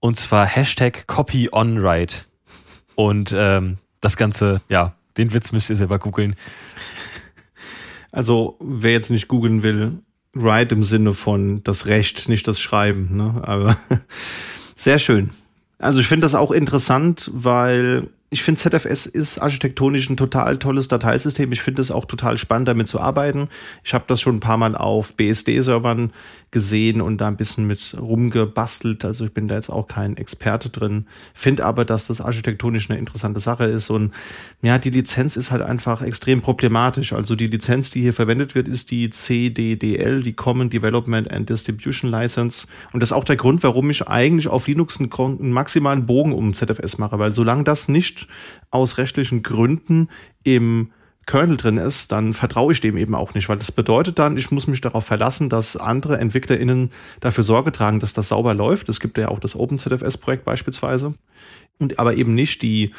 Und 0.00 0.18
zwar 0.18 0.44
Hashtag 0.44 1.06
CopyOnWrite. 1.06 2.24
Und 2.96 3.32
ähm, 3.36 3.78
das 4.00 4.16
Ganze, 4.16 4.60
ja, 4.68 4.94
den 5.16 5.32
Witz 5.32 5.52
müsst 5.52 5.70
ihr 5.70 5.76
selber 5.76 6.00
googeln. 6.00 6.34
Also, 8.12 8.58
wer 8.60 8.92
jetzt 8.92 9.10
nicht 9.10 9.26
googeln 9.26 9.62
will, 9.62 9.98
write 10.34 10.74
im 10.74 10.84
Sinne 10.84 11.14
von 11.14 11.62
das 11.64 11.86
Recht, 11.86 12.28
nicht 12.28 12.46
das 12.46 12.60
Schreiben. 12.60 13.16
Ne? 13.16 13.42
Aber 13.42 13.76
sehr 14.76 14.98
schön. 14.98 15.30
Also 15.78 16.00
ich 16.00 16.06
finde 16.06 16.24
das 16.24 16.34
auch 16.34 16.52
interessant, 16.52 17.30
weil 17.34 18.08
ich 18.32 18.42
finde, 18.42 18.58
ZFS 18.58 19.04
ist 19.04 19.38
architektonisch 19.38 20.08
ein 20.08 20.16
total 20.16 20.56
tolles 20.56 20.88
Dateisystem. 20.88 21.52
Ich 21.52 21.60
finde 21.60 21.82
es 21.82 21.90
auch 21.90 22.06
total 22.06 22.38
spannend, 22.38 22.66
damit 22.66 22.88
zu 22.88 22.98
arbeiten. 22.98 23.48
Ich 23.84 23.92
habe 23.92 24.04
das 24.06 24.22
schon 24.22 24.36
ein 24.36 24.40
paar 24.40 24.56
Mal 24.56 24.74
auf 24.74 25.12
BSD-Servern 25.12 26.12
gesehen 26.50 27.02
und 27.02 27.18
da 27.18 27.28
ein 27.28 27.36
bisschen 27.36 27.66
mit 27.66 27.94
rumgebastelt. 27.98 29.04
Also 29.04 29.26
ich 29.26 29.32
bin 29.32 29.48
da 29.48 29.56
jetzt 29.56 29.68
auch 29.68 29.86
kein 29.86 30.16
Experte 30.16 30.70
drin. 30.70 31.06
Finde 31.34 31.66
aber, 31.66 31.84
dass 31.84 32.06
das 32.06 32.22
architektonisch 32.22 32.88
eine 32.88 32.98
interessante 32.98 33.40
Sache 33.40 33.64
ist. 33.64 33.90
Und 33.90 34.12
ja, 34.62 34.78
die 34.78 34.90
Lizenz 34.90 35.36
ist 35.36 35.50
halt 35.50 35.62
einfach 35.62 36.00
extrem 36.00 36.40
problematisch. 36.40 37.12
Also 37.12 37.36
die 37.36 37.48
Lizenz, 37.48 37.90
die 37.90 38.00
hier 38.00 38.14
verwendet 38.14 38.54
wird, 38.54 38.66
ist 38.66 38.90
die 38.90 39.10
CDDL, 39.10 40.22
die 40.22 40.32
Common 40.34 40.70
Development 40.70 41.30
and 41.30 41.50
Distribution 41.50 42.10
License. 42.10 42.66
Und 42.94 43.02
das 43.02 43.10
ist 43.10 43.16
auch 43.16 43.24
der 43.24 43.36
Grund, 43.36 43.62
warum 43.62 43.90
ich 43.90 44.08
eigentlich 44.08 44.48
auf 44.48 44.66
Linux 44.66 44.98
einen, 45.00 45.52
maximalen 45.52 46.06
Bogen 46.06 46.32
um 46.32 46.54
ZFS 46.54 46.96
mache. 46.96 47.18
Weil 47.18 47.34
solange 47.34 47.64
das 47.64 47.88
nicht 47.88 48.21
aus 48.70 48.98
rechtlichen 48.98 49.42
Gründen 49.42 50.08
im 50.44 50.90
Kernel 51.26 51.56
drin 51.56 51.76
ist, 51.76 52.10
dann 52.10 52.34
vertraue 52.34 52.72
ich 52.72 52.80
dem 52.80 52.96
eben 52.96 53.14
auch 53.14 53.34
nicht, 53.34 53.48
weil 53.48 53.56
das 53.56 53.70
bedeutet 53.70 54.18
dann, 54.18 54.36
ich 54.36 54.50
muss 54.50 54.66
mich 54.66 54.80
darauf 54.80 55.04
verlassen, 55.04 55.48
dass 55.48 55.76
andere 55.76 56.18
EntwicklerInnen 56.18 56.90
dafür 57.20 57.44
Sorge 57.44 57.70
tragen, 57.70 58.00
dass 58.00 58.12
das 58.12 58.28
sauber 58.28 58.54
läuft. 58.54 58.88
Es 58.88 58.98
gibt 58.98 59.18
ja 59.18 59.28
auch 59.28 59.38
das 59.38 59.54
OpenZFS-Projekt 59.54 60.44
beispielsweise. 60.44 61.14
Und 61.78 61.98
aber 61.98 62.14
eben 62.14 62.34
nicht 62.34 62.62
die 62.62 62.92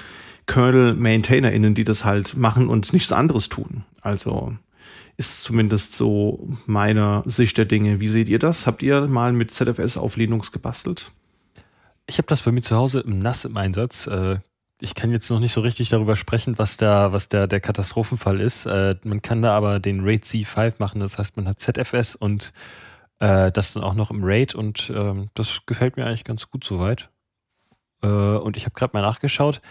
Kernel-MaintainerInnen, 0.48 1.76
die 1.76 1.84
das 1.84 2.06
halt 2.06 2.36
machen 2.36 2.70
und 2.70 2.94
nichts 2.94 3.12
anderes 3.12 3.50
tun. 3.50 3.84
Also 4.02 4.56
ist 5.18 5.42
zumindest 5.42 5.94
so 5.94 6.48
meine 6.66 7.24
Sicht 7.26 7.58
der 7.58 7.66
Dinge. 7.66 8.00
Wie 8.00 8.08
seht 8.08 8.30
ihr 8.30 8.40
das? 8.40 8.66
Habt 8.66 8.82
ihr 8.84 9.08
mal 9.08 9.34
mit 9.34 9.52
ZFS 9.52 9.98
auf 9.98 10.16
Linux 10.18 10.52
gebastelt? 10.52 11.12
Ich 12.08 12.18
habe 12.18 12.28
das 12.28 12.42
bei 12.42 12.52
mir 12.52 12.62
zu 12.62 12.76
Hause 12.76 13.02
im 13.02 13.20
NAS 13.20 13.46
im 13.46 13.56
Einsatz. 13.56 14.08
Äh, 14.08 14.40
ich 14.84 14.96
kann 14.96 15.12
jetzt 15.12 15.30
noch 15.30 15.40
nicht 15.40 15.54
so 15.54 15.62
richtig 15.62 15.90
darüber 15.90 16.18
sprechen, 16.18 16.58
was 16.58 16.76
da, 16.76 17.14
was 17.14 17.30
der, 17.30 17.48
der 17.48 17.62
Katastrophenfall 17.62 18.42
ist. 18.42 18.66
Äh, 18.66 18.96
man 19.04 19.22
kann 19.22 19.42
da 19.42 19.56
aber 19.56 19.80
den 19.80 20.02
RAID 20.04 20.26
C5 20.26 20.74
machen, 20.78 21.00
das 21.00 21.18
heißt, 21.18 21.38
man 21.38 21.48
hat 21.48 21.62
ZFS 21.62 22.16
und 22.16 22.52
äh, 23.20 23.50
das 23.52 23.74
dann 23.74 23.84
auch 23.84 23.94
noch 23.94 24.12
im 24.12 24.26
RAID 24.26 24.56
und 24.56 24.92
ähm, 24.94 25.30
das 25.36 25.66
gefällt 25.66 25.96
mir 25.96 26.06
eigentlich 26.06 26.26
ganz 26.26 26.50
gut 26.50 26.66
soweit. 26.66 27.10
Äh, 28.02 28.08
und 28.08 28.58
ich 28.58 28.66
habe 28.66 28.76
gerade 28.76 28.92
mal 28.94 29.02
nachgeschaut. 29.02 29.62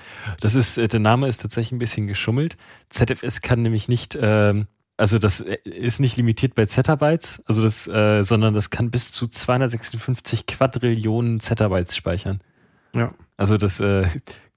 Das 0.40 0.54
ist, 0.54 0.78
äh, 0.78 0.88
der 0.88 1.00
Name 1.00 1.28
ist 1.28 1.42
tatsächlich 1.42 1.72
ein 1.72 1.78
bisschen 1.78 2.06
geschummelt. 2.06 2.56
ZFS 2.88 3.42
kann 3.42 3.60
nämlich 3.60 3.88
nicht, 3.88 4.18
ähm, 4.18 4.66
also 4.96 5.18
das 5.18 5.42
äh, 5.42 5.58
ist 5.64 6.00
nicht 6.00 6.16
limitiert 6.16 6.54
bei 6.54 6.64
Zettabytes, 6.64 7.42
also 7.44 7.62
das, 7.62 7.84
sondern 7.84 8.54
das 8.54 8.70
kann 8.70 8.90
bis 8.90 9.12
zu 9.12 9.28
256 9.28 10.46
Quadrillionen 10.46 11.38
Zettabytes 11.38 11.94
speichern. 11.94 12.40
Ja. 12.94 13.12
Also 13.36 13.58
das 13.58 13.78
äh, 13.80 14.06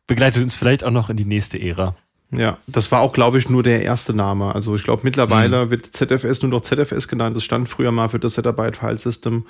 begleitet 0.08 0.44
uns 0.44 0.56
vielleicht 0.56 0.84
auch 0.84 0.92
noch 0.92 1.10
in 1.10 1.18
die 1.18 1.26
nächste 1.26 1.60
Ära. 1.62 1.96
Ja, 2.32 2.58
das 2.68 2.92
war 2.92 3.02
auch, 3.02 3.14
glaube 3.14 3.38
ich, 3.38 3.50
nur 3.50 3.64
der 3.64 3.84
erste 3.84 4.14
Name. 4.14 4.54
Also 4.54 4.76
ich 4.76 4.84
glaube, 4.84 5.04
mittlerweile 5.04 5.66
mhm. 5.66 5.70
wird 5.70 5.86
ZFS 5.86 6.42
nur 6.42 6.52
noch 6.52 6.62
ZFS 6.62 7.08
genannt. 7.08 7.36
Das 7.36 7.44
stand 7.44 7.70
früher 7.70 7.92
mal 7.92 8.10
für 8.10 8.20
das 8.20 8.34
Zettabyte 8.34 8.78
File 8.78 8.98
System. 8.98 9.46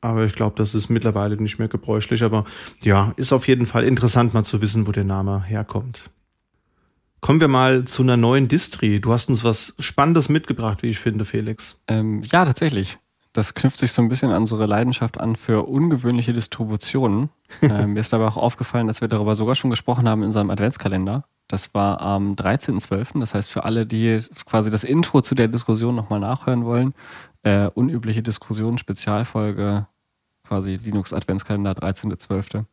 Aber 0.00 0.24
ich 0.24 0.34
glaube, 0.34 0.54
das 0.56 0.74
ist 0.74 0.90
mittlerweile 0.90 1.36
nicht 1.36 1.58
mehr 1.58 1.68
gebräuchlich. 1.68 2.22
Aber 2.22 2.44
ja, 2.82 3.12
ist 3.16 3.32
auf 3.32 3.48
jeden 3.48 3.66
Fall 3.66 3.84
interessant, 3.84 4.34
mal 4.34 4.44
zu 4.44 4.60
wissen, 4.60 4.86
wo 4.86 4.92
der 4.92 5.04
Name 5.04 5.42
herkommt. 5.42 6.10
Kommen 7.20 7.40
wir 7.40 7.48
mal 7.48 7.84
zu 7.84 8.02
einer 8.02 8.16
neuen 8.16 8.46
Distri. 8.46 9.00
Du 9.00 9.12
hast 9.12 9.28
uns 9.28 9.42
was 9.42 9.74
Spannendes 9.80 10.28
mitgebracht, 10.28 10.82
wie 10.82 10.90
ich 10.90 11.00
finde, 11.00 11.24
Felix. 11.24 11.80
Ähm, 11.88 12.22
ja, 12.22 12.44
tatsächlich. 12.44 12.98
Das 13.38 13.54
knüpft 13.54 13.78
sich 13.78 13.92
so 13.92 14.02
ein 14.02 14.08
bisschen 14.08 14.32
an 14.32 14.38
unsere 14.38 14.66
Leidenschaft 14.66 15.20
an 15.20 15.36
für 15.36 15.68
ungewöhnliche 15.68 16.32
Distributionen. 16.32 17.30
äh, 17.62 17.86
mir 17.86 18.00
ist 18.00 18.12
aber 18.12 18.26
auch 18.26 18.36
aufgefallen, 18.36 18.88
dass 18.88 19.00
wir 19.00 19.06
darüber 19.06 19.36
sogar 19.36 19.54
schon 19.54 19.70
gesprochen 19.70 20.08
haben 20.08 20.22
in 20.22 20.26
unserem 20.26 20.50
Adventskalender. 20.50 21.24
Das 21.46 21.72
war 21.72 22.00
am 22.00 22.34
13.12. 22.34 23.20
Das 23.20 23.34
heißt, 23.34 23.48
für 23.48 23.62
alle, 23.62 23.86
die 23.86 24.18
quasi 24.44 24.70
das 24.70 24.82
Intro 24.82 25.20
zu 25.20 25.36
der 25.36 25.46
Diskussion 25.46 25.94
nochmal 25.94 26.18
nachhören 26.18 26.64
wollen, 26.64 26.94
äh, 27.44 27.68
unübliche 27.68 28.24
Diskussion, 28.24 28.76
Spezialfolge, 28.76 29.86
quasi 30.42 30.74
Linux 30.74 31.12
Adventskalender 31.12 31.74
13.12. 31.74 32.64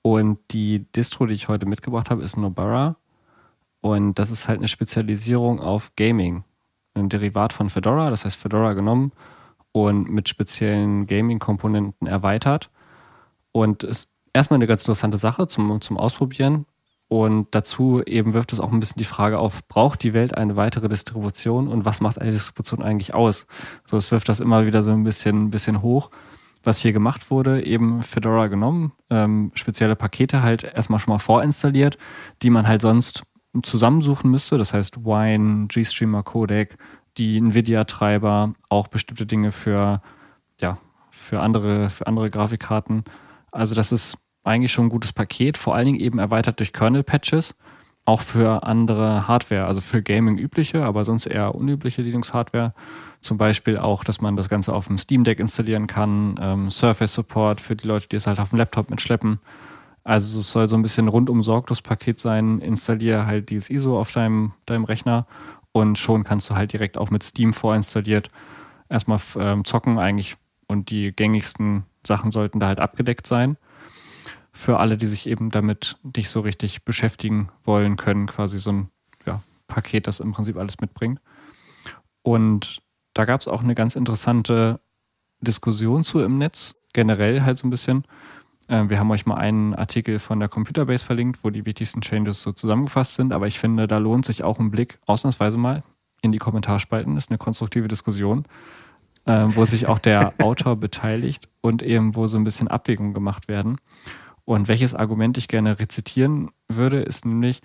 Und 0.00 0.38
die 0.52 0.90
Distro, 0.90 1.26
die 1.26 1.34
ich 1.34 1.48
heute 1.48 1.66
mitgebracht 1.66 2.08
habe, 2.08 2.22
ist 2.22 2.38
Nobara. 2.38 2.96
Und 3.82 4.14
das 4.14 4.30
ist 4.30 4.48
halt 4.48 4.60
eine 4.60 4.68
Spezialisierung 4.68 5.60
auf 5.60 5.92
Gaming. 5.96 6.44
Ein 6.94 7.10
Derivat 7.10 7.52
von 7.52 7.68
Fedora, 7.68 8.08
das 8.08 8.24
heißt 8.24 8.36
Fedora 8.36 8.72
genommen 8.72 9.12
und 9.72 10.10
mit 10.10 10.28
speziellen 10.28 11.06
Gaming-Komponenten 11.06 12.06
erweitert. 12.06 12.70
Und 13.52 13.82
ist 13.82 14.10
erstmal 14.32 14.58
eine 14.58 14.66
ganz 14.66 14.82
interessante 14.82 15.18
Sache 15.18 15.46
zum, 15.46 15.80
zum 15.80 15.96
Ausprobieren. 15.96 16.66
Und 17.08 17.48
dazu 17.50 18.02
eben 18.04 18.34
wirft 18.34 18.52
es 18.52 18.60
auch 18.60 18.70
ein 18.70 18.78
bisschen 18.78 19.00
die 19.00 19.04
Frage 19.04 19.40
auf, 19.40 19.66
braucht 19.66 20.04
die 20.04 20.14
Welt 20.14 20.36
eine 20.36 20.54
weitere 20.54 20.88
Distribution 20.88 21.66
und 21.66 21.84
was 21.84 22.00
macht 22.00 22.20
eine 22.20 22.30
Distribution 22.30 22.82
eigentlich 22.82 23.14
aus? 23.14 23.48
So, 23.84 23.96
es 23.96 24.12
wirft 24.12 24.28
das 24.28 24.38
immer 24.38 24.64
wieder 24.64 24.84
so 24.84 24.92
ein 24.92 25.02
bisschen, 25.02 25.50
bisschen 25.50 25.82
hoch. 25.82 26.10
Was 26.62 26.78
hier 26.78 26.92
gemacht 26.92 27.30
wurde, 27.30 27.64
eben 27.64 28.02
Fedora 28.02 28.46
genommen, 28.46 28.92
ähm, 29.08 29.50
spezielle 29.54 29.96
Pakete 29.96 30.42
halt 30.42 30.62
erstmal 30.62 31.00
schon 31.00 31.12
mal 31.12 31.18
vorinstalliert, 31.18 31.98
die 32.42 32.50
man 32.50 32.68
halt 32.68 32.82
sonst 32.82 33.24
zusammensuchen 33.62 34.30
müsste. 34.30 34.56
Das 34.56 34.72
heißt 34.72 35.04
Wine, 35.04 35.66
GStreamer 35.66 36.22
Codec, 36.22 36.76
die 37.16 37.36
Nvidia-Treiber, 37.36 38.54
auch 38.68 38.88
bestimmte 38.88 39.26
Dinge 39.26 39.52
für, 39.52 40.02
ja, 40.60 40.78
für 41.10 41.40
andere, 41.40 41.90
für 41.90 42.06
andere 42.06 42.30
Grafikkarten. 42.30 43.04
Also 43.50 43.74
das 43.74 43.92
ist 43.92 44.18
eigentlich 44.44 44.72
schon 44.72 44.86
ein 44.86 44.90
gutes 44.90 45.12
Paket, 45.12 45.58
vor 45.58 45.74
allen 45.74 45.86
Dingen 45.86 46.00
eben 46.00 46.18
erweitert 46.18 46.58
durch 46.60 46.72
Kernel-Patches, 46.72 47.56
auch 48.04 48.20
für 48.20 48.62
andere 48.62 49.28
Hardware, 49.28 49.66
also 49.66 49.80
für 49.80 50.02
Gaming 50.02 50.38
übliche, 50.38 50.84
aber 50.84 51.04
sonst 51.04 51.26
eher 51.26 51.54
unübliche 51.54 52.02
Linux-Hardware. 52.02 52.74
Zum 53.20 53.36
Beispiel 53.36 53.76
auch, 53.76 54.02
dass 54.02 54.20
man 54.20 54.36
das 54.36 54.48
Ganze 54.48 54.72
auf 54.72 54.86
dem 54.86 54.96
Steam 54.96 55.24
Deck 55.24 55.38
installieren 55.38 55.86
kann, 55.86 56.36
ähm, 56.40 56.70
Surface 56.70 57.12
Support 57.12 57.60
für 57.60 57.76
die 57.76 57.86
Leute, 57.86 58.08
die 58.08 58.16
es 58.16 58.26
halt 58.26 58.40
auf 58.40 58.50
dem 58.50 58.58
Laptop 58.58 58.88
mitschleppen. 58.90 59.40
Also 60.02 60.40
es 60.40 60.50
soll 60.50 60.68
so 60.68 60.76
ein 60.76 60.82
bisschen 60.82 61.08
rundum 61.08 61.42
sorglos 61.42 61.82
Paket 61.82 62.18
sein. 62.18 62.60
Installiere 62.60 63.26
halt 63.26 63.50
dieses 63.50 63.68
ISO 63.68 64.00
auf 64.00 64.12
deinem, 64.12 64.52
deinem 64.64 64.84
Rechner 64.84 65.26
und 65.72 65.98
schon 65.98 66.24
kannst 66.24 66.50
du 66.50 66.56
halt 66.56 66.72
direkt 66.72 66.98
auch 66.98 67.10
mit 67.10 67.22
Steam 67.22 67.52
vorinstalliert 67.52 68.30
erstmal 68.88 69.20
ähm, 69.36 69.64
zocken 69.64 69.98
eigentlich 69.98 70.36
und 70.66 70.90
die 70.90 71.12
gängigsten 71.12 71.84
Sachen 72.06 72.30
sollten 72.30 72.60
da 72.60 72.66
halt 72.66 72.80
abgedeckt 72.80 73.26
sein 73.26 73.56
für 74.52 74.78
alle, 74.78 74.96
die 74.96 75.06
sich 75.06 75.28
eben 75.28 75.50
damit 75.50 75.96
nicht 76.02 76.28
so 76.28 76.40
richtig 76.40 76.84
beschäftigen 76.84 77.48
wollen 77.62 77.96
können, 77.96 78.26
quasi 78.26 78.58
so 78.58 78.72
ein 78.72 78.90
ja, 79.24 79.42
Paket, 79.68 80.06
das 80.06 80.20
im 80.20 80.32
Prinzip 80.32 80.56
alles 80.56 80.80
mitbringt. 80.80 81.20
Und 82.22 82.82
da 83.14 83.24
gab 83.24 83.40
es 83.40 83.48
auch 83.48 83.62
eine 83.62 83.74
ganz 83.74 83.96
interessante 83.96 84.80
Diskussion 85.40 86.02
zu 86.02 86.20
im 86.20 86.38
Netz, 86.38 86.80
generell 86.92 87.42
halt 87.42 87.56
so 87.56 87.66
ein 87.66 87.70
bisschen. 87.70 88.04
Äh, 88.70 88.88
wir 88.88 88.98
haben 88.98 89.10
euch 89.10 89.26
mal 89.26 89.36
einen 89.36 89.74
Artikel 89.74 90.18
von 90.18 90.38
der 90.38 90.48
Computerbase 90.48 91.04
verlinkt, 91.04 91.42
wo 91.42 91.50
die 91.50 91.66
wichtigsten 91.66 92.00
Changes 92.00 92.40
so 92.40 92.52
zusammengefasst 92.52 93.16
sind, 93.16 93.32
aber 93.32 93.46
ich 93.46 93.58
finde, 93.58 93.86
da 93.86 93.98
lohnt 93.98 94.24
sich 94.24 94.44
auch 94.44 94.58
ein 94.58 94.70
Blick 94.70 94.98
ausnahmsweise 95.06 95.58
mal 95.58 95.82
in 96.22 96.32
die 96.32 96.38
Kommentarspalten. 96.38 97.14
Das 97.14 97.24
ist 97.24 97.30
eine 97.30 97.38
konstruktive 97.38 97.88
Diskussion, 97.88 98.44
äh, 99.26 99.46
wo 99.48 99.64
sich 99.64 99.88
auch 99.88 99.98
der 99.98 100.32
Autor 100.42 100.76
beteiligt 100.76 101.48
und 101.60 101.82
eben 101.82 102.14
wo 102.14 102.26
so 102.28 102.38
ein 102.38 102.44
bisschen 102.44 102.68
Abwägungen 102.68 103.12
gemacht 103.12 103.48
werden. 103.48 103.76
Und 104.44 104.68
welches 104.68 104.94
Argument 104.94 105.36
ich 105.36 105.48
gerne 105.48 105.78
rezitieren 105.78 106.50
würde, 106.68 107.00
ist 107.00 107.24
nämlich, 107.24 107.60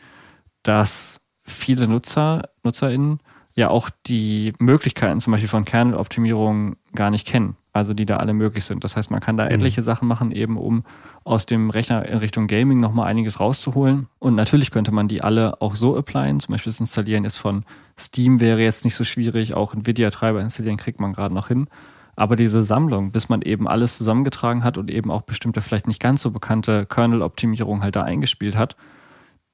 dass 0.63 1.21
viele 1.43 1.87
Nutzer, 1.87 2.49
NutzerInnen 2.63 3.19
ja 3.55 3.69
auch 3.69 3.89
die 4.05 4.53
Möglichkeiten 4.59 5.19
zum 5.19 5.31
Beispiel 5.31 5.47
von 5.47 5.65
Kernel-Optimierung 5.65 6.75
gar 6.93 7.09
nicht 7.09 7.25
kennen. 7.25 7.55
Also 7.71 7.93
die 7.93 8.05
da 8.05 8.17
alle 8.17 8.33
möglich 8.33 8.63
sind. 8.63 8.85
Das 8.85 8.95
heißt, 8.95 9.11
man 9.11 9.19
kann 9.19 9.35
da 9.35 9.45
mhm. 9.45 9.51
etliche 9.51 9.81
Sachen 9.81 10.07
machen, 10.07 10.31
eben 10.31 10.57
um 10.57 10.85
aus 11.25 11.45
dem 11.45 11.69
Rechner 11.69 12.05
in 12.07 12.19
Richtung 12.19 12.47
Gaming 12.47 12.79
nochmal 12.79 13.07
einiges 13.07 13.41
rauszuholen. 13.41 14.07
Und 14.19 14.35
natürlich 14.35 14.71
könnte 14.71 14.93
man 14.93 15.09
die 15.09 15.21
alle 15.21 15.61
auch 15.61 15.75
so 15.75 15.97
applyen. 15.97 16.39
Zum 16.39 16.53
Beispiel 16.53 16.71
das 16.71 16.79
Installieren 16.79 17.25
jetzt 17.25 17.37
von 17.37 17.65
Steam 17.99 18.39
wäre 18.39 18.61
jetzt 18.61 18.85
nicht 18.85 18.95
so 18.95 19.03
schwierig. 19.03 19.55
Auch 19.55 19.73
Nvidia-Treiber 19.73 20.39
installieren 20.39 20.77
kriegt 20.77 21.01
man 21.01 21.11
gerade 21.11 21.35
noch 21.35 21.49
hin. 21.49 21.67
Aber 22.15 22.37
diese 22.37 22.63
Sammlung, 22.63 23.11
bis 23.11 23.27
man 23.27 23.41
eben 23.41 23.67
alles 23.67 23.97
zusammengetragen 23.97 24.63
hat 24.63 24.77
und 24.77 24.89
eben 24.89 25.11
auch 25.11 25.23
bestimmte 25.23 25.59
vielleicht 25.59 25.87
nicht 25.87 26.01
ganz 26.01 26.21
so 26.21 26.31
bekannte 26.31 26.85
Kernel-Optimierungen 26.85 27.83
halt 27.83 27.97
da 27.97 28.03
eingespielt 28.03 28.55
hat, 28.55 28.77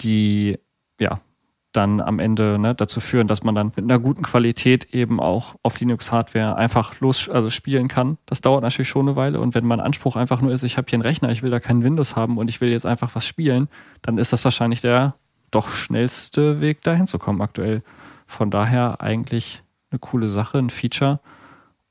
die 0.01 0.59
ja 0.99 1.21
dann 1.71 2.01
am 2.01 2.19
Ende 2.19 2.59
ne, 2.59 2.75
dazu 2.75 2.99
führen, 2.99 3.27
dass 3.27 3.43
man 3.43 3.55
dann 3.55 3.67
mit 3.75 3.79
einer 3.79 3.99
guten 3.99 4.23
Qualität 4.23 4.93
eben 4.93 5.19
auch 5.19 5.55
auf 5.63 5.79
Linux-Hardware 5.79 6.55
einfach 6.55 6.99
los 6.99 7.29
also 7.29 7.49
spielen 7.49 7.87
kann. 7.87 8.17
Das 8.25 8.41
dauert 8.41 8.63
natürlich 8.63 8.89
schon 8.89 9.07
eine 9.07 9.15
Weile 9.15 9.39
und 9.39 9.55
wenn 9.55 9.65
mein 9.65 9.79
Anspruch 9.79 10.15
einfach 10.15 10.41
nur 10.41 10.51
ist, 10.51 10.63
ich 10.63 10.77
habe 10.77 10.87
hier 10.89 10.97
einen 10.97 11.03
Rechner, 11.03 11.29
ich 11.29 11.43
will 11.43 11.51
da 11.51 11.59
keinen 11.59 11.83
Windows 11.83 12.15
haben 12.15 12.37
und 12.37 12.49
ich 12.49 12.61
will 12.61 12.69
jetzt 12.69 12.85
einfach 12.85 13.15
was 13.15 13.25
spielen, 13.25 13.69
dann 14.01 14.17
ist 14.17 14.33
das 14.33 14.43
wahrscheinlich 14.43 14.81
der 14.81 15.15
doch 15.49 15.69
schnellste 15.69 16.61
Weg 16.61 16.81
dahin 16.81 17.07
zu 17.07 17.19
kommen 17.19 17.41
aktuell. 17.41 17.83
Von 18.25 18.51
daher 18.51 19.01
eigentlich 19.01 19.63
eine 19.91 19.99
coole 19.99 20.29
Sache, 20.29 20.57
ein 20.57 20.69
Feature 20.69 21.19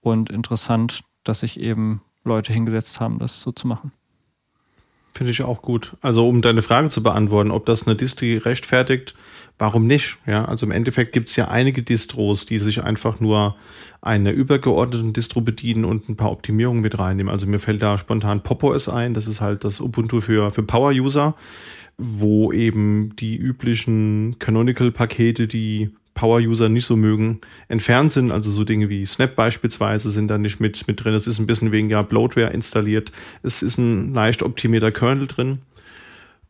und 0.00 0.30
interessant, 0.30 1.02
dass 1.24 1.40
sich 1.40 1.60
eben 1.60 2.02
Leute 2.24 2.52
hingesetzt 2.52 3.00
haben, 3.00 3.18
das 3.18 3.42
so 3.42 3.52
zu 3.52 3.66
machen. 3.66 3.92
Finde 5.12 5.32
ich 5.32 5.42
auch 5.42 5.60
gut. 5.62 5.96
Also 6.00 6.28
um 6.28 6.40
deine 6.40 6.62
Frage 6.62 6.88
zu 6.88 7.02
beantworten, 7.02 7.50
ob 7.50 7.66
das 7.66 7.86
eine 7.86 7.96
Distri 7.96 8.36
rechtfertigt, 8.36 9.14
warum 9.58 9.86
nicht? 9.86 10.16
Ja, 10.26 10.44
also 10.44 10.66
im 10.66 10.72
Endeffekt 10.72 11.12
gibt 11.12 11.28
es 11.28 11.36
ja 11.36 11.48
einige 11.48 11.82
Distros, 11.82 12.46
die 12.46 12.58
sich 12.58 12.82
einfach 12.82 13.20
nur 13.20 13.56
einer 14.00 14.32
übergeordneten 14.32 15.12
Distro 15.12 15.40
bedienen 15.40 15.84
und 15.84 16.08
ein 16.08 16.16
paar 16.16 16.30
Optimierungen 16.30 16.80
mit 16.80 16.98
reinnehmen. 16.98 17.30
Also 17.30 17.46
mir 17.46 17.58
fällt 17.58 17.82
da 17.82 17.98
spontan 17.98 18.42
PopOS 18.42 18.88
ein, 18.88 19.12
das 19.14 19.26
ist 19.26 19.40
halt 19.40 19.64
das 19.64 19.80
Ubuntu 19.80 20.20
für, 20.20 20.50
für 20.50 20.62
Power-User, 20.62 21.34
wo 21.98 22.52
eben 22.52 23.14
die 23.16 23.36
üblichen 23.36 24.38
Canonical-Pakete, 24.38 25.46
die 25.46 25.90
Power-User 26.20 26.68
nicht 26.68 26.84
so 26.84 26.96
mögen, 26.96 27.40
entfernt 27.68 28.12
sind. 28.12 28.30
Also 28.30 28.50
so 28.50 28.64
Dinge 28.64 28.90
wie 28.90 29.06
Snap 29.06 29.34
beispielsweise 29.34 30.10
sind 30.10 30.28
da 30.28 30.36
nicht 30.36 30.60
mit, 30.60 30.86
mit 30.86 31.02
drin. 31.02 31.14
Es 31.14 31.26
ist 31.26 31.38
ein 31.38 31.46
bisschen 31.46 31.72
weniger 31.72 32.04
Bloatware 32.04 32.52
installiert. 32.52 33.10
Es 33.42 33.62
ist 33.62 33.78
ein 33.78 34.12
leicht 34.12 34.42
optimierter 34.42 34.92
Kernel 34.92 35.26
drin. 35.26 35.60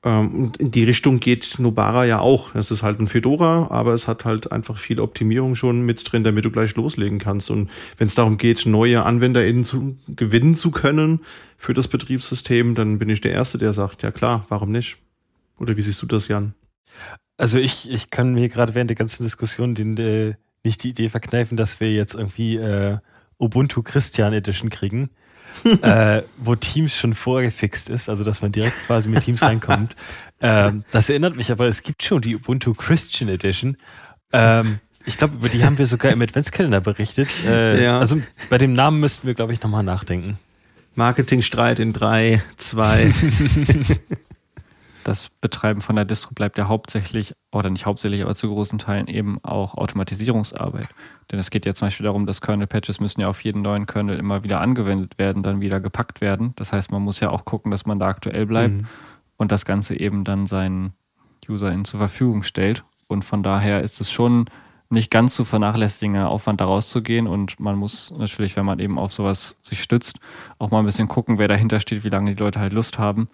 Ähm, 0.03 0.35
und 0.35 0.57
in 0.57 0.73
die 0.73 0.83
Richtung 0.83 1.21
geht 1.21 1.61
Nobara 1.61 2.05
ja 2.05 2.19
auch. 2.19 2.53
Es 2.57 2.73
ist 2.73 2.83
halt 2.83 2.99
ein 2.99 3.07
Fedora, 3.07 3.69
aber 3.71 3.95
es 3.95 4.09
hat 4.09 4.25
halt 4.25 4.51
einfach 4.51 4.77
viel 4.77 4.99
Optimierung 4.99 5.55
schon 5.55 5.83
mit 5.83 6.03
drin, 6.11 6.25
damit 6.25 6.45
du 6.45 6.51
gleich 6.51 6.75
loslegen 6.75 7.21
kannst. 7.21 7.49
Und 7.49 7.71
wenn 7.97 8.09
es 8.09 8.17
darum 8.17 8.39
geht, 8.39 8.67
neue 8.67 9.05
AnwenderInnen 9.05 9.63
zu 9.63 9.97
gewinnen 10.09 10.57
zu 10.57 10.73
können 10.73 11.21
für 11.57 11.75
das 11.75 11.87
Betriebssystem, 11.87 12.75
dann 12.75 12.99
bin 12.99 13.09
ich 13.09 13.21
der 13.21 13.33
Erste, 13.33 13.57
der 13.57 13.73
sagt, 13.73 14.03
ja 14.03 14.11
klar, 14.11 14.47
warum 14.49 14.73
nicht? 14.73 14.97
Oder 15.61 15.77
wie 15.77 15.83
siehst 15.83 16.03
du 16.03 16.07
das, 16.07 16.27
Jan? 16.27 16.55
Also 17.41 17.59
ich, 17.59 17.91
ich 17.91 18.11
kann 18.11 18.35
mir 18.35 18.51
gerade 18.51 18.75
während 18.75 18.91
der 18.91 18.97
ganzen 18.97 19.23
Diskussion 19.23 19.75
den, 19.75 19.97
äh, 19.97 20.35
nicht 20.63 20.85
die 20.85 20.91
Idee 20.91 21.09
verkneifen, 21.09 21.57
dass 21.57 21.81
wir 21.81 21.91
jetzt 21.91 22.15
irgendwie 22.15 22.57
äh, 22.57 22.99
Ubuntu 23.39 23.83
Christian 23.83 24.35
Edition 24.35 24.69
kriegen, 24.69 25.09
äh, 25.81 26.21
wo 26.37 26.55
Teams 26.55 26.99
schon 26.99 27.15
vorgefixt 27.15 27.89
ist, 27.89 28.11
also 28.11 28.25
dass 28.25 28.43
man 28.43 28.53
direkt 28.53 28.77
quasi 28.87 29.09
mit 29.09 29.25
Teams 29.25 29.43
reinkommt. 29.43 29.97
Ähm, 30.43 30.85
das 30.91 31.11
erinnert 31.11 31.37
mich 31.37 31.53
aber, 31.53 31.67
es 31.67 31.83
gibt 31.83 32.03
schon 32.03 32.23
die 32.23 32.35
Ubuntu 32.35 32.73
Christian 32.73 33.29
Edition. 33.29 33.77
Ähm, 34.33 34.79
ich 35.05 35.19
glaube, 35.19 35.35
über 35.35 35.51
die 35.51 35.67
haben 35.67 35.77
wir 35.77 35.85
sogar 35.85 36.13
im 36.13 36.23
Adventskalender 36.23 36.81
berichtet. 36.81 37.29
Äh, 37.45 37.85
ja. 37.85 37.99
Also 37.99 38.23
bei 38.49 38.57
dem 38.57 38.73
Namen 38.73 39.01
müssten 39.01 39.27
wir, 39.27 39.35
glaube 39.35 39.53
ich, 39.53 39.63
nochmal 39.63 39.83
nachdenken. 39.83 40.39
Marketingstreit 40.95 41.79
in 41.79 41.93
drei, 41.93 42.43
zwei. 42.57 43.13
das 45.05 45.31
Betreiben 45.41 45.81
von 45.81 45.97
der 45.97 46.05
Distro 46.05 46.33
bleibt 46.35 46.59
ja 46.59 46.69
hauptsächlich, 46.69 47.35
oder 47.53 47.71
nicht 47.71 47.87
hauptsächlich, 47.87 48.23
aber 48.23 48.35
zu 48.35 48.49
großen 48.49 48.79
Teilen 48.79 49.07
eben 49.07 49.43
auch 49.43 49.75
Automatisierungsarbeit. 49.75 50.89
Denn 51.31 51.39
es 51.39 51.51
geht 51.51 51.67
ja 51.67 51.75
zum 51.75 51.87
Beispiel 51.87 52.05
darum, 52.05 52.27
dass 52.27 52.41
Kernel-Patches 52.41 53.01
müssen 53.01 53.21
ja 53.21 53.29
auf 53.29 53.43
jeden 53.45 53.63
neuen 53.63 53.87
Kernel 53.87 54.19
immer 54.19 54.43
wieder 54.43 54.61
angewendet 54.61 55.19
werden, 55.19 55.43
dann 55.43 55.61
wieder 55.61 55.81
gepackt 55.81 56.21
werden. 56.21 56.53
Das 56.57 56.73
heißt, 56.73 56.93
man 56.93 57.03
muss 57.03 57.21
ja 57.21 57.31
auch 57.31 57.45
gucken, 57.45 57.71
dass 57.71 57.87
man 57.87 57.99
da 57.99 58.09
aktuell 58.09 58.47
bleibt 58.47 58.75
mhm. 58.75 58.87
und 59.37 59.53
das 59.53 59.65
Ganze 59.65 59.99
eben 59.99 60.25
dann 60.25 60.47
seinen 60.47 60.93
UserInnen 61.49 61.85
zur 61.85 61.99
Verfügung 61.99 62.43
stellt. 62.43 62.85
Und 63.07 63.25
von 63.25 63.43
daher 63.43 63.83
ist 63.83 64.01
es 64.01 64.11
schon 64.11 64.47
nicht 64.91 65.11
ganz 65.11 65.35
zu 65.35 65.45
vernachlässigender 65.45 66.29
Aufwand, 66.29 66.61
da 66.61 66.65
rauszugehen. 66.65 67.27
Und 67.27 67.61
man 67.61 67.77
muss 67.77 68.13
natürlich, 68.17 68.57
wenn 68.57 68.67
man 68.67 68.81
eben 68.81 68.99
auf 68.99 69.13
sowas 69.13 69.59
sich 69.63 69.83
stützt, 69.83 70.19
auch 70.59 70.71
mal 70.71 70.81
ein 70.81 70.85
bisschen 70.85 71.09
gucken, 71.09 71.39
wer 71.39 71.49
dahinter 71.49 71.81
steht, 71.81 72.05
wie 72.05 72.09
lange 72.09 72.35
die 72.35 72.43
Leute 72.43 72.61
halt 72.61 72.73
Lust 72.73 72.99
haben. 72.99 73.29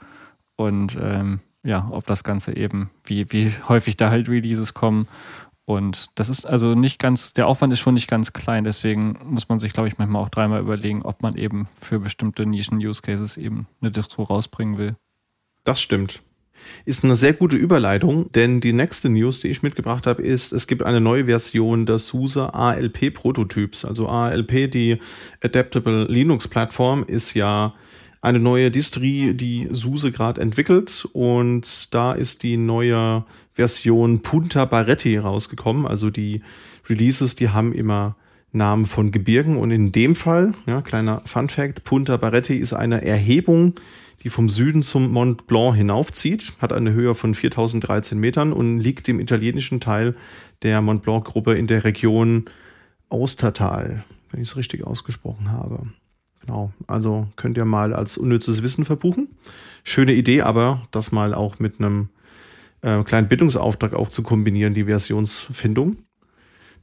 Und 0.57 0.97
ähm, 1.01 1.41
ja, 1.67 1.89
ob 1.91 2.07
das 2.07 2.25
Ganze 2.25 2.57
eben, 2.57 2.91
wie, 3.05 3.31
wie 3.33 3.53
häufig 3.69 3.97
da 3.97 4.11
halt 4.11 4.29
Releases 4.29 4.73
kommen. 4.73 5.09
Und 5.65 6.11
das 6.15 6.29
ist 6.29 6.47
also 6.47 6.77
nicht 6.77 7.01
ganz, 7.01 7.35
der 7.35 7.49
Aufwand 7.49 7.73
ist 7.73 7.81
schon 7.81 7.95
nicht 7.95 8.09
ganz 8.09 8.33
klein, 8.33 8.63
deswegen 8.63 9.19
muss 9.25 9.49
man 9.49 9.59
sich, 9.59 9.73
glaube 9.73 9.89
ich, 9.89 9.99
manchmal 9.99 10.23
auch 10.23 10.29
dreimal 10.29 10.61
überlegen, 10.61 11.03
ob 11.03 11.23
man 11.23 11.37
eben 11.37 11.69
für 11.81 11.99
bestimmte 11.99 12.47
Nischen-Use-Cases 12.47 13.37
eben 13.37 13.67
eine 13.81 13.91
Distro 13.91 14.23
rausbringen 14.23 14.79
will. 14.79 14.95
Das 15.65 15.81
stimmt. 15.81 16.23
Ist 16.85 17.05
eine 17.05 17.17
sehr 17.17 17.33
gute 17.33 17.57
Überleitung, 17.57 18.31
denn 18.33 18.61
die 18.61 18.73
nächste 18.73 19.09
News, 19.09 19.41
die 19.41 19.49
ich 19.49 19.63
mitgebracht 19.63 20.07
habe, 20.07 20.23
ist, 20.23 20.53
es 20.53 20.69
gibt 20.69 20.85
eine 20.85 21.01
neue 21.01 21.27
Version 21.27 21.85
des 21.85 22.07
SUSE 22.07 22.55
ALP 22.55 23.13
Prototyps. 23.13 23.85
Also 23.85 24.09
ALP, 24.09 24.71
die 24.71 24.99
Adaptable 25.43 26.05
Linux 26.05 26.49
Plattform, 26.49 27.05
ist 27.05 27.35
ja 27.35 27.75
eine 28.27 28.41
neue 28.41 28.73
Distri, 28.73 29.35
die 29.35 29.69
SUSE 29.71 30.11
gerade 30.11 30.41
entwickelt 30.41 31.09
und 31.13 31.95
da 31.95 32.13
ist 32.13 32.43
die 32.43 32.57
neue 32.57 33.25
Version 33.55 34.23
Punta 34.23 34.65
Barretti 34.65 35.17
rausgekommen. 35.17 35.87
Also 35.87 36.11
die 36.11 36.43
Releases, 36.89 37.37
die 37.37 37.51
haben 37.51 37.73
immer 37.73 38.17
Namen 38.51 38.87
von 38.87 39.13
Gebirgen 39.13 39.57
und 39.57 39.71
in 39.71 39.93
dem 39.93 40.17
Fall, 40.17 40.55
ja, 40.67 40.83
kleiner 40.83 41.23
Fun 41.25 41.49
Fact, 41.49 41.85
Punta 41.85 42.17
Barretti 42.17 42.57
ist 42.57 42.73
eine 42.73 43.07
Erhebung, 43.07 43.75
die 44.25 44.29
vom 44.29 44.49
Süden 44.49 44.83
zum 44.83 45.13
Mont 45.13 45.47
Blanc 45.47 45.77
hinaufzieht, 45.77 46.55
hat 46.59 46.73
eine 46.73 46.93
Höhe 46.93 47.15
von 47.15 47.33
4013 47.33 48.19
Metern 48.19 48.53
und 48.53 48.81
liegt 48.81 49.09
im 49.09 49.21
italienischen 49.21 49.79
Teil 49.79 50.17
der 50.63 50.81
Mont 50.81 51.05
Blanc 51.05 51.25
Gruppe 51.25 51.55
in 51.55 51.69
der 51.69 51.85
Region 51.85 52.47
Austertal, 53.09 54.05
wenn 54.33 54.43
ich 54.43 54.49
es 54.49 54.57
richtig 54.57 54.85
ausgesprochen 54.85 55.53
habe. 55.53 55.87
Genau, 56.47 56.73
also 56.87 57.27
könnt 57.35 57.57
ihr 57.57 57.65
mal 57.65 57.93
als 57.93 58.17
unnützes 58.17 58.63
Wissen 58.63 58.85
verbuchen. 58.85 59.29
Schöne 59.83 60.15
Idee, 60.15 60.43
aber 60.43 60.87
das 60.93 61.11
mal 61.11 61.35
auch 61.35 61.59
mit 61.59 61.81
einem 61.81 62.09
äh, 62.83 63.03
kleinen 63.03 63.27
Bildungsauftrag 63.27 63.95
auch 63.95 64.09
zu 64.09 64.23
kombinieren, 64.23 64.73
die 64.73 64.85
Versionsfindung. 64.85 65.97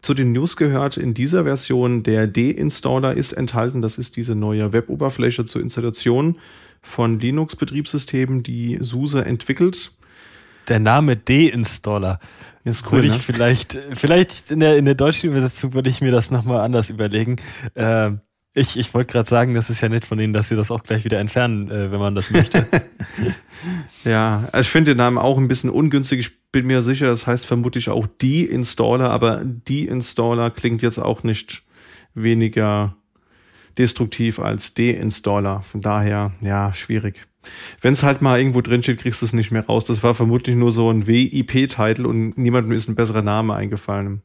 Zu 0.02 0.14
den 0.14 0.34
News 0.34 0.58
gehört 0.58 0.98
in 0.98 1.14
dieser 1.14 1.46
Version 1.46 2.04
der 2.04 2.28
D-Installer 2.28 3.14
ist 3.14 3.32
enthalten. 3.32 3.82
Das 3.82 3.98
ist 3.98 4.18
diese 4.18 4.36
neue 4.36 4.74
Web-Oberfläche 4.74 5.46
zur 5.46 5.62
Installation 5.62 6.40
von 6.82 7.20
Linux-Betriebssystemen, 7.20 8.44
die 8.44 8.80
SUSE 8.82 9.24
entwickelt. 9.24 9.92
Der 10.68 10.80
Name 10.80 11.16
D-Installer. 11.16 12.20
Ist 12.66 12.88
cool, 12.88 12.92
würde 12.94 13.08
ich 13.08 13.14
ne? 13.14 13.20
vielleicht, 13.20 13.80
vielleicht 13.94 14.52
in 14.52 14.60
der, 14.60 14.78
in 14.78 14.84
der 14.84 14.96
deutschen 14.96 15.30
Übersetzung 15.30 15.74
würde 15.74 15.90
ich 15.90 16.02
mir 16.02 16.12
das 16.12 16.32
nochmal 16.32 16.60
anders 16.60 16.90
überlegen. 16.90 17.38
Äh, 17.76 18.12
ich, 18.54 18.78
ich 18.78 18.94
wollte 18.94 19.14
gerade 19.14 19.28
sagen, 19.28 19.56
das 19.56 19.70
ist 19.70 19.82
ja 19.82 19.90
nett 19.90 20.06
von 20.06 20.20
Ihnen, 20.20 20.34
dass 20.34 20.50
Sie 20.50 20.56
das 20.56 20.70
auch 20.70 20.84
gleich 20.84 21.04
wieder 21.06 21.20
entfernen, 21.20 21.72
äh, 21.72 21.92
wenn 21.92 22.00
man 22.00 22.14
das 22.14 22.30
möchte. 22.30 22.68
ja, 24.04 24.48
also 24.52 24.68
ich 24.68 24.72
finde 24.72 24.92
den 24.92 24.98
Namen 24.98 25.18
auch 25.18 25.38
ein 25.38 25.48
bisschen 25.48 25.72
ungünstig. 25.72 26.20
Ich 26.20 26.52
bin 26.52 26.68
mir 26.68 26.82
sicher, 26.82 27.08
das 27.08 27.26
heißt 27.26 27.48
vermutlich 27.48 27.90
auch 27.90 28.08
die 28.22 28.46
Installer, 28.46 29.10
aber 29.10 29.42
die 29.44 29.88
Installer 29.88 30.52
klingt 30.52 30.84
jetzt 30.84 31.00
auch 31.00 31.24
nicht 31.24 31.64
weniger 32.14 32.96
destruktiv 33.80 34.40
als 34.40 34.76
Deinstaller. 34.76 35.64
Von 35.64 35.82
daher, 35.82 36.32
ja, 36.42 36.74
schwierig. 36.74 37.26
Wenn 37.82 37.94
es 37.94 38.04
halt 38.04 38.22
mal 38.22 38.38
irgendwo 38.38 38.62
drin 38.62 38.84
steht, 38.84 39.00
kriegst 39.00 39.22
du 39.22 39.26
es 39.26 39.34
nicht 39.34 39.52
mehr 39.52 39.66
raus. 39.66 39.86
Das 39.86 40.04
war 40.04 40.14
vermutlich 40.14 40.56
nur 40.56 40.72
so 40.72 40.92
ein 40.92 41.08
WIP-Titel 41.08 42.06
und 42.06 42.38
niemandem 42.38 42.72
ist 42.72 42.88
ein 42.88 42.96
besserer 42.96 43.24
Name 43.24 43.56
eingefallen. 43.56 44.22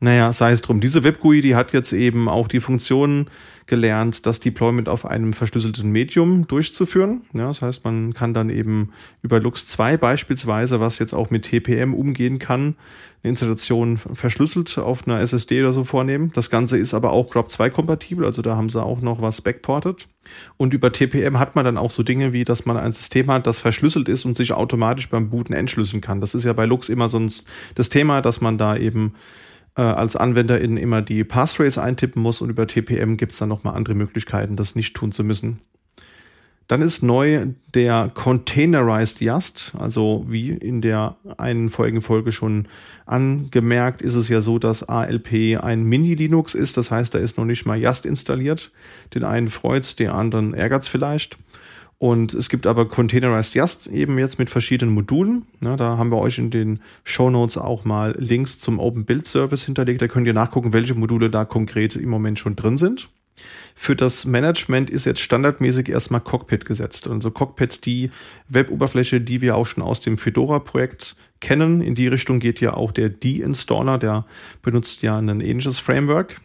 Naja, 0.00 0.32
sei 0.32 0.52
es 0.52 0.60
drum. 0.60 0.80
Diese 0.80 1.04
WebGUI, 1.04 1.40
die 1.40 1.54
hat 1.54 1.72
jetzt 1.72 1.92
eben 1.92 2.28
auch 2.28 2.48
die 2.48 2.60
Funktion 2.60 3.26
gelernt, 3.66 4.26
das 4.26 4.40
Deployment 4.40 4.88
auf 4.88 5.06
einem 5.06 5.32
verschlüsselten 5.32 5.90
Medium 5.90 6.46
durchzuführen. 6.46 7.22
Ja, 7.32 7.48
das 7.48 7.62
heißt, 7.62 7.84
man 7.84 8.12
kann 8.12 8.34
dann 8.34 8.50
eben 8.50 8.92
über 9.22 9.40
Lux 9.40 9.66
2 9.66 9.96
beispielsweise, 9.96 10.80
was 10.80 10.98
jetzt 10.98 11.14
auch 11.14 11.30
mit 11.30 11.44
TPM 11.44 11.94
umgehen 11.94 12.38
kann, 12.38 12.76
eine 13.22 13.30
Installation 13.30 13.96
verschlüsselt 13.96 14.76
auf 14.76 15.06
einer 15.08 15.20
SSD 15.20 15.62
oder 15.62 15.72
so 15.72 15.84
vornehmen. 15.84 16.30
Das 16.34 16.50
Ganze 16.50 16.76
ist 16.76 16.92
aber 16.92 17.12
auch 17.12 17.30
Crop 17.30 17.50
2 17.50 17.70
kompatibel, 17.70 18.26
also 18.26 18.42
da 18.42 18.56
haben 18.56 18.68
sie 18.68 18.82
auch 18.82 19.00
noch 19.00 19.22
was 19.22 19.40
backported. 19.40 20.08
Und 20.58 20.74
über 20.74 20.92
TPM 20.92 21.38
hat 21.38 21.56
man 21.56 21.64
dann 21.64 21.78
auch 21.78 21.90
so 21.90 22.02
Dinge 22.02 22.34
wie, 22.34 22.44
dass 22.44 22.66
man 22.66 22.76
ein 22.76 22.92
System 22.92 23.30
hat, 23.30 23.46
das 23.46 23.60
verschlüsselt 23.60 24.10
ist 24.10 24.26
und 24.26 24.36
sich 24.36 24.52
automatisch 24.52 25.08
beim 25.08 25.30
Booten 25.30 25.54
entschlüsseln 25.54 26.02
kann. 26.02 26.20
Das 26.20 26.34
ist 26.34 26.44
ja 26.44 26.52
bei 26.52 26.66
Lux 26.66 26.90
immer 26.90 27.08
sonst 27.08 27.48
das 27.74 27.88
Thema, 27.88 28.20
dass 28.20 28.42
man 28.42 28.58
da 28.58 28.76
eben 28.76 29.14
äh, 29.76 29.82
als 29.82 30.16
Anwenderin 30.16 30.76
immer 30.76 31.02
die 31.02 31.24
Passphrase 31.24 31.82
eintippen 31.82 32.22
muss 32.22 32.40
und 32.40 32.50
über 32.50 32.66
TPM 32.66 33.16
gibt 33.16 33.32
es 33.32 33.38
dann 33.38 33.48
nochmal 33.48 33.74
andere 33.74 33.94
Möglichkeiten, 33.94 34.56
das 34.56 34.76
nicht 34.76 34.94
tun 34.94 35.12
zu 35.12 35.24
müssen. 35.24 35.60
Dann 36.66 36.80
ist 36.80 37.02
neu 37.02 37.48
der 37.74 38.10
Containerized 38.14 39.20
Yast, 39.20 39.72
also 39.78 40.24
wie 40.28 40.48
in 40.48 40.80
der 40.80 41.16
einen 41.36 41.68
vorigen 41.68 42.00
Folge 42.00 42.32
schon 42.32 42.68
angemerkt, 43.04 44.00
ist 44.00 44.14
es 44.14 44.28
ja 44.28 44.40
so, 44.40 44.58
dass 44.58 44.82
ALP 44.82 45.62
ein 45.62 45.84
Mini-Linux 45.84 46.54
ist, 46.54 46.78
das 46.78 46.90
heißt, 46.90 47.14
da 47.14 47.18
ist 47.18 47.36
noch 47.36 47.44
nicht 47.44 47.66
mal 47.66 47.78
Yast 47.78 48.06
installiert. 48.06 48.72
Den 49.12 49.24
einen 49.24 49.48
freut's, 49.48 49.94
den 49.94 50.08
anderen 50.08 50.54
ärgert's 50.54 50.88
vielleicht. 50.88 51.36
Und 51.98 52.34
es 52.34 52.48
gibt 52.48 52.66
aber 52.66 52.88
Containerized 52.88 53.54
Yast 53.54 53.86
eben 53.86 54.18
jetzt 54.18 54.38
mit 54.38 54.50
verschiedenen 54.50 54.94
Modulen. 54.94 55.46
Ja, 55.62 55.76
da 55.76 55.96
haben 55.96 56.10
wir 56.10 56.18
euch 56.18 56.38
in 56.38 56.50
den 56.50 56.80
Show 57.04 57.30
Notes 57.30 57.56
auch 57.56 57.84
mal 57.84 58.14
Links 58.18 58.58
zum 58.58 58.78
Open 58.78 59.04
Build 59.04 59.26
Service 59.26 59.64
hinterlegt. 59.64 60.02
Da 60.02 60.08
könnt 60.08 60.26
ihr 60.26 60.34
nachgucken, 60.34 60.72
welche 60.72 60.94
Module 60.94 61.30
da 61.30 61.44
konkret 61.44 61.96
im 61.96 62.08
Moment 62.08 62.38
schon 62.38 62.56
drin 62.56 62.78
sind. 62.78 63.08
Für 63.74 63.96
das 63.96 64.24
Management 64.24 64.90
ist 64.90 65.04
jetzt 65.04 65.20
standardmäßig 65.20 65.88
erstmal 65.88 66.20
Cockpit 66.20 66.64
gesetzt. 66.64 67.08
Also 67.08 67.30
Cockpit, 67.30 67.84
die 67.86 68.10
Web-Oberfläche, 68.48 69.20
die 69.20 69.40
wir 69.40 69.56
auch 69.56 69.66
schon 69.66 69.82
aus 69.82 70.00
dem 70.00 70.18
Fedora-Projekt 70.18 71.16
kennen. 71.40 71.80
In 71.80 71.94
die 71.94 72.06
Richtung 72.06 72.38
geht 72.38 72.60
ja 72.60 72.74
auch 72.74 72.92
der 72.92 73.08
D-Installer, 73.08 73.98
der 73.98 74.26
benutzt 74.62 75.02
ja 75.02 75.18
ein 75.18 75.40
ähnliches 75.40 75.80
Framework. 75.80 76.40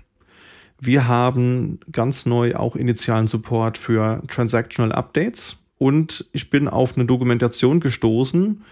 Wir 0.80 1.08
haben 1.08 1.80
ganz 1.92 2.26
neu 2.26 2.56
auch 2.56 2.76
initialen 2.76 3.28
Support 3.28 3.78
für 3.78 4.24
Transactional 4.28 4.94
Updates 4.94 5.58
und 5.78 6.26
ich 6.32 6.50
bin 6.50 6.68
auf 6.68 6.96
eine 6.96 7.06
Dokumentation 7.06 7.80
gestoßen, 7.80 8.64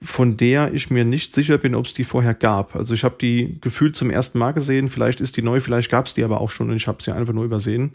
von 0.00 0.36
der 0.36 0.72
ich 0.72 0.90
mir 0.90 1.04
nicht 1.04 1.34
sicher 1.34 1.58
bin, 1.58 1.74
ob 1.74 1.86
es 1.86 1.94
die 1.94 2.04
vorher 2.04 2.34
gab. 2.34 2.76
Also 2.76 2.94
ich 2.94 3.04
habe 3.04 3.16
die 3.20 3.58
gefühlt 3.60 3.96
zum 3.96 4.10
ersten 4.10 4.38
Mal 4.38 4.52
gesehen, 4.52 4.88
vielleicht 4.88 5.20
ist 5.20 5.36
die 5.36 5.42
neu, 5.42 5.60
vielleicht 5.60 5.90
gab 5.90 6.06
es 6.06 6.14
die 6.14 6.24
aber 6.24 6.40
auch 6.40 6.50
schon 6.50 6.70
und 6.70 6.76
ich 6.76 6.86
habe 6.86 7.02
sie 7.02 7.12
einfach 7.12 7.34
nur 7.34 7.44
übersehen. 7.44 7.92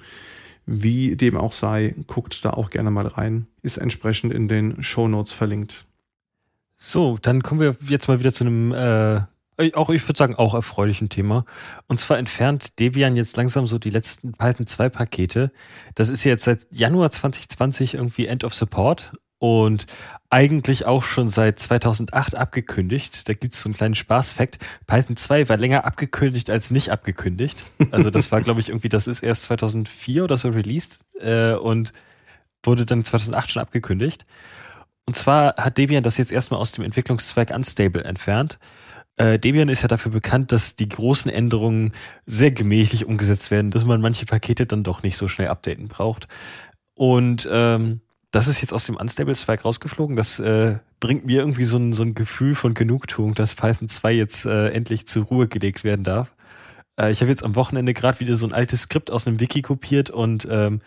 Wie 0.66 1.16
dem 1.16 1.36
auch 1.36 1.52
sei, 1.52 1.96
guckt 2.06 2.46
da 2.46 2.52
auch 2.52 2.70
gerne 2.70 2.92
mal 2.92 3.08
rein. 3.08 3.48
Ist 3.64 3.78
entsprechend 3.78 4.32
in 4.32 4.48
den 4.48 4.84
Show 4.84 5.08
Notes 5.08 5.32
verlinkt. 5.32 5.86
So, 6.78 7.18
dann 7.22 7.42
kommen 7.42 7.60
wir 7.60 7.76
jetzt 7.82 8.08
mal 8.08 8.20
wieder 8.20 8.32
zu 8.32 8.44
einem 8.44 8.72
äh, 8.72 9.22
auch 9.74 9.90
ich 9.90 10.08
würde 10.08 10.18
sagen, 10.18 10.36
auch 10.36 10.54
erfreulichen 10.54 11.10
Thema. 11.10 11.46
Und 11.88 12.00
zwar 12.00 12.18
entfernt 12.18 12.80
Debian 12.80 13.16
jetzt 13.16 13.38
langsam 13.38 13.68
so 13.68 13.78
die 13.78 13.90
letzten 13.90 14.34
Python 14.34 14.68
2 14.68 14.90
Pakete. 14.90 15.52
Das 15.96 16.10
ist 16.10 16.24
jetzt 16.24 16.46
seit 16.46 16.68
Januar 16.72 17.12
2020 17.12 17.96
irgendwie 17.96 18.28
End 18.28 18.44
of 18.44 18.54
Support 18.54 19.12
und 19.38 19.86
eigentlich 20.30 20.86
auch 20.86 21.04
schon 21.04 21.30
seit 21.30 21.60
2008 21.60 22.36
abgekündigt. 22.36 23.28
Da 23.28 23.34
gibt's 23.34 23.62
so 23.62 23.68
einen 23.68 23.74
kleinen 23.74 23.96
Spaßfakt. 23.96 24.60
Python 24.88 25.16
2 25.16 25.50
war 25.50 25.58
länger 25.58 25.86
abgekündigt 25.86 26.50
als 26.50 26.72
nicht 26.72 26.92
abgekündigt. 26.92 27.64
Also 27.92 28.10
das 28.10 28.32
war, 28.32 28.42
glaube 28.42 28.60
ich, 28.60 28.70
irgendwie, 28.70 28.90
das 28.90 29.08
ist 29.08 29.22
erst 29.24 29.44
2004 29.44 30.24
oder 30.24 30.38
so 30.38 30.50
released 30.50 31.06
äh, 31.20 31.54
und 31.54 31.94
wurde 32.64 32.86
dann 32.86 33.04
2008 33.04 33.52
schon 33.52 33.62
abgekündigt. 33.62 34.26
Und 35.06 35.16
zwar 35.16 35.56
hat 35.58 35.78
Debian 35.78 36.04
das 36.04 36.18
jetzt 36.18 36.32
erstmal 36.32 36.60
aus 36.60 36.72
dem 36.74 36.86
Entwicklungszweig 36.86 37.50
Unstable 37.52 38.04
entfernt 38.04 38.60
äh, 38.62 38.89
Debian 39.20 39.68
ist 39.68 39.82
ja 39.82 39.90
dafür 39.90 40.14
bekannt, 40.14 40.54
dass 40.54 40.78
die 40.78 40.88
großen 40.88 41.30
Änderungen 41.30 41.92
sehr 42.26 42.52
gemächlich 42.52 43.06
umgesetzt 43.06 43.52
werden, 43.52 43.70
dass 43.70 43.84
man 43.84 44.00
manche 44.00 44.26
Pakete 44.26 44.66
dann 44.66 44.84
doch 44.84 45.04
nicht 45.04 45.18
so 45.18 45.28
schnell 45.28 45.50
updaten 45.50 45.90
braucht. 45.90 46.30
Und 46.96 47.48
ähm, 47.52 48.00
das 48.32 48.48
ist 48.48 48.62
jetzt 48.62 48.74
aus 48.74 48.86
dem 48.86 48.96
Unstable-Zweig 48.96 49.66
rausgeflogen. 49.66 50.16
Das 50.16 50.40
äh, 50.40 50.78
bringt 51.00 51.26
mir 51.26 51.40
irgendwie 51.40 51.64
so 51.64 51.78
ein, 51.78 51.94
so 51.94 52.04
ein 52.04 52.14
Gefühl 52.14 52.56
von 52.56 52.74
Genugtuung, 52.74 53.34
dass 53.34 53.56
Python 53.56 53.90
2 53.90 54.14
jetzt 54.14 54.46
äh, 54.46 54.70
endlich 54.70 55.08
zur 55.08 55.26
Ruhe 55.26 55.48
gelegt 55.48 55.84
werden 55.84 56.04
darf. 56.04 56.36
Äh, 57.00 57.12
ich 57.12 57.22
habe 57.22 57.32
jetzt 57.32 57.44
am 57.44 57.56
Wochenende 57.56 57.94
gerade 57.94 58.20
wieder 58.20 58.36
so 58.36 58.46
ein 58.46 58.54
altes 58.54 58.84
Skript 58.84 59.12
aus 59.12 59.26
einem 59.26 59.40
Wiki 59.40 59.62
kopiert 59.62 60.10
und 60.10 60.48
ähm, 60.50 60.82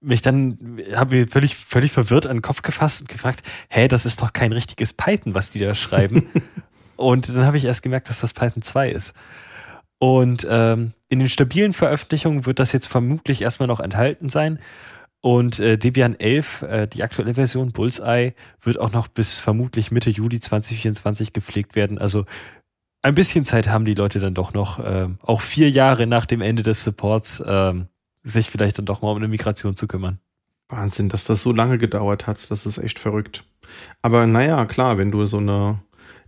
mich 0.00 0.22
dann, 0.22 0.78
habe 0.94 1.16
mir 1.16 1.28
völlig, 1.28 1.56
völlig 1.56 1.92
verwirrt 1.92 2.26
an 2.26 2.38
den 2.38 2.42
Kopf 2.42 2.62
gefasst 2.62 3.02
und 3.02 3.08
gefragt, 3.08 3.42
hä, 3.68 3.86
das 3.86 4.06
ist 4.06 4.22
doch 4.22 4.32
kein 4.32 4.52
richtiges 4.52 4.92
Python, 4.92 5.34
was 5.34 5.50
die 5.50 5.58
da 5.58 5.74
schreiben. 5.74 6.26
und 6.96 7.28
dann 7.28 7.46
habe 7.46 7.56
ich 7.56 7.64
erst 7.64 7.82
gemerkt, 7.82 8.08
dass 8.08 8.20
das 8.20 8.32
Python 8.32 8.62
2 8.62 8.90
ist. 8.90 9.14
Und 9.98 10.46
ähm, 10.50 10.92
in 11.08 11.20
den 11.20 11.28
stabilen 11.28 11.72
Veröffentlichungen 11.72 12.44
wird 12.44 12.58
das 12.58 12.72
jetzt 12.72 12.88
vermutlich 12.88 13.42
erstmal 13.42 13.68
noch 13.68 13.80
enthalten 13.80 14.28
sein. 14.28 14.58
Und 15.20 15.60
äh, 15.60 15.78
Debian 15.78 16.18
11, 16.18 16.62
äh, 16.62 16.86
die 16.88 17.04
aktuelle 17.04 17.34
Version 17.34 17.70
Bullseye, 17.70 18.34
wird 18.60 18.80
auch 18.80 18.90
noch 18.90 19.06
bis 19.06 19.38
vermutlich 19.38 19.92
Mitte 19.92 20.10
Juli 20.10 20.40
2024 20.40 21.32
gepflegt 21.32 21.76
werden. 21.76 21.98
Also 21.98 22.24
ein 23.02 23.14
bisschen 23.14 23.44
Zeit 23.44 23.68
haben 23.68 23.84
die 23.84 23.94
Leute 23.94 24.18
dann 24.18 24.34
doch 24.34 24.52
noch, 24.52 24.80
äh, 24.80 25.08
auch 25.22 25.40
vier 25.40 25.70
Jahre 25.70 26.08
nach 26.08 26.26
dem 26.26 26.40
Ende 26.40 26.64
des 26.64 26.82
Supports, 26.82 27.38
äh, 27.38 27.74
sich 28.24 28.50
vielleicht 28.50 28.78
dann 28.78 28.86
doch 28.86 29.02
mal 29.02 29.10
um 29.10 29.16
eine 29.16 29.28
Migration 29.28 29.76
zu 29.76 29.86
kümmern. 29.86 30.18
Wahnsinn, 30.68 31.08
dass 31.08 31.24
das 31.24 31.42
so 31.42 31.52
lange 31.52 31.78
gedauert 31.78 32.26
hat. 32.26 32.50
Das 32.50 32.66
ist 32.66 32.78
echt 32.78 32.98
verrückt. 32.98 33.44
Aber 34.00 34.26
naja, 34.26 34.64
klar, 34.66 34.98
wenn 34.98 35.12
du 35.12 35.26
so 35.26 35.38
eine 35.38 35.78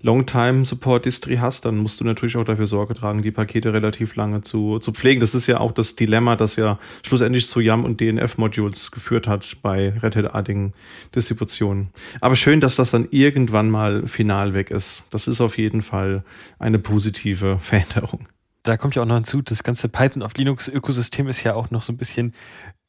Longtime-Support-Distri 0.04 1.36
hast, 1.36 1.64
dann 1.64 1.78
musst 1.78 1.98
du 1.98 2.04
natürlich 2.04 2.36
auch 2.36 2.44
dafür 2.44 2.66
Sorge 2.66 2.94
tragen, 2.94 3.22
die 3.22 3.30
Pakete 3.30 3.72
relativ 3.72 4.16
lange 4.16 4.42
zu, 4.42 4.78
zu 4.78 4.92
pflegen. 4.92 5.20
Das 5.20 5.34
ist 5.34 5.46
ja 5.46 5.60
auch 5.60 5.72
das 5.72 5.96
Dilemma, 5.96 6.36
das 6.36 6.56
ja 6.56 6.78
schlussendlich 7.02 7.48
zu 7.48 7.60
YAM 7.60 7.84
und 7.84 8.00
DNF-Modules 8.00 8.90
geführt 8.90 9.26
hat 9.26 9.56
bei 9.62 9.94
Red 10.02 10.16
Hat-artigen 10.16 10.74
Distributionen. 11.14 11.88
Aber 12.20 12.36
schön, 12.36 12.60
dass 12.60 12.76
das 12.76 12.90
dann 12.90 13.08
irgendwann 13.10 13.70
mal 13.70 14.06
final 14.06 14.52
weg 14.52 14.70
ist. 14.70 15.04
Das 15.10 15.26
ist 15.26 15.40
auf 15.40 15.56
jeden 15.56 15.80
Fall 15.80 16.22
eine 16.58 16.78
positive 16.78 17.58
Veränderung. 17.60 18.28
Da 18.62 18.76
kommt 18.76 18.94
ja 18.94 19.02
auch 19.02 19.06
noch 19.06 19.16
hinzu, 19.16 19.42
das 19.42 19.62
ganze 19.62 19.88
Python 19.88 20.22
auf 20.22 20.34
Linux-Ökosystem 20.36 21.28
ist 21.28 21.42
ja 21.44 21.54
auch 21.54 21.70
noch 21.70 21.82
so 21.82 21.92
ein 21.92 21.98
bisschen 21.98 22.34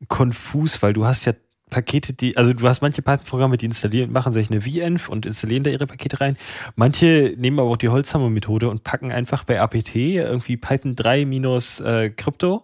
konfus, 0.07 0.81
weil 0.81 0.93
du 0.93 1.05
hast 1.05 1.25
ja 1.25 1.33
Pakete, 1.69 2.13
die, 2.13 2.37
also 2.37 2.53
du 2.53 2.67
hast 2.67 2.81
manche 2.81 3.01
Python-Programme, 3.01 3.57
die 3.57 3.65
installieren, 3.65 4.11
machen 4.11 4.31
sich 4.31 4.51
eine 4.51 4.65
VEnv 4.65 5.09
und 5.09 5.25
installieren 5.25 5.63
da 5.63 5.71
ihre 5.71 5.87
Pakete 5.87 6.21
rein. 6.21 6.37
Manche 6.75 7.33
nehmen 7.37 7.59
aber 7.59 7.71
auch 7.71 7.77
die 7.77 7.89
Holzhammer-Methode 7.89 8.69
und 8.69 8.83
packen 8.83 9.11
einfach 9.11 9.43
bei 9.43 9.59
apt 9.59 9.95
irgendwie 9.95 10.57
Python 10.57 10.95
3 10.95 11.25
minus 11.25 11.79
äh, 11.79 12.11
Crypto 12.11 12.63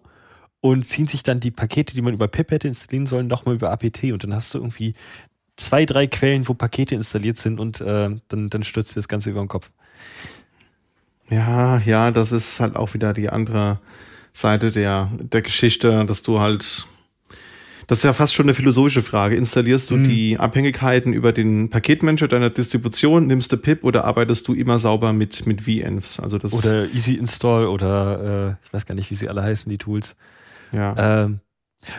und 0.60 0.86
ziehen 0.86 1.08
sich 1.08 1.24
dann 1.24 1.40
die 1.40 1.50
Pakete, 1.50 1.94
die 1.94 2.02
man 2.02 2.14
über 2.14 2.28
pip 2.28 2.52
hätte 2.52 2.68
installieren 2.68 3.06
sollen, 3.06 3.26
nochmal 3.26 3.56
über 3.56 3.72
apt 3.72 4.04
und 4.04 4.22
dann 4.22 4.34
hast 4.34 4.54
du 4.54 4.58
irgendwie 4.58 4.94
zwei, 5.56 5.84
drei 5.84 6.06
Quellen, 6.06 6.48
wo 6.48 6.54
Pakete 6.54 6.94
installiert 6.94 7.38
sind 7.38 7.58
und 7.58 7.80
äh, 7.80 8.10
dann, 8.28 8.50
dann 8.50 8.62
stürzt 8.62 8.92
dir 8.92 8.96
das 8.96 9.08
Ganze 9.08 9.30
über 9.30 9.40
den 9.40 9.48
Kopf. 9.48 9.72
Ja, 11.28 11.78
ja, 11.78 12.10
das 12.10 12.30
ist 12.30 12.60
halt 12.60 12.76
auch 12.76 12.94
wieder 12.94 13.12
die 13.12 13.30
andere 13.30 13.80
Seite 14.32 14.70
der, 14.70 15.10
der 15.18 15.42
Geschichte, 15.42 16.04
dass 16.06 16.22
du 16.22 16.40
halt 16.40 16.86
das 17.86 17.98
ist 17.98 18.04
ja 18.04 18.12
fast 18.12 18.34
schon 18.34 18.46
eine 18.46 18.54
philosophische 18.54 19.02
Frage. 19.02 19.36
Installierst 19.36 19.90
du 19.90 19.96
mhm. 19.96 20.04
die 20.04 20.38
Abhängigkeiten 20.38 21.12
über 21.12 21.32
den 21.32 21.70
Paketmanager 21.70 22.28
deiner 22.28 22.50
Distribution, 22.50 23.26
nimmst 23.26 23.52
du 23.52 23.56
PIP 23.56 23.84
oder 23.84 24.04
arbeitest 24.04 24.46
du 24.48 24.54
immer 24.54 24.78
sauber 24.78 25.12
mit, 25.12 25.46
mit 25.46 25.66
VEnvs? 25.66 26.20
Also 26.20 26.38
das 26.38 26.52
oder 26.52 26.88
Easy 26.92 27.14
Install 27.14 27.66
oder 27.66 28.56
äh, 28.62 28.66
ich 28.66 28.72
weiß 28.72 28.86
gar 28.86 28.94
nicht, 28.94 29.10
wie 29.10 29.14
sie 29.14 29.28
alle 29.28 29.42
heißen, 29.42 29.70
die 29.70 29.78
Tools. 29.78 30.16
Ja. 30.72 31.24
Ähm, 31.24 31.40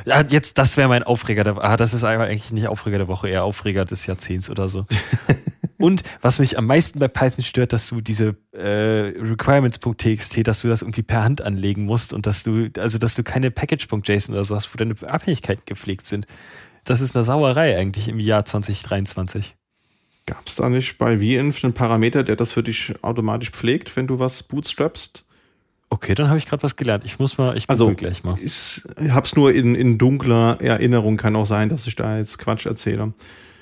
ja, 0.06 0.22
jetzt, 0.22 0.58
das 0.58 0.78
wäre 0.78 0.88
mein 0.88 1.04
Aufreger 1.04 1.44
der 1.44 1.58
Woche. 1.58 1.66
Ah, 1.66 1.78
das 1.78 1.94
ist 1.94 2.04
eigentlich 2.04 2.52
nicht 2.52 2.68
Aufreger 2.68 2.98
der 2.98 3.08
Woche, 3.08 3.30
eher 3.30 3.44
Aufreger 3.44 3.86
des 3.86 4.06
Jahrzehnts 4.06 4.50
oder 4.50 4.70
so. 4.70 4.86
Und 5.78 6.04
was 6.22 6.40
mich 6.40 6.58
am 6.58 6.66
meisten 6.66 7.00
bei 7.00 7.08
Python 7.08 7.44
stört, 7.44 7.74
dass 7.74 7.88
du 7.88 8.02
diese 8.02 8.36
äh, 8.52 9.14
Requirements.txt, 9.20 10.48
dass 10.48 10.62
du 10.62 10.68
das 10.68 10.82
irgendwie 10.82 11.04
per 11.04 11.24
Hand 11.24 11.42
anlegen 11.42 11.86
musst 11.86 12.14
und 12.14 12.28
dass 12.28 12.44
du, 12.44 12.70
also 12.78 12.98
dass 12.98 13.16
du 13.16 13.24
keine 13.24 13.52
Package.json 13.52 14.36
oder 14.36 14.44
so 14.44 14.56
hast, 14.56 14.74
wo 14.74 14.78
deine 14.78 14.96
Abhängigkeiten 15.02 15.64
gepflegt 15.66 16.06
sind. 16.06 16.28
Das 16.84 17.02
ist 17.02 17.16
eine 17.16 17.24
Sauerei 17.24 17.78
eigentlich 17.78 18.08
im 18.08 18.20
Jahr 18.20 18.46
2023. 18.46 19.56
Gab 20.26 20.48
es 20.48 20.56
da 20.56 20.70
nicht 20.70 20.98
bei 20.98 21.20
VInf 21.20 21.64
einen 21.64 21.74
Parameter, 21.74 22.24
der 22.24 22.36
das 22.36 22.54
für 22.54 22.64
dich 22.64 22.94
automatisch 23.02 23.52
pflegt, 23.52 23.96
wenn 23.98 24.08
du 24.08 24.20
was 24.20 24.44
bootstrapst? 24.44 25.26
Okay, 25.90 26.16
dann 26.16 26.28
habe 26.28 26.40
ich 26.40 26.46
gerade 26.46 26.64
was 26.64 26.76
gelernt. 26.76 27.04
Ich 27.06 27.20
muss 27.20 27.38
mal, 27.38 27.56
ich 27.56 27.70
also, 27.70 27.92
gleich 27.92 28.24
mal. 28.24 28.38
Ich 28.42 28.82
hab's 29.10 29.36
nur 29.36 29.54
in, 29.54 29.76
in 29.76 29.98
dunkler 29.98 30.60
Erinnerung, 30.60 31.18
kann 31.18 31.36
auch 31.36 31.46
sein, 31.46 31.70
dass 31.70 31.86
ich 31.88 31.96
da 31.96 32.18
jetzt 32.18 32.40
Quatsch 32.40 32.66
erzähle. 32.66 33.14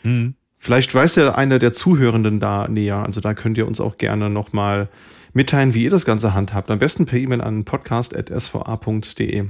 Mhm. 0.04 0.36
Vielleicht 0.64 0.94
weiß 0.94 1.16
ja 1.16 1.34
einer 1.34 1.58
der 1.58 1.72
Zuhörenden 1.72 2.40
da 2.40 2.68
näher. 2.68 2.98
Also 2.98 3.20
da 3.20 3.34
könnt 3.34 3.58
ihr 3.58 3.66
uns 3.66 3.82
auch 3.82 3.98
gerne 3.98 4.30
nochmal 4.30 4.90
mitteilen, 5.34 5.74
wie 5.74 5.86
ihr 5.86 5.90
das 5.90 6.06
Ganze 6.06 6.36
handhabt. 6.36 6.70
Am 6.70 6.78
besten 6.78 7.08
per 7.08 7.18
E-Mail 7.18 7.42
an 7.42 7.66
podcast.sva.de. 7.66 9.46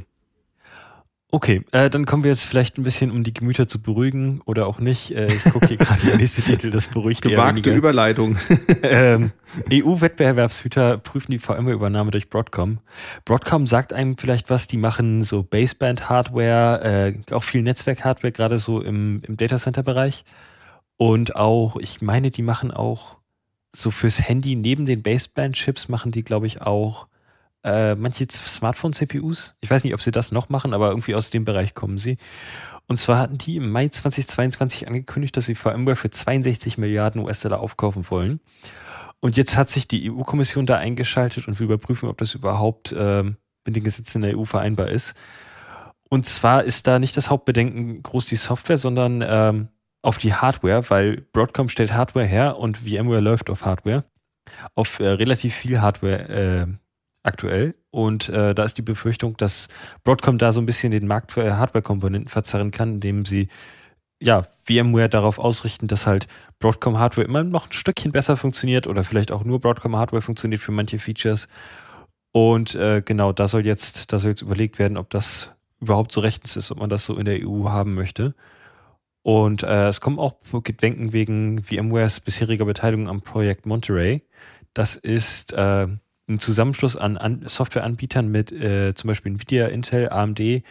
Okay, 1.30 1.66
äh, 1.74 1.90
dann 1.90 2.06
kommen 2.06 2.24
wir 2.24 2.32
jetzt 2.32 2.46
vielleicht 2.46 2.78
ein 2.78 2.84
bisschen, 2.84 3.12
um 3.12 3.26
die 3.26 3.34
Gemüter 3.34 3.68
zu 3.68 3.82
beruhigen 3.82 4.40
oder 4.46 4.68
auch 4.68 4.80
nicht. 4.80 5.12
Äh, 5.12 5.28
ich 5.28 5.44
gucke 5.44 5.68
hier 5.68 5.78
gerade 5.80 6.00
der 6.00 6.16
nächste 6.16 6.44
Titel, 6.44 6.70
das 6.70 6.88
beruhigt 6.88 7.24
Gewagte 7.24 7.74
Überleitung. 7.74 8.38
ähm, 8.82 9.34
EU-Wettbewerbshüter 9.70 10.98
prüfen 10.98 11.34
die 11.34 11.40
VMware-Übernahme 11.40 12.12
durch 12.12 12.30
Broadcom. 12.30 12.80
Broadcom 13.26 13.68
sagt 13.68 13.92
einem 13.92 14.18
vielleicht 14.18 14.50
was, 14.50 14.68
die 14.68 14.78
machen 14.78 15.24
so 15.24 15.44
Baseband-Hardware, 15.44 17.16
äh, 17.28 17.34
auch 17.34 17.44
viel 17.44 17.64
Netzwerk-Hardware, 17.64 18.32
gerade 18.32 18.60
so 18.60 18.80
im, 18.80 19.22
im 19.28 19.36
Datacenter-Bereich. 19.36 20.24
Und 21.02 21.36
auch, 21.36 21.78
ich 21.78 22.04
meine, 22.04 22.30
die 22.30 22.44
machen 22.44 22.70
auch 22.70 23.18
so 23.74 23.90
fürs 23.90 24.22
Handy 24.22 24.56
neben 24.56 24.86
den 24.86 25.02
Baseband-Chips 25.02 25.88
machen 25.88 26.12
die, 26.12 26.24
glaube 26.24 26.46
ich, 26.46 26.62
auch 26.62 27.08
äh, 27.64 27.96
manche 27.96 28.28
Smartphone-CPUs. 28.30 29.56
Ich 29.62 29.72
weiß 29.72 29.84
nicht, 29.84 29.96
ob 29.96 30.02
sie 30.04 30.12
das 30.12 30.32
noch 30.32 30.50
machen, 30.50 30.76
aber 30.76 30.90
irgendwie 30.90 31.16
aus 31.16 31.32
dem 31.32 31.44
Bereich 31.44 31.74
kommen 31.74 31.98
sie. 31.98 32.18
Und 32.88 32.98
zwar 32.98 33.18
hatten 33.18 33.40
die 33.40 33.56
im 33.56 33.72
Mai 33.72 33.88
2022 33.88 34.88
angekündigt, 34.88 35.36
dass 35.36 35.48
sie 35.48 35.56
VMware 35.56 35.96
für 35.96 36.12
62 36.12 36.78
Milliarden 36.78 37.24
US-Dollar 37.24 37.62
aufkaufen 37.62 38.08
wollen. 38.12 38.40
Und 39.22 39.38
jetzt 39.38 39.58
hat 39.58 39.72
sich 39.72 39.88
die 39.88 40.12
EU-Kommission 40.12 40.68
da 40.68 40.78
eingeschaltet 40.78 41.48
und 41.48 41.60
will 41.60 41.66
überprüfen, 41.66 42.10
ob 42.10 42.20
das 42.20 42.36
überhaupt 42.36 42.92
äh, 42.92 43.24
mit 43.24 43.76
den 43.76 43.84
Gesetzen 43.84 44.22
der 44.22 44.38
EU 44.38 44.44
vereinbar 44.44 44.90
ist. 44.90 45.16
Und 46.10 46.28
zwar 46.28 46.64
ist 46.64 46.86
da 46.86 47.00
nicht 47.00 47.18
das 47.18 47.32
Hauptbedenken 47.32 48.04
groß 48.04 48.28
die 48.28 48.36
Software, 48.36 48.78
sondern 48.78 49.24
ähm, 49.26 49.70
auf 50.02 50.18
die 50.18 50.34
Hardware, 50.34 50.90
weil 50.90 51.22
Broadcom 51.34 51.70
stellt 51.70 51.94
Hardware 51.94 52.26
her 52.26 52.58
und 52.58 52.78
VMware 52.78 53.20
läuft 53.20 53.50
auf 53.50 53.66
Hardware, 53.66 54.04
auf 54.76 55.00
äh, 55.00 55.08
relativ 55.08 55.56
viel 55.56 55.82
Hardware 55.82 56.30
äh, 56.30 56.68
aktuell. 57.24 57.76
Und 57.92 58.30
äh, 58.30 58.56
da 58.56 58.64
ist 58.64 58.78
die 58.78 58.84
Befürchtung, 58.84 59.38
dass 59.38 59.68
Broadcom 60.04 60.38
da 60.38 60.52
so 60.52 60.62
ein 60.62 60.66
bisschen 60.66 60.92
den 60.92 61.08
Markt 61.08 61.32
für 61.32 61.58
Hardware-Komponenten 61.58 62.30
verzerren 62.30 62.72
kann, 62.72 62.96
indem 62.96 63.26
sie 63.26 63.50
ja 64.22 64.44
VMware 64.66 65.10
darauf 65.10 65.40
ausrichten, 65.40 65.88
dass 65.88 66.08
halt 66.08 66.28
Broadcom 66.60 66.98
Hardware 66.98 67.28
immer 67.28 67.44
noch 67.44 67.68
ein 67.68 67.72
Stückchen 67.72 68.12
besser 68.12 68.38
funktioniert 68.38 68.88
oder 68.88 69.04
vielleicht 69.04 69.32
auch 69.32 69.44
nur 69.44 69.60
Broadcom 69.60 69.96
Hardware 69.96 70.22
funktioniert 70.22 70.62
für 70.62 70.72
manche 70.72 71.00
Features. 71.00 71.48
Und 72.32 72.76
äh, 72.76 73.02
genau, 73.04 73.34
da 73.34 73.48
soll 73.48 73.66
jetzt, 73.66 74.14
da 74.14 74.20
soll 74.20 74.32
jetzt 74.32 74.42
überlegt 74.42 74.80
werden, 74.80 74.98
ob 74.98 75.10
das 75.10 75.56
überhaupt 75.82 76.12
so 76.14 76.22
rechtens 76.22 76.56
ist, 76.56 76.72
ob 76.72 76.80
man 76.80 76.90
das 76.90 77.06
so 77.06 77.18
in 77.18 77.26
der 77.26 77.40
EU 77.46 77.70
haben 77.70 77.94
möchte. 77.96 78.36
Und 79.24 79.64
äh, 79.64 79.88
es 79.88 80.02
kommen 80.02 80.20
auch 80.20 80.36
Gedenken 80.64 81.14
wegen 81.14 81.64
VMwares 81.64 82.20
bisheriger 82.22 82.66
Beteiligung 82.66 83.08
am 83.08 83.22
Projekt 83.22 83.66
Monterey. 83.66 84.24
Das 84.74 84.96
ist 84.96 85.54
äh, 85.54 85.88
ein 86.28 86.40
Zusammenschluss 86.40 86.96
an, 86.96 87.18
an 87.18 87.44
Softwareanbietern 87.46 88.28
mit 88.28 88.52
äh, 88.52 88.94
zum 88.96 89.10
Beispiel 89.10 89.34
Nvidia, 89.34 89.68
Intel, 89.68 90.10
AMD 90.10 90.64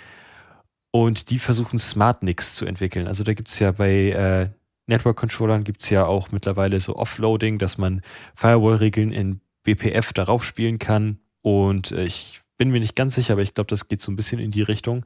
und 0.91 1.31
die 1.31 1.39
versuchen 1.39 1.79
SmartNICs 1.79 2.57
zu 2.57 2.67
entwickeln. 2.67 3.07
Also 3.07 3.23
da 3.23 3.35
gibt's 3.35 3.59
ja 3.59 3.71
bei 3.73 4.11
äh, 4.11 4.49
Network-Controllern 4.87 5.65
gibt's 5.65 5.89
ja 5.91 6.05
auch 6.05 6.33
mittlerweile 6.33 6.81
so 6.81 6.97
Offloading, 6.97 7.59
dass 7.59 7.79
man 7.79 8.03
Firewall-Regeln 8.35 9.13
in 9.13 9.41
BPF 9.63 10.13
darauf 10.13 10.45
spielen 10.45 10.79
kann. 10.79 11.19
Und 11.43 11.93
äh, 11.93 12.05
ich 12.05 12.41
bin 12.59 12.71
mir 12.71 12.81
nicht 12.81 12.97
ganz 12.97 13.15
sicher, 13.15 13.35
aber 13.35 13.43
ich 13.43 13.55
glaube, 13.55 13.69
das 13.69 13.89
geht 13.89 14.01
so 14.01 14.11
ein 14.11 14.17
bisschen 14.17 14.41
in 14.41 14.51
die 14.51 14.63
Richtung. 14.63 15.05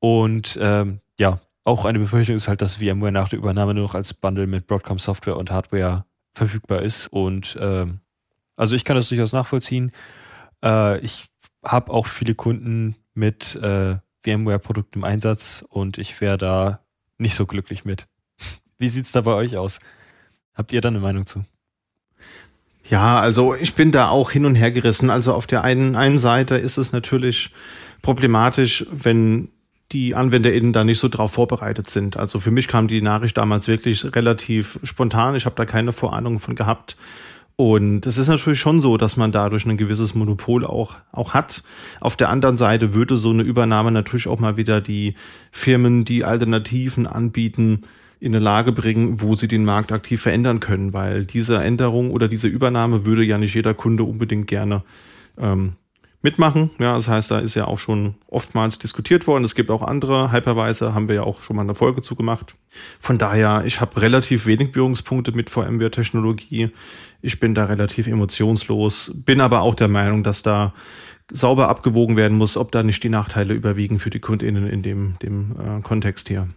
Und 0.00 0.58
ähm, 0.60 1.00
ja, 1.18 1.40
auch 1.64 1.86
eine 1.86 1.98
Befürchtung 1.98 2.36
ist 2.36 2.46
halt, 2.46 2.62
dass 2.62 2.76
VMware 2.76 3.12
nach 3.12 3.28
der 3.28 3.38
Übernahme 3.38 3.74
nur 3.74 3.84
noch 3.84 3.94
als 3.94 4.14
Bundle 4.14 4.46
mit 4.46 4.66
Broadcom 4.66 4.98
Software 4.98 5.36
und 5.36 5.50
Hardware 5.50 6.04
verfügbar 6.34 6.82
ist. 6.82 7.08
Und 7.08 7.56
ähm, 7.60 8.00
also 8.56 8.76
ich 8.76 8.84
kann 8.84 8.96
das 8.96 9.08
durchaus 9.08 9.32
nachvollziehen. 9.32 9.92
Äh, 10.62 10.98
ich 11.00 11.26
habe 11.64 11.90
auch 11.90 12.06
viele 12.06 12.34
Kunden 12.34 12.94
mit 13.14 13.56
äh, 13.56 13.96
VMware-Produkten 14.24 14.98
im 15.00 15.04
Einsatz 15.04 15.64
und 15.68 15.98
ich 15.98 16.20
wäre 16.20 16.38
da 16.38 16.80
nicht 17.16 17.34
so 17.34 17.46
glücklich 17.46 17.84
mit. 17.84 18.06
Wie 18.78 18.88
sieht's 18.88 19.12
da 19.12 19.22
bei 19.22 19.32
euch 19.32 19.56
aus? 19.56 19.80
Habt 20.54 20.72
ihr 20.72 20.80
da 20.80 20.88
eine 20.88 21.00
Meinung 21.00 21.24
zu? 21.24 21.44
Ja, 22.86 23.18
also 23.18 23.54
ich 23.54 23.74
bin 23.74 23.92
da 23.92 24.08
auch 24.08 24.30
hin 24.30 24.44
und 24.44 24.56
her 24.56 24.70
gerissen. 24.70 25.08
Also 25.08 25.32
auf 25.32 25.46
der 25.46 25.64
einen, 25.64 25.96
einen 25.96 26.18
Seite 26.18 26.56
ist 26.56 26.76
es 26.76 26.92
natürlich 26.92 27.50
problematisch, 28.02 28.84
wenn 28.90 29.48
die 29.94 30.14
AnwenderInnen 30.14 30.72
da 30.72 30.84
nicht 30.84 30.98
so 30.98 31.08
drauf 31.08 31.32
vorbereitet 31.32 31.88
sind. 31.88 32.16
Also 32.16 32.40
für 32.40 32.50
mich 32.50 32.68
kam 32.68 32.88
die 32.88 33.00
Nachricht 33.00 33.38
damals 33.38 33.68
wirklich 33.68 34.14
relativ 34.14 34.78
spontan. 34.82 35.36
Ich 35.36 35.46
habe 35.46 35.56
da 35.56 35.64
keine 35.64 35.92
Vorahnung 35.92 36.40
von 36.40 36.56
gehabt. 36.56 36.96
Und 37.56 38.04
es 38.04 38.18
ist 38.18 38.28
natürlich 38.28 38.58
schon 38.58 38.80
so, 38.80 38.96
dass 38.96 39.16
man 39.16 39.30
dadurch 39.30 39.64
ein 39.64 39.76
gewisses 39.76 40.14
Monopol 40.16 40.66
auch, 40.66 40.96
auch 41.12 41.34
hat. 41.34 41.62
Auf 42.00 42.16
der 42.16 42.28
anderen 42.28 42.56
Seite 42.56 42.94
würde 42.94 43.16
so 43.16 43.30
eine 43.30 43.44
Übernahme 43.44 43.92
natürlich 43.92 44.26
auch 44.26 44.40
mal 44.40 44.56
wieder 44.56 44.80
die 44.80 45.14
Firmen, 45.52 46.04
die 46.04 46.24
Alternativen 46.24 47.06
anbieten, 47.06 47.82
in 48.18 48.34
eine 48.34 48.42
Lage 48.42 48.72
bringen, 48.72 49.20
wo 49.20 49.36
sie 49.36 49.48
den 49.48 49.64
Markt 49.64 49.92
aktiv 49.92 50.20
verändern 50.20 50.58
können, 50.58 50.92
weil 50.92 51.26
diese 51.26 51.58
Änderung 51.62 52.10
oder 52.10 52.26
diese 52.26 52.48
Übernahme 52.48 53.04
würde 53.04 53.22
ja 53.22 53.38
nicht 53.38 53.54
jeder 53.54 53.74
Kunde 53.74 54.02
unbedingt 54.02 54.48
gerne 54.48 54.82
ähm, 55.38 55.74
mitmachen. 56.24 56.70
Ja, 56.80 56.94
das 56.94 57.06
heißt, 57.06 57.30
da 57.30 57.38
ist 57.38 57.54
ja 57.54 57.66
auch 57.66 57.78
schon 57.78 58.14
oftmals 58.28 58.78
diskutiert 58.78 59.26
worden. 59.26 59.44
Es 59.44 59.54
gibt 59.54 59.70
auch 59.70 59.82
andere 59.82 60.32
Hypervisor, 60.32 60.94
haben 60.94 61.06
wir 61.06 61.16
ja 61.16 61.22
auch 61.22 61.42
schon 61.42 61.54
mal 61.54 61.62
eine 61.62 61.74
Folge 61.74 62.00
zu 62.00 62.16
gemacht. 62.16 62.56
Von 62.98 63.18
daher, 63.18 63.62
ich 63.66 63.82
habe 63.82 64.00
relativ 64.00 64.46
wenig 64.46 64.72
Berührungspunkte 64.72 65.32
mit 65.32 65.50
VMware-Technologie. 65.50 66.70
Ich 67.20 67.40
bin 67.40 67.54
da 67.54 67.66
relativ 67.66 68.06
emotionslos, 68.06 69.12
bin 69.14 69.42
aber 69.42 69.60
auch 69.60 69.74
der 69.74 69.88
Meinung, 69.88 70.24
dass 70.24 70.42
da 70.42 70.72
sauber 71.30 71.68
abgewogen 71.68 72.16
werden 72.16 72.38
muss, 72.38 72.56
ob 72.56 72.72
da 72.72 72.82
nicht 72.82 73.02
die 73.02 73.10
Nachteile 73.10 73.52
überwiegen 73.52 73.98
für 73.98 74.10
die 74.10 74.20
KundInnen 74.20 74.66
in 74.66 74.82
dem, 74.82 75.14
dem 75.22 75.54
äh, 75.60 75.82
Kontext 75.82 76.28
hier. 76.28 76.48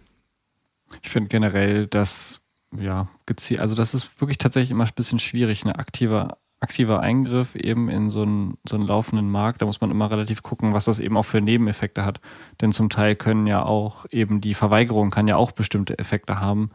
Ich 1.02 1.10
finde 1.10 1.28
generell, 1.28 1.86
dass 1.86 2.40
ja, 2.78 3.06
gezielt, 3.26 3.60
also 3.60 3.74
das 3.74 3.92
ist 3.92 4.20
wirklich 4.20 4.38
tatsächlich 4.38 4.70
immer 4.70 4.84
ein 4.84 4.90
bisschen 4.94 5.18
schwierig, 5.18 5.64
eine 5.64 5.78
aktive 5.78 6.36
aktiver 6.60 7.00
Eingriff 7.00 7.54
eben 7.54 7.88
in 7.88 8.10
so 8.10 8.22
einen, 8.22 8.58
so 8.68 8.76
einen 8.76 8.86
laufenden 8.86 9.30
Markt. 9.30 9.62
Da 9.62 9.66
muss 9.66 9.80
man 9.80 9.90
immer 9.90 10.10
relativ 10.10 10.42
gucken, 10.42 10.74
was 10.74 10.86
das 10.86 10.98
eben 10.98 11.16
auch 11.16 11.24
für 11.24 11.40
Nebeneffekte 11.40 12.04
hat. 12.04 12.20
Denn 12.60 12.72
zum 12.72 12.90
Teil 12.90 13.14
können 13.14 13.46
ja 13.46 13.62
auch 13.62 14.06
eben 14.10 14.40
die 14.40 14.54
Verweigerung 14.54 15.10
kann 15.10 15.28
ja 15.28 15.36
auch 15.36 15.52
bestimmte 15.52 15.98
Effekte 15.98 16.40
haben, 16.40 16.70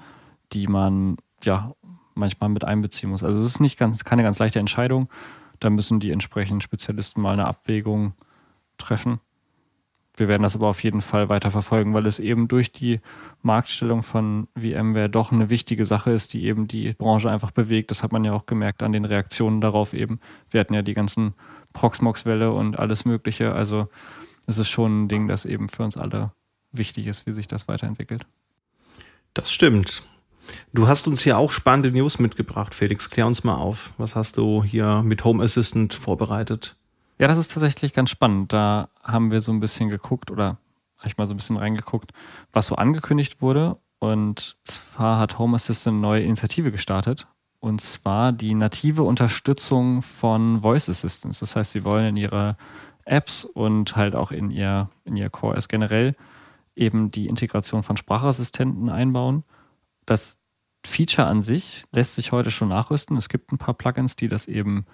die 0.53 0.67
man 0.67 1.17
ja 1.43 1.73
manchmal 2.15 2.49
mit 2.49 2.63
einbeziehen 2.63 3.09
muss. 3.09 3.23
Also 3.23 3.41
es 3.41 3.47
ist 3.47 3.59
nicht 3.59 3.77
ganz, 3.77 4.03
keine 4.05 4.23
ganz 4.23 4.39
leichte 4.39 4.59
Entscheidung. 4.59 5.09
Da 5.59 5.69
müssen 5.69 5.99
die 5.99 6.11
entsprechenden 6.11 6.61
Spezialisten 6.61 7.21
mal 7.21 7.33
eine 7.33 7.45
Abwägung 7.45 8.13
treffen. 8.77 9.19
Wir 10.15 10.27
werden 10.27 10.43
das 10.43 10.55
aber 10.55 10.67
auf 10.67 10.83
jeden 10.83 11.01
Fall 11.01 11.29
weiter 11.29 11.49
verfolgen, 11.49 11.93
weil 11.93 12.05
es 12.05 12.19
eben 12.19 12.47
durch 12.47 12.71
die 12.71 12.99
Marktstellung 13.41 14.03
von 14.03 14.47
VMware 14.55 15.09
doch 15.09 15.31
eine 15.31 15.49
wichtige 15.49 15.85
Sache 15.85 16.11
ist, 16.11 16.33
die 16.33 16.45
eben 16.45 16.67
die 16.67 16.93
Branche 16.93 17.31
einfach 17.31 17.51
bewegt. 17.51 17.89
Das 17.89 18.03
hat 18.03 18.11
man 18.11 18.23
ja 18.23 18.33
auch 18.33 18.45
gemerkt 18.45 18.83
an 18.83 18.91
den 18.91 19.05
Reaktionen 19.05 19.59
darauf 19.59 19.93
eben. 19.93 20.19
Wir 20.51 20.59
hatten 20.59 20.75
ja 20.75 20.83
die 20.83 20.93
ganzen 20.93 21.33
Proxmox-Welle 21.73 22.51
und 22.51 22.77
alles 22.77 23.05
Mögliche. 23.05 23.53
Also 23.53 23.89
es 24.45 24.59
ist 24.59 24.69
schon 24.69 25.03
ein 25.03 25.07
Ding, 25.07 25.27
das 25.27 25.45
eben 25.45 25.67
für 25.67 25.83
uns 25.83 25.97
alle 25.97 26.31
wichtig 26.71 27.07
ist, 27.07 27.25
wie 27.25 27.31
sich 27.31 27.47
das 27.47 27.67
weiterentwickelt. 27.67 28.25
Das 29.33 29.51
stimmt. 29.51 30.03
Du 30.73 30.87
hast 30.87 31.07
uns 31.07 31.21
hier 31.21 31.37
auch 31.37 31.51
spannende 31.51 31.91
News 31.91 32.19
mitgebracht, 32.19 32.75
Felix. 32.75 33.09
Klär 33.09 33.25
uns 33.25 33.43
mal 33.43 33.55
auf. 33.55 33.93
Was 33.97 34.15
hast 34.15 34.37
du 34.37 34.63
hier 34.63 35.01
mit 35.03 35.23
Home 35.23 35.43
Assistant 35.43 35.93
vorbereitet? 35.93 36.75
Ja, 37.19 37.27
das 37.27 37.37
ist 37.37 37.53
tatsächlich 37.53 37.93
ganz 37.93 38.09
spannend. 38.09 38.53
Da 38.53 38.89
haben 39.01 39.31
wir 39.31 39.41
so 39.41 39.51
ein 39.51 39.59
bisschen 39.59 39.89
geguckt 39.89 40.31
oder 40.31 40.57
habe 40.97 41.07
ich 41.07 41.17
mal 41.17 41.27
so 41.27 41.33
ein 41.33 41.37
bisschen 41.37 41.57
reingeguckt, 41.57 42.11
was 42.51 42.67
so 42.67 42.75
angekündigt 42.75 43.41
wurde. 43.41 43.77
Und 43.99 44.57
zwar 44.63 45.19
hat 45.19 45.37
Home 45.37 45.55
Assistant 45.55 45.95
eine 45.95 46.01
neue 46.01 46.23
Initiative 46.23 46.71
gestartet. 46.71 47.27
Und 47.59 47.79
zwar 47.79 48.33
die 48.33 48.55
native 48.55 49.03
Unterstützung 49.03 50.01
von 50.01 50.61
Voice 50.61 50.89
Assistants. 50.89 51.39
Das 51.39 51.55
heißt, 51.55 51.71
sie 51.71 51.85
wollen 51.85 52.07
in 52.07 52.17
ihre 52.17 52.57
Apps 53.05 53.45
und 53.45 53.95
halt 53.95 54.15
auch 54.15 54.31
in 54.31 54.49
ihr, 54.49 54.89
in 55.05 55.15
ihr 55.15 55.29
Core 55.29 55.55
S 55.55 55.67
generell 55.67 56.15
eben 56.75 57.11
die 57.11 57.27
Integration 57.27 57.83
von 57.83 57.95
Sprachassistenten 57.95 58.89
einbauen. 58.89 59.43
Das 60.05 60.41
Feature 60.85 61.27
an 61.27 61.41
sich 61.41 61.85
lässt 61.91 62.15
sich 62.15 62.31
heute 62.31 62.51
schon 62.51 62.69
nachrüsten. 62.69 63.15
Es 63.15 63.29
gibt 63.29 63.51
ein 63.51 63.57
paar 63.57 63.73
Plugins, 63.73 64.15
die 64.15 64.27
das 64.27 64.47
eben 64.47 64.85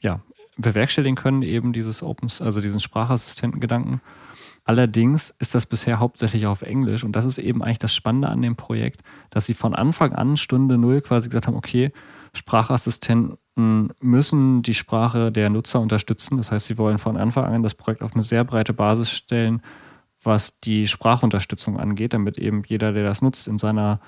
ja, 0.00 0.20
bewerkstelligen 0.56 1.16
können, 1.16 1.42
eben 1.42 1.72
dieses 1.72 2.02
Open, 2.02 2.30
also 2.40 2.60
diesen 2.60 2.80
Sprachassistenten-Gedanken. 2.80 4.00
Allerdings 4.64 5.30
ist 5.38 5.54
das 5.54 5.64
bisher 5.64 6.00
hauptsächlich 6.00 6.46
auf 6.46 6.62
Englisch 6.62 7.04
und 7.04 7.14
das 7.14 7.24
ist 7.24 7.38
eben 7.38 7.62
eigentlich 7.62 7.78
das 7.78 7.94
Spannende 7.94 8.28
an 8.28 8.42
dem 8.42 8.56
Projekt, 8.56 9.02
dass 9.30 9.46
sie 9.46 9.54
von 9.54 9.74
Anfang 9.74 10.12
an 10.12 10.36
Stunde 10.36 10.76
Null 10.76 11.00
quasi 11.02 11.28
gesagt 11.28 11.46
haben, 11.46 11.56
okay, 11.56 11.92
Sprachassistenten 12.32 13.92
müssen 14.00 14.62
die 14.62 14.74
Sprache 14.74 15.30
der 15.30 15.50
Nutzer 15.50 15.80
unterstützen. 15.80 16.36
Das 16.36 16.52
heißt, 16.52 16.66
sie 16.66 16.78
wollen 16.78 16.98
von 16.98 17.16
Anfang 17.16 17.44
an 17.44 17.62
das 17.62 17.74
Projekt 17.74 18.02
auf 18.02 18.14
eine 18.14 18.22
sehr 18.22 18.44
breite 18.44 18.72
Basis 18.74 19.10
stellen, 19.10 19.62
was 20.22 20.58
die 20.60 20.86
Sprachunterstützung 20.86 21.78
angeht, 21.78 22.12
damit 22.12 22.36
eben 22.36 22.62
jeder, 22.66 22.92
der 22.92 23.04
das 23.04 23.22
nutzt, 23.22 23.48
in 23.48 23.58
seiner 23.58 24.00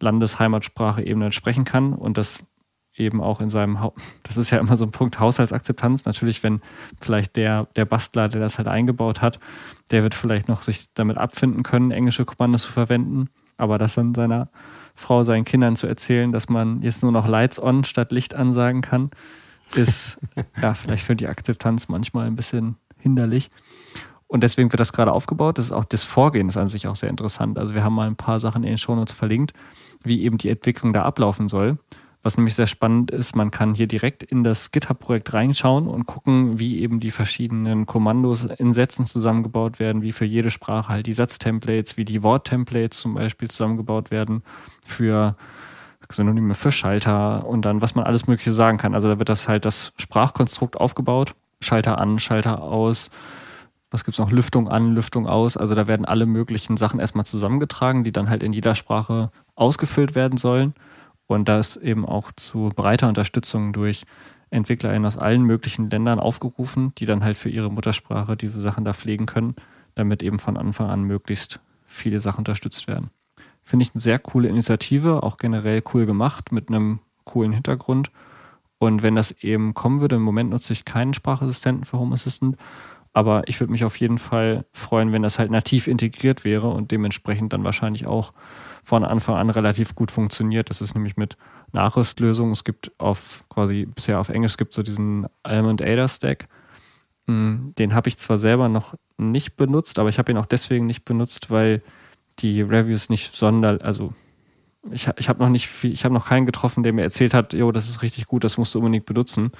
Landesheimatsprache 0.00 1.02
eben 1.02 1.32
sprechen 1.32 1.64
kann 1.64 1.92
und 1.92 2.18
das 2.18 2.44
eben 2.98 3.20
auch 3.20 3.40
in 3.40 3.50
seinem, 3.50 3.80
ha 3.80 3.92
das 4.22 4.36
ist 4.36 4.50
ja 4.50 4.58
immer 4.58 4.76
so 4.76 4.84
ein 4.84 4.90
Punkt 4.90 5.18
Haushaltsakzeptanz. 5.20 6.04
Natürlich, 6.04 6.42
wenn 6.42 6.60
vielleicht 7.00 7.36
der, 7.36 7.66
der 7.76 7.84
Bastler, 7.84 8.28
der 8.28 8.40
das 8.40 8.58
halt 8.58 8.68
eingebaut 8.68 9.20
hat, 9.20 9.38
der 9.90 10.02
wird 10.02 10.14
vielleicht 10.14 10.48
noch 10.48 10.62
sich 10.62 10.92
damit 10.94 11.16
abfinden 11.16 11.62
können, 11.62 11.90
englische 11.90 12.24
Kommandos 12.24 12.64
zu 12.64 12.72
verwenden. 12.72 13.28
Aber 13.56 13.78
das 13.78 13.94
dann 13.94 14.14
seiner 14.14 14.48
Frau, 14.94 15.22
seinen 15.22 15.44
Kindern 15.44 15.76
zu 15.76 15.86
erzählen, 15.86 16.32
dass 16.32 16.48
man 16.48 16.82
jetzt 16.82 17.02
nur 17.02 17.12
noch 17.12 17.26
Lights 17.26 17.60
on 17.62 17.84
statt 17.84 18.12
Licht 18.12 18.34
an 18.34 18.52
sagen 18.52 18.80
kann, 18.80 19.10
ist 19.74 20.18
ja 20.62 20.74
vielleicht 20.74 21.04
für 21.04 21.16
die 21.16 21.26
Akzeptanz 21.26 21.88
manchmal 21.88 22.26
ein 22.26 22.36
bisschen 22.36 22.76
hinderlich. 22.98 23.50
Und 24.28 24.42
deswegen 24.42 24.70
wird 24.70 24.80
das 24.80 24.92
gerade 24.92 25.12
aufgebaut. 25.12 25.58
Das 25.58 25.66
ist 25.66 25.72
auch 25.72 25.86
das 25.86 26.04
Vorgehen 26.04 26.48
ist 26.48 26.58
an 26.58 26.68
sich 26.68 26.86
auch 26.86 26.96
sehr 26.96 27.08
interessant. 27.08 27.58
Also 27.58 27.74
wir 27.74 27.82
haben 27.82 27.94
mal 27.94 28.06
ein 28.06 28.16
paar 28.16 28.40
Sachen 28.40 28.62
in 28.62 28.68
den 28.68 28.78
Shownotes 28.78 29.14
verlinkt, 29.14 29.54
wie 30.04 30.22
eben 30.22 30.36
die 30.36 30.50
Entwicklung 30.50 30.92
da 30.92 31.02
ablaufen 31.02 31.48
soll. 31.48 31.78
Was 32.28 32.36
nämlich 32.36 32.56
sehr 32.56 32.66
spannend 32.66 33.10
ist, 33.10 33.36
man 33.36 33.50
kann 33.50 33.74
hier 33.74 33.86
direkt 33.86 34.22
in 34.22 34.44
das 34.44 34.70
GitHub-Projekt 34.70 35.32
reinschauen 35.32 35.88
und 35.88 36.04
gucken, 36.04 36.58
wie 36.58 36.78
eben 36.80 37.00
die 37.00 37.10
verschiedenen 37.10 37.86
Kommandos 37.86 38.44
in 38.44 38.74
Sätzen 38.74 39.06
zusammengebaut 39.06 39.78
werden, 39.78 40.02
wie 40.02 40.12
für 40.12 40.26
jede 40.26 40.50
Sprache 40.50 40.90
halt 40.90 41.06
die 41.06 41.14
Satztemplates, 41.14 41.96
wie 41.96 42.04
die 42.04 42.22
Worttemplates 42.22 42.98
zum 42.98 43.14
Beispiel 43.14 43.48
zusammengebaut 43.48 44.10
werden 44.10 44.42
für 44.84 45.36
Synonyme 46.10 46.52
für 46.52 46.70
Schalter 46.70 47.46
und 47.46 47.64
dann, 47.64 47.80
was 47.80 47.94
man 47.94 48.04
alles 48.04 48.26
Mögliche 48.26 48.52
sagen 48.52 48.76
kann. 48.76 48.94
Also 48.94 49.08
da 49.08 49.18
wird 49.18 49.30
das 49.30 49.48
halt 49.48 49.64
das 49.64 49.94
Sprachkonstrukt 49.96 50.76
aufgebaut. 50.76 51.34
Schalter 51.62 51.96
an, 51.96 52.18
Schalter 52.18 52.60
aus. 52.60 53.10
Was 53.90 54.04
gibt's 54.04 54.18
noch? 54.18 54.30
Lüftung 54.30 54.68
an, 54.68 54.92
Lüftung 54.92 55.26
aus. 55.26 55.56
Also 55.56 55.74
da 55.74 55.86
werden 55.86 56.04
alle 56.04 56.26
möglichen 56.26 56.76
Sachen 56.76 57.00
erstmal 57.00 57.24
zusammengetragen, 57.24 58.04
die 58.04 58.12
dann 58.12 58.28
halt 58.28 58.42
in 58.42 58.52
jeder 58.52 58.74
Sprache 58.74 59.30
ausgefüllt 59.54 60.14
werden 60.14 60.36
sollen. 60.36 60.74
Und 61.28 61.48
da 61.48 61.58
ist 61.58 61.76
eben 61.76 62.04
auch 62.04 62.32
zu 62.32 62.70
breiter 62.74 63.06
Unterstützung 63.06 63.72
durch 63.72 64.04
EntwicklerInnen 64.50 65.06
aus 65.06 65.18
allen 65.18 65.42
möglichen 65.42 65.90
Ländern 65.90 66.18
aufgerufen, 66.18 66.92
die 66.98 67.04
dann 67.04 67.22
halt 67.22 67.36
für 67.36 67.50
ihre 67.50 67.70
Muttersprache 67.70 68.36
diese 68.36 68.60
Sachen 68.60 68.84
da 68.84 68.94
pflegen 68.94 69.26
können, 69.26 69.54
damit 69.94 70.22
eben 70.22 70.38
von 70.38 70.56
Anfang 70.56 70.88
an 70.88 71.04
möglichst 71.04 71.60
viele 71.86 72.18
Sachen 72.18 72.40
unterstützt 72.40 72.88
werden. 72.88 73.10
Finde 73.62 73.82
ich 73.82 73.92
eine 73.94 74.00
sehr 74.00 74.18
coole 74.18 74.48
Initiative, 74.48 75.22
auch 75.22 75.36
generell 75.36 75.82
cool 75.92 76.06
gemacht, 76.06 76.50
mit 76.50 76.68
einem 76.68 77.00
coolen 77.24 77.52
Hintergrund. 77.52 78.10
Und 78.78 79.02
wenn 79.02 79.14
das 79.14 79.32
eben 79.42 79.74
kommen 79.74 80.00
würde, 80.00 80.16
im 80.16 80.22
Moment 80.22 80.48
nutze 80.50 80.72
ich 80.72 80.86
keinen 80.86 81.12
Sprachassistenten 81.12 81.84
für 81.84 81.98
Home 81.98 82.14
Assistant, 82.14 82.56
aber 83.12 83.46
ich 83.48 83.60
würde 83.60 83.72
mich 83.72 83.84
auf 83.84 83.96
jeden 84.00 84.18
Fall 84.18 84.64
freuen, 84.72 85.12
wenn 85.12 85.22
das 85.22 85.38
halt 85.38 85.50
nativ 85.50 85.88
integriert 85.88 86.44
wäre 86.44 86.68
und 86.68 86.90
dementsprechend 86.90 87.52
dann 87.52 87.64
wahrscheinlich 87.64 88.06
auch 88.06 88.32
von 88.88 89.04
Anfang 89.04 89.36
an 89.36 89.50
relativ 89.50 89.94
gut 89.94 90.10
funktioniert. 90.10 90.70
Das 90.70 90.80
ist 90.80 90.94
nämlich 90.94 91.18
mit 91.18 91.36
Nachrüstlösungen. 91.72 92.52
Es 92.52 92.64
gibt 92.64 92.90
auf 92.96 93.44
quasi 93.50 93.84
bisher 93.84 94.18
auf 94.18 94.30
Englisch 94.30 94.56
gibt 94.56 94.72
so 94.72 94.82
diesen 94.82 95.26
Almond 95.42 95.82
Ada 95.82 96.08
Stack. 96.08 96.48
Hm, 97.26 97.74
den 97.78 97.92
habe 97.92 98.08
ich 98.08 98.16
zwar 98.16 98.38
selber 98.38 98.70
noch 98.70 98.94
nicht 99.18 99.56
benutzt, 99.56 99.98
aber 99.98 100.08
ich 100.08 100.18
habe 100.18 100.32
ihn 100.32 100.38
auch 100.38 100.46
deswegen 100.46 100.86
nicht 100.86 101.04
benutzt, 101.04 101.50
weil 101.50 101.82
die 102.38 102.62
Reviews 102.62 103.10
nicht 103.10 103.36
sonder, 103.36 103.78
also 103.82 104.14
ich, 104.90 105.06
ich 105.18 105.28
habe 105.28 105.40
noch 105.42 105.50
nicht 105.50 105.68
viel, 105.68 105.92
ich 105.92 106.04
habe 106.06 106.14
noch 106.14 106.26
keinen 106.26 106.46
getroffen, 106.46 106.82
der 106.82 106.94
mir 106.94 107.02
erzählt 107.02 107.34
hat, 107.34 107.52
jo, 107.52 107.70
das 107.72 107.90
ist 107.90 108.00
richtig 108.00 108.24
gut, 108.26 108.42
das 108.42 108.56
musst 108.56 108.74
du 108.74 108.78
unbedingt 108.78 109.04
benutzen. 109.04 109.52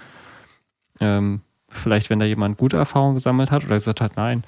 Ähm, 1.00 1.42
vielleicht, 1.68 2.08
wenn 2.08 2.18
da 2.18 2.24
jemand 2.24 2.56
gute 2.56 2.78
Erfahrungen 2.78 3.16
gesammelt 3.16 3.50
hat 3.50 3.66
oder 3.66 3.74
gesagt 3.74 4.00
hat, 4.00 4.16
nein, 4.16 4.42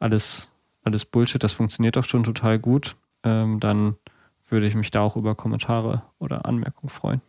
alles, 0.00 0.50
alles 0.82 1.04
Bullshit, 1.04 1.44
das 1.44 1.52
funktioniert 1.52 1.94
doch 1.94 2.04
schon 2.04 2.24
total 2.24 2.58
gut, 2.58 2.96
ähm, 3.22 3.60
dann 3.60 3.94
würde 4.48 4.66
ich 4.66 4.74
mich 4.74 4.90
da 4.90 5.00
auch 5.00 5.16
über 5.16 5.34
Kommentare 5.34 6.02
oder 6.18 6.46
Anmerkungen 6.46 6.90
freuen. 6.90 7.20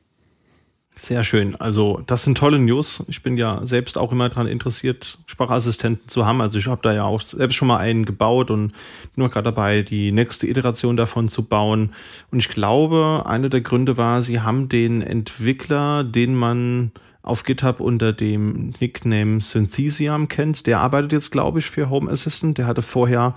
Sehr 0.97 1.26
schön. 1.26 1.57
Also 1.57 2.01
das 2.05 2.24
sind 2.24 2.38
tolle 2.38 2.57
News. 2.57 3.03
Ich 3.09 3.22
bin 3.22 3.36
ja 3.36 3.59
selbst 3.66 3.97
auch 3.97 4.13
immer 4.13 4.30
daran 4.30 4.47
interessiert, 4.47 5.18
Sprachassistenten 5.26 6.07
zu 6.07 6.26
haben. 6.26 6.39
Also 6.39 6.57
ich 6.57 6.68
habe 6.68 6.82
da 6.82 6.93
ja 6.93 7.03
auch 7.03 7.20
selbst 7.20 7.55
schon 7.55 7.68
mal 7.68 7.80
einen 7.80 8.05
gebaut 8.05 8.49
und 8.49 8.70
bin 8.70 9.24
noch 9.24 9.30
gerade 9.30 9.51
dabei, 9.51 9.82
die 9.82 10.13
nächste 10.13 10.47
Iteration 10.47 10.95
davon 10.95 11.28
zu 11.28 11.43
bauen. 11.43 11.93
Und 12.32 12.39
ich 12.39 12.47
glaube, 12.47 13.24
einer 13.26 13.49
der 13.49 13.59
Gründe 13.59 13.97
war, 13.97 14.22
sie 14.22 14.39
haben 14.39 14.70
den 14.70 15.01
Entwickler, 15.01 16.05
den 16.05 16.34
man 16.34 16.91
auf 17.22 17.43
GitHub 17.43 17.82
unter 17.82 18.13
dem 18.13 18.74
Nickname 18.80 19.41
Synthesium 19.41 20.30
kennt. 20.30 20.66
Der 20.66 20.80
arbeitet 20.80 21.11
jetzt, 21.11 21.32
glaube 21.32 21.59
ich, 21.59 21.66
für 21.66 21.89
Home 21.89 22.09
Assistant. 22.09 22.57
Der 22.57 22.68
hatte 22.68 22.82
vorher 22.82 23.36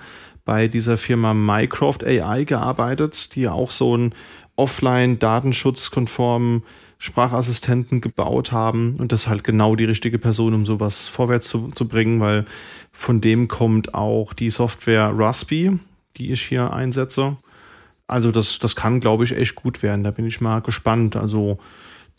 bei 0.48 0.66
dieser 0.66 0.96
Firma 0.96 1.34
Mycroft 1.34 2.02
AI 2.06 2.44
gearbeitet, 2.44 3.34
die 3.34 3.48
auch 3.48 3.70
so 3.70 3.92
einen 3.92 4.14
offline 4.56 5.18
datenschutzkonformen 5.18 6.62
Sprachassistenten 6.96 8.00
gebaut 8.00 8.50
haben 8.50 8.96
und 8.96 9.12
das 9.12 9.24
ist 9.24 9.28
halt 9.28 9.44
genau 9.44 9.76
die 9.76 9.84
richtige 9.84 10.18
Person, 10.18 10.54
um 10.54 10.64
sowas 10.64 11.06
vorwärts 11.06 11.48
zu, 11.48 11.68
zu 11.68 11.86
bringen, 11.86 12.20
weil 12.20 12.46
von 12.92 13.20
dem 13.20 13.48
kommt 13.48 13.92
auch 13.92 14.32
die 14.32 14.48
Software 14.48 15.12
Raspy, 15.14 15.78
die 16.16 16.32
ich 16.32 16.40
hier 16.44 16.72
einsetze. 16.72 17.36
Also 18.06 18.32
das, 18.32 18.58
das 18.58 18.74
kann, 18.74 19.00
glaube 19.00 19.24
ich, 19.24 19.36
echt 19.36 19.54
gut 19.54 19.82
werden. 19.82 20.02
Da 20.02 20.12
bin 20.12 20.24
ich 20.24 20.40
mal 20.40 20.62
gespannt. 20.62 21.14
Also 21.14 21.58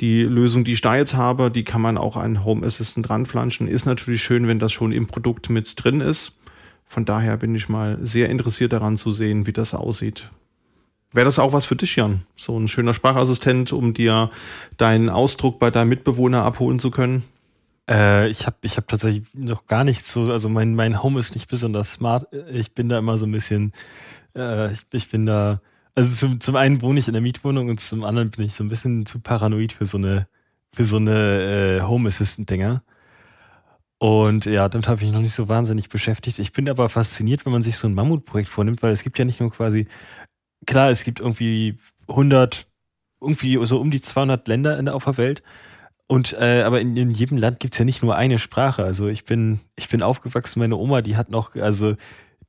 die 0.01 0.21
Lösung, 0.21 0.63
die 0.65 0.73
ich 0.73 0.81
da 0.81 0.95
jetzt 0.95 1.15
habe, 1.15 1.49
die 1.49 1.63
kann 1.63 1.81
man 1.81 1.97
auch 1.97 2.15
an 2.15 2.45
Home 2.45 2.63
Assistant 2.63 3.09
ranflanschen. 3.09 3.67
Ist 3.67 3.87
natürlich 3.87 4.21
schön, 4.21 4.47
wenn 4.47 4.59
das 4.59 4.71
schon 4.71 4.91
im 4.91 5.07
Produkt 5.07 5.49
mit 5.49 5.83
drin 5.83 5.99
ist. 5.99 6.38
Von 6.89 7.05
daher 7.05 7.37
bin 7.37 7.53
ich 7.53 7.69
mal 7.69 7.99
sehr 8.01 8.29
interessiert 8.29 8.73
daran 8.73 8.97
zu 8.97 9.13
sehen, 9.13 9.45
wie 9.45 9.53
das 9.53 9.75
aussieht. 9.75 10.31
Wäre 11.13 11.25
das 11.25 11.37
auch 11.37 11.53
was 11.53 11.65
für 11.65 11.75
dich, 11.75 11.95
Jan? 11.95 12.23
So 12.35 12.57
ein 12.57 12.67
schöner 12.67 12.95
Sprachassistent, 12.95 13.71
um 13.73 13.93
dir 13.93 14.31
deinen 14.77 15.07
Ausdruck 15.07 15.59
bei 15.59 15.69
deinem 15.69 15.89
Mitbewohner 15.89 16.43
abholen 16.43 16.79
zu 16.79 16.89
können? 16.89 17.21
Äh, 17.87 18.27
ich 18.29 18.47
habe 18.47 18.57
ich 18.63 18.77
hab 18.77 18.87
tatsächlich 18.87 19.23
noch 19.33 19.67
gar 19.67 19.83
nichts 19.83 20.11
so, 20.11 20.31
also 20.31 20.49
mein, 20.49 20.73
mein 20.73 21.03
Home 21.03 21.19
ist 21.19 21.35
nicht 21.35 21.47
besonders 21.47 21.93
smart. 21.93 22.25
Ich 22.51 22.73
bin 22.73 22.89
da 22.89 22.97
immer 22.97 23.17
so 23.17 23.27
ein 23.27 23.31
bisschen, 23.31 23.71
äh, 24.35 24.71
ich, 24.71 24.81
ich 24.91 25.11
bin 25.11 25.27
da, 25.27 25.61
also 25.93 26.11
zum, 26.11 26.39
zum 26.39 26.55
einen 26.55 26.81
wohne 26.81 26.99
ich 26.99 27.07
in 27.07 27.13
der 27.13 27.21
Mietwohnung 27.21 27.69
und 27.69 27.79
zum 27.79 28.03
anderen 28.03 28.31
bin 28.31 28.45
ich 28.45 28.55
so 28.55 28.63
ein 28.63 28.69
bisschen 28.69 29.05
zu 29.05 29.19
paranoid 29.19 29.73
für 29.73 29.85
so 29.85 29.99
eine, 29.99 30.27
für 30.73 30.85
so 30.85 30.97
eine 30.97 31.77
äh, 31.77 31.81
Home 31.81 32.07
Assistant-Dinger. 32.07 32.81
Und 33.99 34.45
ja, 34.45 34.69
damit 34.69 34.87
habe 34.87 34.97
ich 34.97 35.03
mich 35.03 35.13
noch 35.13 35.21
nicht 35.21 35.33
so 35.33 35.49
wahnsinnig 35.49 35.89
beschäftigt. 35.89 36.39
Ich 36.39 36.53
bin 36.53 36.69
aber 36.69 36.87
fasziniert, 36.87 37.45
wenn 37.45 37.51
man 37.51 37.63
sich 37.63 37.77
so 37.77 37.87
ein 37.87 37.93
Mammutprojekt 37.93 38.49
vornimmt, 38.49 38.81
weil 38.81 38.93
es 38.93 39.03
gibt 39.03 39.19
ja 39.19 39.25
nicht 39.25 39.41
nur 39.41 39.51
quasi 39.51 39.87
klar, 40.65 40.89
es 40.89 41.03
gibt 41.03 41.19
irgendwie 41.19 41.77
100, 42.07 42.67
irgendwie 43.21 43.63
so 43.65 43.79
um 43.79 43.91
die 43.91 44.01
200 44.01 44.47
Länder 44.47 44.79
in, 44.79 44.87
auf 44.87 45.03
der 45.03 45.17
Welt. 45.17 45.43
Und 46.07 46.33
äh, 46.33 46.63
aber 46.63 46.81
in, 46.81 46.95
in 46.95 47.11
jedem 47.11 47.37
Land 47.37 47.59
gibt's 47.59 47.77
ja 47.77 47.85
nicht 47.85 48.01
nur 48.01 48.15
eine 48.15 48.39
Sprache. 48.39 48.83
Also 48.83 49.07
ich 49.07 49.25
bin 49.25 49.59
ich 49.75 49.89
bin 49.89 50.01
aufgewachsen, 50.01 50.59
meine 50.59 50.75
Oma, 50.75 51.01
die 51.01 51.15
hat 51.17 51.29
noch 51.29 51.55
also 51.55 51.95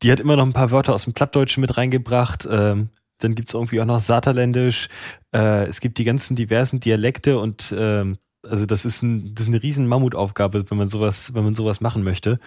die 0.03 0.11
hat 0.11 0.21
immer 0.21 0.37
noch 0.37 0.47
ein 0.47 0.55
paar 0.55 0.71
Wörter 0.71 0.95
aus 0.95 1.05
dem 1.05 1.13
Plattdeutschen 1.13 1.61
mit 1.61 1.77
reingebracht. 1.77 2.49
Ähm, 2.51 2.89
dann 3.19 3.35
gibt's 3.35 3.53
irgendwie 3.53 3.81
auch 3.81 3.87
noch 3.87 3.99
Saterländisch. 3.99 4.89
Äh, 5.35 5.65
es 5.67 5.81
gibt 5.81 5.99
die 5.99 6.05
ganzen 6.05 6.37
diversen 6.37 6.81
Dialekte 6.81 7.39
und 7.39 7.75
ähm, 7.77 8.17
also 8.49 8.67
das 8.67 8.85
ist 8.85 9.03
ein 9.03 9.35
das 9.35 9.47
ist 9.47 9.53
eine 9.53 9.63
riesen 9.63 9.87
Mammutaufgabe, 9.87 10.71
wenn 10.71 10.79
man 10.79 10.89
sowas 10.89 11.35
wenn 11.35 11.45
man 11.45 11.55
sowas 11.55 11.81
machen 11.81 12.03
möchte. 12.03 12.39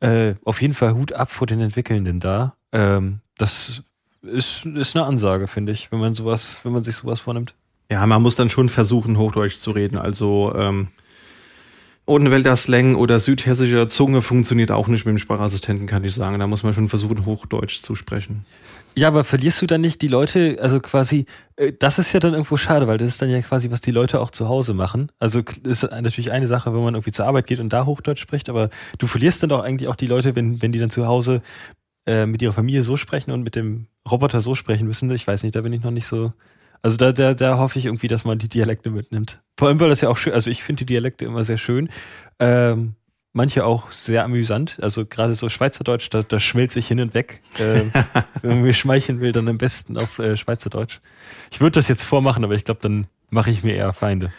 Äh, 0.00 0.34
auf 0.44 0.62
jeden 0.62 0.74
Fall 0.74 0.94
Hut 0.94 1.12
ab 1.12 1.30
vor 1.30 1.46
den 1.46 1.60
Entwickelnden 1.60 2.20
da. 2.20 2.54
Ähm, 2.72 3.20
das 3.36 3.82
ist, 4.22 4.66
ist 4.66 4.96
eine 4.96 5.04
Ansage, 5.04 5.46
finde 5.46 5.72
ich, 5.72 5.92
wenn 5.92 6.00
man 6.00 6.14
sowas, 6.14 6.60
wenn 6.62 6.72
man 6.72 6.82
sich 6.82 6.96
sowas 6.96 7.20
vornimmt. 7.20 7.54
Ja, 7.90 8.06
man 8.06 8.22
muss 8.22 8.36
dann 8.36 8.50
schon 8.50 8.68
versuchen, 8.68 9.18
Hochdeutsch 9.18 9.56
zu 9.56 9.72
reden. 9.72 9.98
Also 9.98 10.52
ähm, 10.54 10.88
Odenwälder 12.10 12.56
Slang 12.56 12.96
oder 12.96 13.20
südhessischer 13.20 13.88
Zunge 13.88 14.20
funktioniert 14.20 14.72
auch 14.72 14.88
nicht 14.88 15.06
mit 15.06 15.14
dem 15.14 15.18
Sprachassistenten, 15.18 15.86
kann 15.86 16.02
ich 16.02 16.12
sagen. 16.12 16.40
Da 16.40 16.48
muss 16.48 16.64
man 16.64 16.74
schon 16.74 16.88
versuchen, 16.88 17.24
Hochdeutsch 17.24 17.82
zu 17.82 17.94
sprechen. 17.94 18.44
Ja, 18.96 19.06
aber 19.06 19.22
verlierst 19.22 19.62
du 19.62 19.66
dann 19.66 19.80
nicht 19.80 20.02
die 20.02 20.08
Leute, 20.08 20.58
also 20.60 20.80
quasi, 20.80 21.26
äh, 21.54 21.72
das 21.78 22.00
ist 22.00 22.12
ja 22.12 22.18
dann 22.18 22.32
irgendwo 22.32 22.56
schade, 22.56 22.88
weil 22.88 22.98
das 22.98 23.08
ist 23.08 23.22
dann 23.22 23.30
ja 23.30 23.40
quasi, 23.40 23.70
was 23.70 23.80
die 23.80 23.92
Leute 23.92 24.20
auch 24.20 24.30
zu 24.30 24.48
Hause 24.48 24.74
machen. 24.74 25.12
Also 25.20 25.42
ist 25.62 25.84
natürlich 25.84 26.32
eine 26.32 26.48
Sache, 26.48 26.74
wenn 26.74 26.82
man 26.82 26.94
irgendwie 26.94 27.12
zur 27.12 27.26
Arbeit 27.26 27.46
geht 27.46 27.60
und 27.60 27.72
da 27.72 27.86
Hochdeutsch 27.86 28.20
spricht, 28.20 28.48
aber 28.48 28.70
du 28.98 29.06
verlierst 29.06 29.42
dann 29.44 29.50
doch 29.50 29.62
eigentlich 29.62 29.88
auch 29.88 29.96
die 29.96 30.08
Leute, 30.08 30.34
wenn, 30.34 30.60
wenn 30.60 30.72
die 30.72 30.80
dann 30.80 30.90
zu 30.90 31.06
Hause 31.06 31.42
äh, 32.06 32.26
mit 32.26 32.42
ihrer 32.42 32.52
Familie 32.52 32.82
so 32.82 32.96
sprechen 32.96 33.30
und 33.30 33.42
mit 33.44 33.54
dem 33.54 33.86
Roboter 34.10 34.40
so 34.40 34.56
sprechen 34.56 34.88
müssen. 34.88 35.10
Ich 35.12 35.26
weiß 35.28 35.44
nicht, 35.44 35.54
da 35.54 35.60
bin 35.60 35.72
ich 35.72 35.84
noch 35.84 35.92
nicht 35.92 36.08
so. 36.08 36.32
Also 36.82 36.96
da, 36.96 37.12
da, 37.12 37.34
da 37.34 37.58
hoffe 37.58 37.78
ich 37.78 37.86
irgendwie, 37.86 38.08
dass 38.08 38.24
man 38.24 38.38
die 38.38 38.48
Dialekte 38.48 38.90
mitnimmt. 38.90 39.40
Vor 39.58 39.68
allem, 39.68 39.80
weil 39.80 39.90
das 39.90 40.00
ja 40.00 40.08
auch 40.08 40.16
schön, 40.16 40.32
also 40.32 40.50
ich 40.50 40.62
finde 40.62 40.80
die 40.80 40.86
Dialekte 40.86 41.24
immer 41.24 41.44
sehr 41.44 41.58
schön. 41.58 41.90
Ähm, 42.38 42.94
manche 43.32 43.64
auch 43.64 43.90
sehr 43.92 44.24
amüsant. 44.24 44.78
Also 44.80 45.04
gerade 45.04 45.34
so 45.34 45.48
Schweizerdeutsch, 45.48 46.08
da, 46.10 46.22
da 46.22 46.40
schmelzt 46.40 46.74
sich 46.74 46.88
hin 46.88 47.00
und 47.00 47.14
weg. 47.14 47.42
Ähm, 47.58 47.92
wenn 48.42 48.50
man 48.50 48.62
mir 48.62 48.72
schmeicheln 48.72 49.20
will, 49.20 49.32
dann 49.32 49.48
am 49.48 49.58
besten 49.58 49.96
auf 49.96 50.18
äh, 50.18 50.36
Schweizerdeutsch. 50.36 51.00
Ich 51.50 51.60
würde 51.60 51.72
das 51.72 51.88
jetzt 51.88 52.04
vormachen, 52.04 52.44
aber 52.44 52.54
ich 52.54 52.64
glaube, 52.64 52.80
dann 52.80 53.06
mache 53.28 53.50
ich 53.50 53.62
mir 53.62 53.74
eher 53.74 53.92
Feinde. 53.92 54.32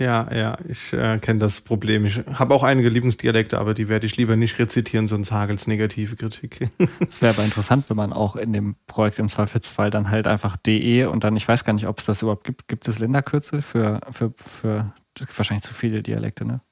Ja, 0.00 0.26
ja, 0.34 0.56
ich 0.66 0.94
äh, 0.94 1.18
kenne 1.18 1.40
das 1.40 1.60
Problem. 1.60 2.06
Ich 2.06 2.22
habe 2.32 2.54
auch 2.54 2.62
einige 2.62 2.88
Lieblingsdialekte, 2.88 3.58
aber 3.58 3.74
die 3.74 3.90
werde 3.90 4.06
ich 4.06 4.16
lieber 4.16 4.34
nicht 4.34 4.58
rezitieren, 4.58 5.06
sonst 5.06 5.30
hagelt's 5.30 5.66
negative 5.66 6.16
Kritik. 6.16 6.70
Es 7.10 7.20
wäre 7.20 7.34
aber 7.34 7.44
interessant, 7.44 7.90
wenn 7.90 7.98
man 7.98 8.14
auch 8.14 8.34
in 8.34 8.54
dem 8.54 8.76
Projekt 8.86 9.18
im 9.18 9.28
Zweifelsfall 9.28 9.90
dann 9.90 10.10
halt 10.10 10.26
einfach 10.26 10.56
DE 10.56 11.04
und 11.04 11.22
dann, 11.22 11.36
ich 11.36 11.46
weiß 11.46 11.66
gar 11.66 11.74
nicht, 11.74 11.86
ob 11.86 11.98
es 11.98 12.06
das 12.06 12.22
überhaupt 12.22 12.44
gibt. 12.44 12.66
Gibt 12.66 12.88
es 12.88 12.98
Länderkürzel 12.98 13.60
für, 13.60 14.00
für, 14.10 14.32
für 14.36 14.94
wahrscheinlich 15.36 15.64
zu 15.64 15.74
viele 15.74 16.02
Dialekte, 16.02 16.46
ne? 16.46 16.62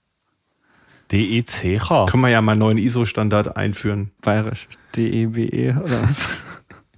DECH. 1.12 2.06
Können 2.08 2.22
wir 2.22 2.30
ja 2.30 2.40
mal 2.40 2.52
einen 2.52 2.60
neuen 2.60 2.78
ISO-Standard 2.78 3.58
einführen. 3.58 4.10
Bayerisch. 4.22 4.68
DEBE 4.96 5.52
e 5.52 5.74
oder 5.74 6.02
was? 6.02 6.24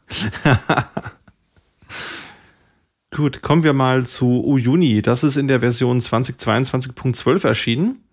Gut, 3.12 3.42
kommen 3.42 3.64
wir 3.64 3.72
mal 3.72 4.06
zu 4.06 4.44
Uyuni. 4.44 5.02
Das 5.02 5.24
ist 5.24 5.36
in 5.36 5.48
der 5.48 5.60
Version 5.60 5.98
2022.12 5.98 7.44
erschienen. 7.44 8.04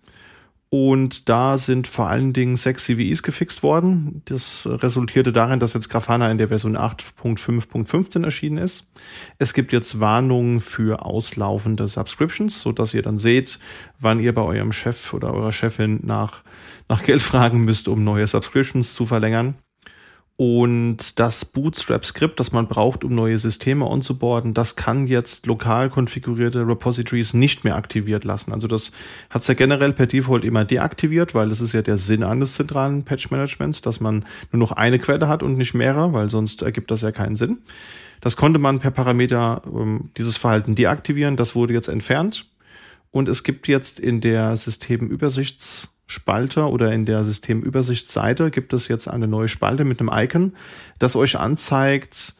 Und 0.70 1.30
da 1.30 1.56
sind 1.56 1.86
vor 1.86 2.08
allen 2.08 2.34
Dingen 2.34 2.56
sechs 2.56 2.84
CVEs 2.84 3.22
gefixt 3.22 3.62
worden. 3.62 4.20
Das 4.26 4.68
resultierte 4.70 5.32
darin, 5.32 5.60
dass 5.60 5.72
jetzt 5.72 5.88
Grafana 5.88 6.30
in 6.30 6.36
der 6.36 6.48
Version 6.48 6.76
8.5.15 6.76 8.24
erschienen 8.24 8.58
ist. 8.58 8.92
Es 9.38 9.54
gibt 9.54 9.72
jetzt 9.72 10.00
Warnungen 10.00 10.60
für 10.60 11.06
auslaufende 11.06 11.88
Subscriptions, 11.88 12.60
so 12.60 12.72
dass 12.72 12.92
ihr 12.92 13.02
dann 13.02 13.16
seht, 13.16 13.60
wann 13.98 14.20
ihr 14.20 14.34
bei 14.34 14.42
eurem 14.42 14.72
Chef 14.72 15.14
oder 15.14 15.32
eurer 15.32 15.52
Chefin 15.52 16.00
nach, 16.02 16.42
nach 16.88 17.02
Geld 17.02 17.22
fragen 17.22 17.60
müsst, 17.64 17.88
um 17.88 18.04
neue 18.04 18.26
Subscriptions 18.26 18.92
zu 18.92 19.06
verlängern. 19.06 19.54
Und 20.40 21.18
das 21.18 21.44
Bootstrap-Skript, 21.44 22.38
das 22.38 22.52
man 22.52 22.68
braucht, 22.68 23.02
um 23.02 23.12
neue 23.12 23.40
Systeme 23.40 23.84
onzuboarden, 23.84 24.54
das 24.54 24.76
kann 24.76 25.08
jetzt 25.08 25.46
lokal 25.46 25.90
konfigurierte 25.90 26.64
Repositories 26.64 27.34
nicht 27.34 27.64
mehr 27.64 27.74
aktiviert 27.74 28.22
lassen. 28.22 28.52
Also 28.52 28.68
das 28.68 28.92
hat 29.30 29.42
es 29.42 29.48
ja 29.48 29.54
generell 29.54 29.92
per 29.92 30.06
Default 30.06 30.44
immer 30.44 30.64
deaktiviert, 30.64 31.34
weil 31.34 31.48
das 31.48 31.60
ist 31.60 31.72
ja 31.72 31.82
der 31.82 31.96
Sinn 31.96 32.22
eines 32.22 32.54
zentralen 32.54 33.02
Patch-Managements, 33.02 33.82
dass 33.82 33.98
man 33.98 34.24
nur 34.52 34.60
noch 34.60 34.70
eine 34.70 35.00
Quelle 35.00 35.26
hat 35.26 35.42
und 35.42 35.58
nicht 35.58 35.74
mehrere, 35.74 36.12
weil 36.12 36.28
sonst 36.28 36.62
ergibt 36.62 36.92
das 36.92 37.02
ja 37.02 37.10
keinen 37.10 37.34
Sinn. 37.34 37.58
Das 38.20 38.36
konnte 38.36 38.60
man 38.60 38.78
per 38.78 38.92
Parameter 38.92 39.62
ähm, 39.66 40.10
dieses 40.18 40.36
Verhalten 40.36 40.76
deaktivieren. 40.76 41.34
Das 41.34 41.56
wurde 41.56 41.74
jetzt 41.74 41.88
entfernt. 41.88 42.46
Und 43.10 43.28
es 43.28 43.42
gibt 43.42 43.66
jetzt 43.66 43.98
in 43.98 44.20
der 44.20 44.56
Systemübersichts 44.56 45.88
Spalter 46.08 46.72
oder 46.72 46.92
in 46.92 47.04
der 47.04 47.22
Systemübersichtsseite 47.22 48.50
gibt 48.50 48.72
es 48.72 48.88
jetzt 48.88 49.06
eine 49.08 49.28
neue 49.28 49.46
Spalte 49.46 49.84
mit 49.84 50.00
einem 50.00 50.10
Icon, 50.12 50.54
das 50.98 51.14
euch 51.14 51.38
anzeigt, 51.38 52.34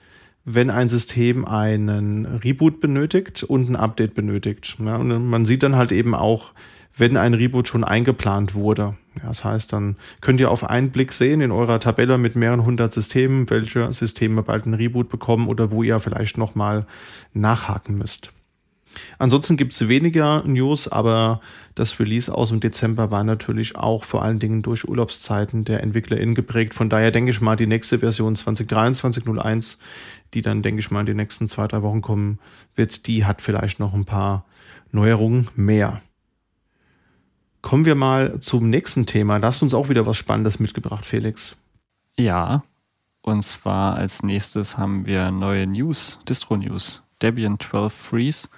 wenn 0.44 0.70
ein 0.70 0.88
System 0.88 1.44
einen 1.44 2.24
Reboot 2.24 2.80
benötigt 2.80 3.42
und 3.42 3.68
ein 3.68 3.76
Update 3.76 4.14
benötigt. 4.14 4.78
Ja, 4.84 4.96
und 4.96 5.28
man 5.28 5.44
sieht 5.44 5.62
dann 5.62 5.76
halt 5.76 5.92
eben 5.92 6.14
auch, 6.14 6.54
wenn 6.96 7.18
ein 7.18 7.34
Reboot 7.34 7.68
schon 7.68 7.84
eingeplant 7.84 8.54
wurde. 8.54 8.96
Ja, 9.18 9.28
das 9.28 9.44
heißt, 9.44 9.72
dann 9.74 9.96
könnt 10.22 10.40
ihr 10.40 10.50
auf 10.50 10.64
einen 10.64 10.90
Blick 10.90 11.12
sehen 11.12 11.42
in 11.42 11.50
eurer 11.50 11.78
Tabelle 11.78 12.16
mit 12.16 12.36
mehreren 12.36 12.64
hundert 12.64 12.94
Systemen, 12.94 13.50
welche 13.50 13.92
Systeme 13.92 14.42
bald 14.42 14.64
einen 14.64 14.74
Reboot 14.74 15.10
bekommen 15.10 15.46
oder 15.46 15.70
wo 15.70 15.82
ihr 15.82 16.00
vielleicht 16.00 16.38
nochmal 16.38 16.86
nachhaken 17.34 17.98
müsst. 17.98 18.32
Ansonsten 19.18 19.56
gibt 19.56 19.72
es 19.72 19.88
weniger 19.88 20.42
News, 20.44 20.88
aber 20.88 21.40
das 21.74 22.00
Release 22.00 22.32
aus 22.32 22.48
dem 22.48 22.60
Dezember 22.60 23.10
war 23.10 23.24
natürlich 23.24 23.76
auch 23.76 24.04
vor 24.04 24.22
allen 24.22 24.38
Dingen 24.38 24.62
durch 24.62 24.88
Urlaubszeiten 24.88 25.64
der 25.64 25.82
EntwicklerInnen 25.82 26.34
geprägt. 26.34 26.74
Von 26.74 26.88
daher 26.88 27.10
denke 27.10 27.30
ich 27.30 27.40
mal, 27.40 27.56
die 27.56 27.66
nächste 27.66 28.00
Version 28.00 28.34
2023.01, 28.34 29.78
die 30.34 30.42
dann, 30.42 30.62
denke 30.62 30.80
ich 30.80 30.90
mal, 30.90 31.00
in 31.00 31.06
den 31.06 31.16
nächsten 31.16 31.48
zwei, 31.48 31.66
drei 31.68 31.82
Wochen 31.82 32.02
kommen 32.02 32.38
wird, 32.74 33.06
die 33.06 33.24
hat 33.24 33.42
vielleicht 33.42 33.78
noch 33.78 33.94
ein 33.94 34.04
paar 34.04 34.44
Neuerungen 34.92 35.48
mehr. 35.54 36.02
Kommen 37.60 37.84
wir 37.84 37.94
mal 37.94 38.40
zum 38.40 38.70
nächsten 38.70 39.06
Thema. 39.06 39.38
Da 39.40 39.48
hast 39.48 39.60
du 39.60 39.66
uns 39.66 39.74
auch 39.74 39.88
wieder 39.88 40.06
was 40.06 40.16
Spannendes 40.16 40.58
mitgebracht, 40.58 41.04
Felix. 41.04 41.56
Ja, 42.18 42.62
und 43.22 43.42
zwar 43.42 43.96
als 43.96 44.22
nächstes 44.22 44.78
haben 44.78 45.06
wir 45.06 45.30
neue 45.30 45.66
News, 45.66 46.18
Distro-News. 46.28 47.02
Debian 47.20 47.58
12 47.58 47.92
Freeze 47.92 48.48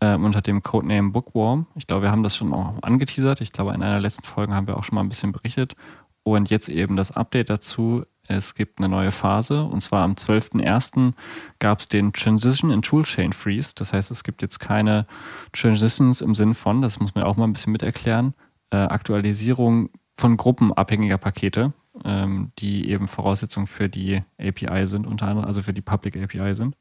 äh, 0.00 0.14
unter 0.14 0.42
dem 0.42 0.62
Codename 0.62 1.10
Bookworm. 1.10 1.66
Ich 1.74 1.86
glaube, 1.86 2.02
wir 2.02 2.10
haben 2.10 2.22
das 2.22 2.36
schon 2.36 2.52
auch 2.52 2.82
angeteasert. 2.82 3.40
Ich 3.40 3.52
glaube, 3.52 3.74
in 3.74 3.82
einer 3.82 4.00
letzten 4.00 4.24
Folge 4.24 4.54
haben 4.54 4.66
wir 4.66 4.76
auch 4.76 4.84
schon 4.84 4.94
mal 4.96 5.02
ein 5.02 5.08
bisschen 5.08 5.32
berichtet. 5.32 5.74
Und 6.22 6.50
jetzt 6.50 6.68
eben 6.68 6.96
das 6.96 7.12
Update 7.12 7.50
dazu. 7.50 8.04
Es 8.30 8.54
gibt 8.54 8.78
eine 8.78 8.90
neue 8.90 9.10
Phase 9.10 9.64
und 9.64 9.80
zwar 9.80 10.04
am 10.04 10.12
12.01. 10.12 11.14
gab 11.58 11.80
es 11.80 11.88
den 11.88 12.12
Transition 12.12 12.70
in 12.70 12.82
Toolchain 12.82 13.32
Freeze. 13.32 13.72
Das 13.74 13.94
heißt, 13.94 14.10
es 14.10 14.22
gibt 14.22 14.42
jetzt 14.42 14.58
keine 14.58 15.06
Transitions 15.54 16.20
im 16.20 16.34
Sinn 16.34 16.52
von, 16.52 16.82
das 16.82 17.00
muss 17.00 17.14
man 17.14 17.24
auch 17.24 17.36
mal 17.36 17.44
ein 17.44 17.54
bisschen 17.54 17.72
mit 17.72 17.82
erklären, 17.82 18.34
äh, 18.70 18.76
Aktualisierung 18.76 19.88
von 20.18 20.36
gruppenabhängiger 20.36 21.16
Pakete, 21.16 21.72
ähm, 22.04 22.52
die 22.58 22.90
eben 22.90 23.08
Voraussetzung 23.08 23.66
für 23.66 23.88
die 23.88 24.22
API 24.38 24.86
sind, 24.86 25.06
unter 25.06 25.26
anderem, 25.26 25.48
also 25.48 25.62
für 25.62 25.72
die 25.72 25.80
Public 25.80 26.18
API 26.18 26.54
sind. 26.54 26.76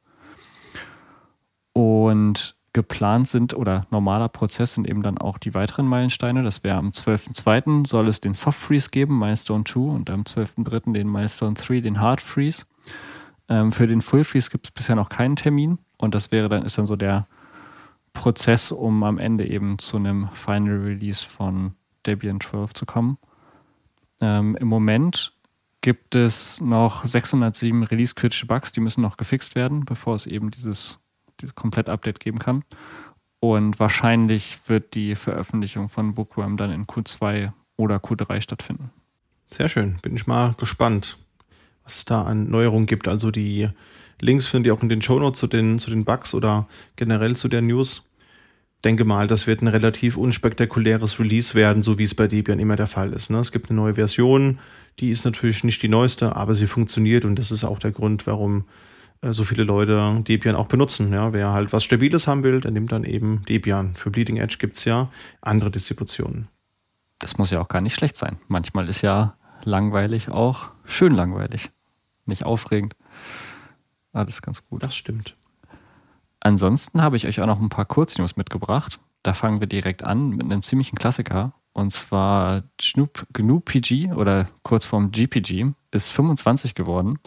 Und 1.72 2.57
geplant 2.78 3.28
sind 3.28 3.56
oder 3.56 3.88
normaler 3.90 4.30
Prozess 4.30 4.76
sind 4.76 4.88
eben 4.88 5.02
dann 5.02 5.18
auch 5.18 5.40
die 5.40 5.56
weiteren 5.56 5.88
Meilensteine. 5.88 6.44
Das 6.44 6.64
wäre 6.64 6.78
am 6.78 6.90
12.02. 6.90 7.88
soll 7.88 8.08
es 8.08 8.22
den 8.22 8.36
Soft 8.36 8.60
Freeze 8.60 8.92
geben, 8.92 9.18
Milestone 9.18 9.64
2, 9.64 9.80
und 9.80 10.10
am 10.12 10.22
12.03. 10.22 10.94
den 10.94 11.12
Milestone 11.12 11.56
3, 11.56 11.82
den 11.82 12.00
Hard 12.00 12.22
Freeze. 12.22 12.68
Ähm, 13.50 13.72
für 13.72 13.88
den 13.88 14.02
Full 14.02 14.24
Freeze 14.24 14.52
gibt 14.52 14.68
es 14.68 14.72
bisher 14.72 14.96
noch 14.96 15.10
keinen 15.10 15.36
Termin 15.36 15.80
und 15.98 16.14
das 16.14 16.32
wäre 16.32 16.50
dann, 16.50 16.64
ist 16.64 16.78
dann 16.78 16.86
so 16.86 16.96
der 16.96 17.28
Prozess, 18.14 18.72
um 18.72 19.02
am 19.04 19.18
Ende 19.18 19.48
eben 19.48 19.80
zu 19.80 19.98
einem 19.98 20.30
Final 20.30 20.78
Release 20.78 21.26
von 21.26 21.74
Debian 22.06 22.40
12 22.40 22.76
zu 22.76 22.86
kommen. 22.86 23.18
Ähm, 24.22 24.56
Im 24.56 24.68
Moment 24.68 25.34
gibt 25.82 26.14
es 26.14 26.62
noch 26.62 27.06
607 27.06 27.82
release-kritische 27.82 28.46
Bugs, 28.46 28.72
die 28.72 28.82
müssen 28.82 29.02
noch 29.02 29.18
gefixt 29.18 29.56
werden, 29.56 29.84
bevor 29.84 30.14
es 30.14 30.28
eben 30.28 30.52
dieses 30.52 31.07
dieses 31.42 31.56
Komplett-Update 31.56 32.20
geben 32.20 32.40
kann. 32.40 32.64
Und 33.40 33.80
wahrscheinlich 33.80 34.58
wird 34.68 34.96
die 34.96 35.16
Veröffentlichung 35.16 35.90
von 35.90 36.16
Bookworm 36.16 36.58
dann 36.58 36.72
in 36.72 36.86
Q2 36.88 37.52
oder 37.76 37.98
Q3 37.98 38.42
stattfinden. 38.42 38.92
Sehr 39.50 39.70
schön. 39.70 39.98
Bin 40.02 40.16
ich 40.16 40.28
mal 40.28 40.56
gespannt, 40.58 41.18
was 41.84 41.98
es 42.00 42.06
da 42.06 42.24
an 42.24 42.50
Neuerungen 42.50 42.88
gibt. 42.88 43.08
Also 43.08 43.32
die 43.32 43.70
Links 44.20 44.48
findet 44.48 44.68
ihr 44.68 44.74
auch 44.74 44.82
in 44.82 44.90
den 44.90 45.02
Shownotes 45.02 45.40
zu 45.40 45.48
den, 45.48 45.80
zu 45.80 45.90
den 45.90 46.04
Bugs 46.04 46.34
oder 46.34 46.68
generell 46.96 47.36
zu 47.36 47.48
der 47.48 47.62
News. 47.62 48.10
Denke 48.84 49.06
mal, 49.06 49.28
das 49.28 49.48
wird 49.48 49.62
ein 49.62 49.68
relativ 49.68 50.18
unspektakuläres 50.18 51.20
Release 51.20 51.56
werden, 51.56 51.84
so 51.84 51.98
wie 51.98 52.04
es 52.04 52.16
bei 52.16 52.28
Debian 52.28 52.60
immer 52.60 52.76
der 52.76 52.88
Fall 52.88 53.14
ist. 53.14 53.30
Ne? 53.30 53.40
Es 53.40 53.52
gibt 53.52 53.70
eine 53.70 53.80
neue 53.80 53.96
Version, 53.96 54.60
die 55.00 55.10
ist 55.10 55.26
natürlich 55.26 55.64
nicht 55.64 55.82
die 55.82 55.90
neueste, 55.90 56.36
aber 56.36 56.54
sie 56.54 56.68
funktioniert 56.68 57.26
und 57.26 57.38
das 57.38 57.52
ist 57.52 57.64
auch 57.64 57.80
der 57.80 57.92
Grund, 57.92 58.28
warum 58.28 58.66
so 59.22 59.44
viele 59.44 59.64
Leute 59.64 60.22
Debian 60.28 60.56
auch 60.56 60.68
benutzen. 60.68 61.12
Ja, 61.12 61.34
wer 61.34 61.52
halt 61.52 61.74
was 61.74 61.84
Stabiles 61.84 62.28
haben 62.28 62.44
will, 62.44 62.62
der 62.62 62.72
nimmt 62.72 62.92
dann 62.92 63.04
eben 63.04 63.44
Debian. 63.46 63.96
Für 63.96 64.12
Bleeding 64.12 64.38
Edge 64.38 64.58
gibt 64.60 64.78
es 64.78 64.86
ja 64.86 65.10
andere 65.42 65.72
Distributionen. 65.72 66.48
Das 67.20 67.38
muss 67.38 67.52
ja 67.52 67.60
auch 67.60 67.68
gar 67.68 67.82
nicht 67.82 67.96
schlecht 67.96 68.16
sein. 68.16 68.38
Manchmal 68.48 68.88
ist 68.88 69.02
ja 69.02 69.36
langweilig 69.64 70.30
auch 70.30 70.70
schön 70.86 71.14
langweilig. 71.14 71.72
Nicht 72.26 72.44
aufregend. 72.46 72.96
Alles 74.14 74.42
ganz 74.42 74.66
gut. 74.68 74.84
Das 74.84 74.96
stimmt. 74.96 75.36
Ansonsten 76.40 77.02
habe 77.02 77.18
ich 77.18 77.26
euch 77.26 77.42
auch 77.42 77.48
noch 77.48 77.60
ein 77.60 77.70
paar 77.70 77.86
Kurznews 77.86 78.36
mitgebracht. 78.38 79.00
Da 79.24 79.34
fangen 79.34 79.60
wir 79.60 79.68
direkt 79.68 80.04
an 80.04 80.30
mit 80.30 80.44
einem 80.44 80.62
ziemlichen 80.62 80.98
Klassiker. 80.98 81.54
Und 81.74 81.92
zwar 81.92 82.64
GNU 83.34 83.60
PG 83.60 84.14
oder 84.14 84.48
kurzform 84.64 85.12
GPG 85.12 85.72
ist 85.92 86.12
25 86.12 86.76
geworden 86.76 87.20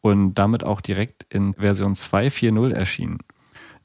und 0.00 0.34
damit 0.34 0.64
auch 0.64 0.80
direkt 0.80 1.26
in 1.28 1.54
Version 1.54 1.94
2.4.0 1.94 2.72
erschienen. 2.72 3.18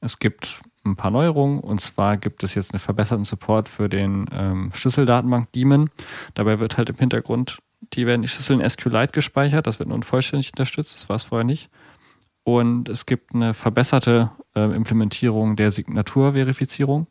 Es 0.02 0.20
gibt 0.20 0.62
ein 0.86 0.96
paar 0.96 1.12
Neuerungen 1.12 1.60
und 1.60 1.82
zwar 1.82 2.18
gibt 2.18 2.44
es 2.44 2.56
jetzt 2.56 2.74
einen 2.74 2.80
verbesserten 2.80 3.26
Support 3.26 3.68
für 3.68 3.90
den 3.90 4.28
ähm, 4.32 4.72
Schlüsseldatenbank 4.74 5.52
Daemon. 5.54 5.90
Dabei 6.36 6.60
wird 6.60 6.78
halt 6.78 6.90
im 6.90 6.98
Hintergrund, 6.98 7.58
die 7.94 8.06
werden 8.06 8.22
die 8.22 8.28
Schlüssel 8.28 8.60
in 8.60 8.70
SQLite 8.70 9.12
gespeichert, 9.12 9.68
das 9.68 9.80
wird 9.80 9.90
nun 9.90 10.04
vollständig 10.04 10.52
unterstützt, 10.52 10.96
das 10.96 11.10
war 11.10 11.16
es 11.16 11.24
vorher 11.24 11.46
nicht. 11.46 11.70
Und 12.44 12.90
es 12.90 13.08
gibt 13.08 13.34
eine 13.34 13.56
verbesserte 13.56 14.32
äh, 14.56 14.76
Implementierung 14.76 15.56
der 15.56 15.72
Signaturverifizierung. 15.72 17.08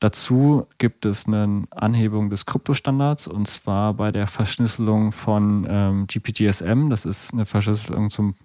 Dazu 0.00 0.66
gibt 0.78 1.04
es 1.06 1.26
eine 1.26 1.64
Anhebung 1.70 2.30
des 2.30 2.46
Kryptostandards 2.46 3.26
und 3.26 3.48
zwar 3.48 3.94
bei 3.94 4.12
der 4.12 4.28
Verschlüsselung 4.28 5.10
von 5.10 5.66
ähm, 5.68 6.06
GPGSM. 6.06 6.88
Das 6.88 7.04
ist 7.04 7.32
eine 7.32 7.46
Verschlüsselung 7.46 8.08
zum, 8.08 8.36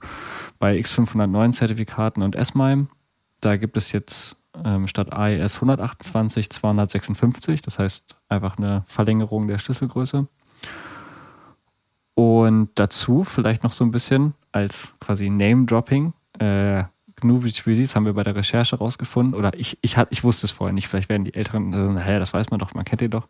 bei 0.58 0.76
X509-Zertifikaten 0.80 2.24
und 2.24 2.36
S-MIME. 2.36 2.88
Da 3.40 3.58
gibt 3.58 3.78
es 3.78 3.92
jetzt 3.92 4.44
ähm, 4.66 4.88
statt 4.88 5.14
AES 5.14 5.58
128 5.58 6.50
256. 6.50 7.62
Das 7.62 7.78
heißt 7.78 8.20
einfach 8.30 8.58
eine 8.58 8.84
Verlängerung 8.88 9.48
der 9.48 9.60
Schlüsselgröße. 9.60 10.28
Und 12.16 12.70
dazu 12.76 13.24
vielleicht 13.24 13.64
noch 13.64 13.74
so 13.74 13.84
ein 13.84 13.92
bisschen 13.92 14.34
als 14.52 14.96
quasi 15.00 15.30
Name-Dropping. 15.30 16.14
Äh, 16.40 16.86
GNU 17.24 17.40
GPGs 17.40 17.96
haben 17.96 18.06
wir 18.06 18.14
bei 18.14 18.24
der 18.24 18.36
Recherche 18.36 18.78
rausgefunden, 18.78 19.34
oder 19.34 19.58
ich, 19.58 19.78
ich, 19.82 19.98
ich 20.10 20.24
wusste 20.24 20.46
es 20.46 20.52
vorher 20.52 20.74
nicht, 20.74 20.88
vielleicht 20.88 21.10
werden 21.10 21.26
die 21.26 21.34
Älteren, 21.34 21.74
äh, 21.74 21.94
naja, 21.94 22.20
das 22.20 22.34
weiß 22.34 22.52
man 22.52 22.60
doch, 22.60 22.74
man 22.74 22.86
kennt 22.86 23.02
den 23.02 23.12
doch. 23.12 23.28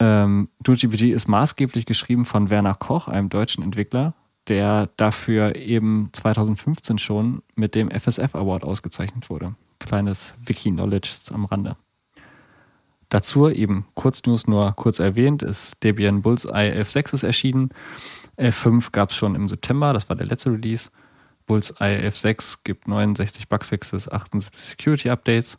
Ähm, 0.00 0.48
GNU 0.62 0.74
ist 0.74 1.28
maßgeblich 1.28 1.86
geschrieben 1.86 2.24
von 2.24 2.50
Werner 2.50 2.74
Koch, 2.74 3.08
einem 3.08 3.28
deutschen 3.28 3.62
Entwickler, 3.62 4.14
der 4.48 4.90
dafür 4.96 5.56
eben 5.56 6.10
2015 6.12 6.98
schon 6.98 7.42
mit 7.54 7.74
dem 7.74 7.90
FSF 7.90 8.34
Award 8.34 8.64
ausgezeichnet 8.64 9.30
wurde. 9.30 9.54
Kleines 9.78 10.34
Wiki-Knowledge 10.44 11.10
am 11.32 11.44
Rande. 11.44 11.76
Dazu 13.08 13.48
eben 13.48 13.86
Kurznews 13.94 14.46
nur 14.46 14.72
kurz 14.72 14.98
erwähnt, 14.98 15.42
ist 15.42 15.82
Debian 15.84 16.22
Bullseye 16.22 16.72
11.6 16.72 17.14
ist 17.14 17.22
erschienen. 17.22 17.70
11.5 18.38 18.90
gab 18.90 19.10
es 19.10 19.16
schon 19.16 19.34
im 19.34 19.48
September, 19.48 19.92
das 19.92 20.08
war 20.08 20.16
der 20.16 20.26
letzte 20.26 20.50
Release. 20.50 20.90
Bullseye 21.46 22.06
F6 22.08 22.60
gibt 22.64 22.88
69 22.88 23.48
Bugfixes, 23.48 24.10
78 24.10 24.60
Security 24.60 25.10
Updates 25.10 25.58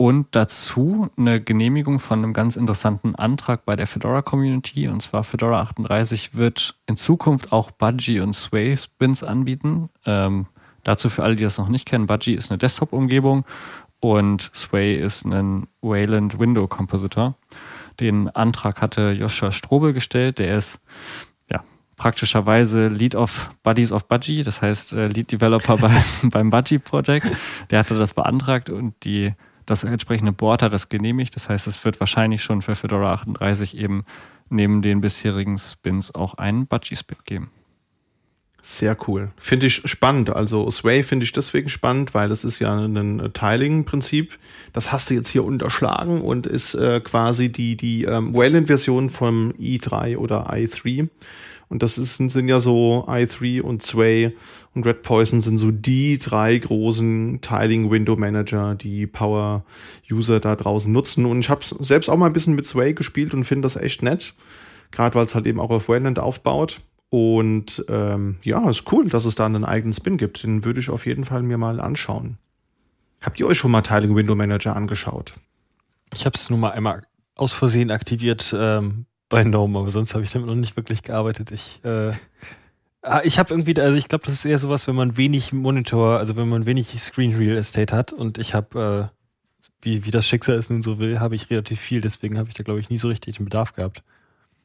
und 0.00 0.28
dazu 0.30 1.10
eine 1.18 1.42
Genehmigung 1.42 1.98
von 1.98 2.20
einem 2.20 2.32
ganz 2.32 2.56
interessanten 2.56 3.14
Antrag 3.14 3.66
bei 3.66 3.76
der 3.76 3.86
Fedora 3.86 4.22
Community. 4.22 4.88
Und 4.88 5.02
zwar 5.02 5.24
Fedora 5.24 5.60
38 5.60 6.34
wird 6.34 6.76
in 6.86 6.96
Zukunft 6.96 7.52
auch 7.52 7.70
Budgie 7.70 8.20
und 8.20 8.32
Sway 8.32 8.74
Spins 8.78 9.22
anbieten. 9.22 9.90
Ähm, 10.06 10.46
dazu 10.84 11.10
für 11.10 11.22
alle, 11.22 11.36
die 11.36 11.44
das 11.44 11.58
noch 11.58 11.68
nicht 11.68 11.84
kennen, 11.84 12.06
Budgie 12.06 12.32
ist 12.32 12.50
eine 12.50 12.56
Desktop-Umgebung 12.56 13.44
und 14.00 14.50
Sway 14.54 14.96
ist 14.96 15.26
ein 15.26 15.66
Wayland 15.82 16.40
Window 16.40 16.66
Compositor. 16.66 17.34
Den 18.00 18.30
Antrag 18.30 18.80
hatte 18.80 19.10
Joshua 19.10 19.52
Strobel 19.52 19.92
gestellt. 19.92 20.38
Der 20.38 20.56
ist 20.56 20.82
praktischerweise 22.00 22.88
Lead 22.88 23.14
of 23.14 23.50
Buddies 23.62 23.92
of 23.92 24.08
Budgie, 24.08 24.42
das 24.42 24.62
heißt 24.62 24.94
äh, 24.94 25.08
Lead 25.08 25.32
Developer 25.32 25.76
bei, 25.76 25.92
beim 26.30 26.48
Budgie 26.48 26.78
Project. 26.78 27.26
Der 27.68 27.78
hatte 27.78 27.98
das 27.98 28.14
beantragt 28.14 28.70
und 28.70 28.94
die, 29.04 29.34
das 29.66 29.84
entsprechende 29.84 30.32
Board 30.32 30.62
hat 30.62 30.72
das 30.72 30.88
genehmigt. 30.88 31.36
Das 31.36 31.50
heißt, 31.50 31.66
es 31.66 31.84
wird 31.84 32.00
wahrscheinlich 32.00 32.42
schon 32.42 32.62
für 32.62 32.74
Fedora 32.74 33.12
38 33.12 33.76
eben 33.76 34.06
neben 34.48 34.80
den 34.80 35.02
bisherigen 35.02 35.58
Spins 35.58 36.14
auch 36.14 36.32
einen 36.34 36.66
Budgie-Spin 36.66 37.18
geben. 37.26 37.50
Sehr 38.62 38.96
cool. 39.06 39.30
Finde 39.36 39.66
ich 39.66 39.82
spannend. 39.84 40.30
Also 40.30 40.70
Sway 40.70 41.02
finde 41.02 41.24
ich 41.24 41.32
deswegen 41.32 41.68
spannend, 41.68 42.14
weil 42.14 42.30
es 42.30 42.44
ist 42.44 42.60
ja 42.60 42.78
ein 42.78 43.30
Tiling-Prinzip. 43.34 44.38
Das 44.72 44.90
hast 44.90 45.10
du 45.10 45.14
jetzt 45.14 45.28
hier 45.28 45.44
unterschlagen 45.44 46.22
und 46.22 46.46
ist 46.46 46.74
äh, 46.74 47.00
quasi 47.00 47.52
die, 47.52 47.76
die 47.76 48.04
ähm, 48.04 48.34
Wayland-Version 48.34 49.10
vom 49.10 49.52
i3 49.52 50.16
oder 50.16 50.50
i3. 50.50 51.08
Und 51.70 51.84
das 51.84 51.98
ist, 51.98 52.16
sind 52.16 52.48
ja 52.48 52.58
so 52.58 53.04
i3 53.06 53.62
und 53.62 53.80
Sway 53.80 54.36
und 54.74 54.84
Red 54.84 55.02
Poison 55.02 55.40
sind 55.40 55.56
so 55.56 55.70
die 55.70 56.18
drei 56.18 56.58
großen 56.58 57.40
Tiling 57.42 57.92
Window 57.92 58.16
Manager, 58.16 58.74
die 58.74 59.06
Power 59.06 59.64
User 60.10 60.40
da 60.40 60.56
draußen 60.56 60.92
nutzen. 60.92 61.26
Und 61.26 61.38
ich 61.38 61.48
habe 61.48 61.64
selbst 61.78 62.10
auch 62.10 62.16
mal 62.16 62.26
ein 62.26 62.32
bisschen 62.32 62.56
mit 62.56 62.66
Sway 62.66 62.92
gespielt 62.92 63.34
und 63.34 63.44
finde 63.44 63.66
das 63.66 63.76
echt 63.76 64.02
nett. 64.02 64.34
Gerade 64.90 65.14
weil 65.14 65.24
es 65.24 65.36
halt 65.36 65.46
eben 65.46 65.60
auch 65.60 65.70
auf 65.70 65.88
Wayland 65.88 66.18
aufbaut. 66.18 66.80
Und 67.08 67.84
ähm, 67.88 68.38
ja, 68.42 68.68
ist 68.68 68.90
cool, 68.90 69.08
dass 69.08 69.24
es 69.24 69.36
da 69.36 69.46
einen 69.46 69.64
eigenen 69.64 69.92
Spin 69.92 70.16
gibt. 70.16 70.42
Den 70.42 70.64
würde 70.64 70.80
ich 70.80 70.90
auf 70.90 71.06
jeden 71.06 71.24
Fall 71.24 71.44
mir 71.44 71.56
mal 71.56 71.80
anschauen. 71.80 72.36
Habt 73.20 73.38
ihr 73.38 73.46
euch 73.46 73.58
schon 73.58 73.70
mal 73.70 73.82
Tiling 73.82 74.16
Window 74.16 74.34
Manager 74.34 74.74
angeschaut? 74.74 75.34
Ich 76.12 76.26
habe 76.26 76.34
es 76.34 76.50
nur 76.50 76.58
mal 76.58 76.72
einmal 76.72 77.04
aus 77.36 77.52
Versehen 77.52 77.92
aktiviert 77.92 78.54
ähm, 78.58 79.06
bei 79.30 79.42
Gnome, 79.44 79.78
aber 79.78 79.90
sonst 79.90 80.12
habe 80.14 80.24
ich 80.24 80.30
damit 80.30 80.48
noch 80.48 80.54
nicht 80.54 80.76
wirklich 80.76 81.02
gearbeitet. 81.02 81.50
Ich, 81.52 81.82
äh, 81.84 82.12
ah, 83.00 83.22
ich 83.24 83.38
habe 83.38 83.54
irgendwie, 83.54 83.80
also 83.80 83.96
ich 83.96 84.08
glaube, 84.08 84.26
das 84.26 84.34
ist 84.34 84.44
eher 84.44 84.58
sowas, 84.58 84.86
wenn 84.86 84.96
man 84.96 85.16
wenig 85.16 85.54
Monitor, 85.54 86.18
also 86.18 86.36
wenn 86.36 86.48
man 86.48 86.66
wenig 86.66 87.00
Screen 87.00 87.34
Real 87.34 87.56
Estate 87.56 87.96
hat 87.96 88.12
und 88.12 88.36
ich 88.36 88.52
habe, 88.54 89.10
äh, 89.10 89.64
wie, 89.80 90.04
wie 90.04 90.10
das 90.10 90.26
Schicksal 90.26 90.56
es 90.56 90.68
nun 90.68 90.82
so 90.82 90.98
will, 90.98 91.20
habe 91.20 91.34
ich 91.34 91.48
relativ 91.48 91.80
viel, 91.80 92.02
deswegen 92.02 92.36
habe 92.36 92.48
ich 92.48 92.54
da, 92.54 92.62
glaube 92.62 92.80
ich, 92.80 92.90
nie 92.90 92.98
so 92.98 93.08
richtig 93.08 93.36
den 93.36 93.44
Bedarf 93.44 93.72
gehabt. 93.72 94.02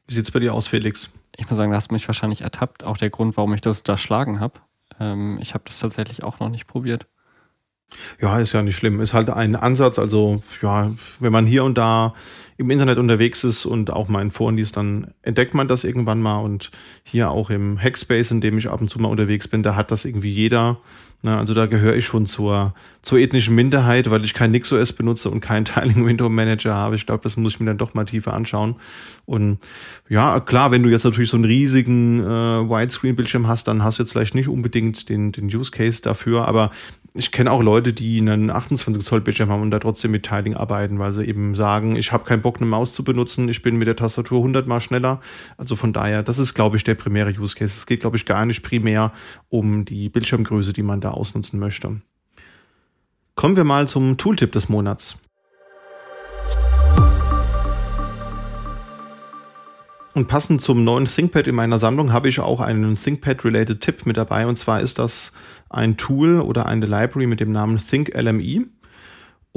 Wie 0.08 0.14
sieht's 0.14 0.30
bei 0.30 0.40
dir 0.40 0.52
aus, 0.52 0.68
Felix? 0.68 1.10
Ich 1.36 1.48
muss 1.48 1.56
sagen, 1.56 1.70
du 1.70 1.76
hast 1.76 1.90
mich 1.90 2.06
wahrscheinlich 2.06 2.42
ertappt. 2.42 2.84
Auch 2.84 2.96
der 2.96 3.10
Grund, 3.10 3.36
warum 3.36 3.54
ich 3.54 3.60
das 3.60 3.82
da 3.82 3.96
schlagen 3.96 4.38
habe. 4.38 4.60
Ähm, 5.00 5.38
ich 5.40 5.54
habe 5.54 5.64
das 5.66 5.80
tatsächlich 5.80 6.22
auch 6.22 6.38
noch 6.38 6.48
nicht 6.48 6.66
probiert. 6.66 7.06
Ja, 8.20 8.38
ist 8.38 8.52
ja 8.52 8.62
nicht 8.62 8.76
schlimm. 8.76 9.00
Ist 9.00 9.14
halt 9.14 9.30
ein 9.30 9.56
Ansatz. 9.56 9.98
Also, 9.98 10.42
ja, 10.62 10.92
wenn 11.18 11.32
man 11.32 11.46
hier 11.46 11.64
und 11.64 11.76
da 11.76 12.14
im 12.58 12.70
Internet 12.70 12.98
unterwegs 12.98 13.44
ist 13.44 13.66
und 13.66 13.90
auch 13.90 14.08
mal 14.08 14.22
in 14.22 14.30
Foren 14.30 14.56
liest, 14.56 14.76
dann 14.76 15.08
entdeckt 15.22 15.54
man 15.54 15.68
das 15.68 15.84
irgendwann 15.84 16.20
mal. 16.20 16.38
Und 16.38 16.70
hier 17.02 17.30
auch 17.30 17.50
im 17.50 17.78
Hackspace, 17.78 18.30
in 18.30 18.40
dem 18.40 18.56
ich 18.56 18.68
ab 18.68 18.80
und 18.80 18.88
zu 18.88 18.98
mal 18.98 19.08
unterwegs 19.08 19.48
bin, 19.48 19.62
da 19.62 19.76
hat 19.76 19.90
das 19.90 20.04
irgendwie 20.04 20.30
jeder. 20.30 20.78
Na, 21.22 21.38
also 21.38 21.54
da 21.54 21.66
gehöre 21.66 21.96
ich 21.96 22.04
schon 22.04 22.26
zur, 22.26 22.74
zur 23.02 23.18
ethnischen 23.18 23.54
Minderheit, 23.54 24.10
weil 24.10 24.24
ich 24.24 24.32
kein 24.32 24.52
NixOS 24.52 24.92
benutze 24.92 25.30
und 25.30 25.40
keinen 25.40 25.64
Tiling 25.66 26.06
Window 26.06 26.28
Manager 26.28 26.74
habe. 26.74 26.94
Ich 26.94 27.04
glaube, 27.04 27.22
das 27.22 27.36
muss 27.36 27.54
ich 27.54 27.60
mir 27.60 27.66
dann 27.66 27.78
doch 27.78 27.94
mal 27.94 28.04
tiefer 28.04 28.32
anschauen. 28.32 28.76
Und 29.24 29.58
ja, 30.08 30.40
klar, 30.40 30.70
wenn 30.70 30.82
du 30.82 30.88
jetzt 30.88 31.04
natürlich 31.04 31.30
so 31.30 31.36
einen 31.36 31.44
riesigen 31.44 32.20
äh, 32.20 32.24
Widescreen-Bildschirm 32.24 33.48
hast, 33.48 33.68
dann 33.68 33.82
hast 33.82 33.98
du 33.98 34.02
jetzt 34.02 34.12
vielleicht 34.12 34.34
nicht 34.34 34.48
unbedingt 34.48 35.08
den, 35.08 35.32
den 35.32 35.46
Use 35.46 35.70
Case 35.70 36.00
dafür, 36.00 36.46
aber 36.46 36.70
ich 37.16 37.32
kenne 37.32 37.50
auch 37.50 37.62
Leute, 37.62 37.92
die 37.92 38.20
einen 38.20 38.50
28 38.50 39.02
Zoll 39.02 39.20
Bildschirm 39.20 39.50
haben 39.50 39.62
und 39.62 39.70
da 39.70 39.78
trotzdem 39.78 40.10
mit 40.10 40.24
Tiling 40.24 40.54
arbeiten, 40.54 40.98
weil 40.98 41.12
sie 41.12 41.24
eben 41.24 41.54
sagen, 41.54 41.96
ich 41.96 42.12
habe 42.12 42.24
keinen 42.24 42.42
Bock, 42.46 42.58
eine 42.58 42.66
Maus 42.66 42.94
zu 42.94 43.02
benutzen, 43.02 43.48
ich 43.48 43.60
bin 43.60 43.74
mit 43.74 43.88
der 43.88 43.96
Tastatur 43.96 44.38
100 44.38 44.68
mal 44.68 44.78
schneller. 44.78 45.18
Also 45.56 45.74
von 45.74 45.92
daher, 45.92 46.22
das 46.22 46.38
ist, 46.38 46.54
glaube 46.54 46.76
ich, 46.76 46.84
der 46.84 46.94
primäre 46.94 47.30
Use 47.30 47.56
Case. 47.56 47.74
Es 47.76 47.86
geht, 47.86 47.98
glaube 47.98 48.16
ich, 48.16 48.24
gar 48.24 48.46
nicht 48.46 48.62
primär 48.62 49.12
um 49.48 49.84
die 49.84 50.08
Bildschirmgröße, 50.08 50.72
die 50.72 50.84
man 50.84 51.00
da 51.00 51.10
ausnutzen 51.10 51.58
möchte. 51.58 52.00
Kommen 53.34 53.56
wir 53.56 53.64
mal 53.64 53.88
zum 53.88 54.16
Tooltip 54.16 54.52
des 54.52 54.68
Monats. 54.68 55.18
Und 60.14 60.28
passend 60.28 60.62
zum 60.62 60.84
neuen 60.84 61.06
ThinkPad 61.06 61.48
in 61.48 61.56
meiner 61.56 61.80
Sammlung 61.80 62.12
habe 62.12 62.28
ich 62.28 62.38
auch 62.38 62.60
einen 62.60 62.94
ThinkPad-related 62.94 63.80
Tipp 63.80 64.06
mit 64.06 64.16
dabei. 64.16 64.46
Und 64.46 64.56
zwar 64.56 64.80
ist 64.80 65.00
das 65.00 65.32
ein 65.68 65.96
Tool 65.96 66.38
oder 66.38 66.66
eine 66.66 66.86
Library 66.86 67.26
mit 67.26 67.40
dem 67.40 67.50
Namen 67.50 67.76
ThinkLME. 67.76 68.66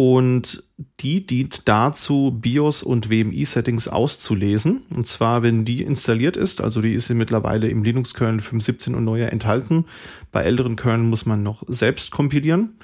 Und 0.01 0.63
die 1.01 1.27
dient 1.27 1.67
dazu, 1.67 2.31
BIOS 2.31 2.83
und 2.83 3.09
WMI-Settings 3.09 3.89
auszulesen. 3.89 4.83
Und 4.95 5.07
zwar, 5.07 5.43
wenn 5.43 5.65
die 5.65 5.81
installiert 5.81 6.37
ist, 6.37 6.61
also 6.61 6.81
die 6.81 6.93
ist 6.93 7.09
mittlerweile 7.09 7.67
im 7.67 7.83
Linux-Kernel 7.83 8.39
5.17 8.39 8.95
und 8.95 9.03
neuer 9.03 9.27
enthalten. 9.33 9.83
Bei 10.31 10.43
älteren 10.43 10.77
Kernel 10.77 11.05
muss 11.05 11.25
man 11.25 11.43
noch 11.43 11.63
selbst 11.67 12.11
kompilieren 12.11 12.77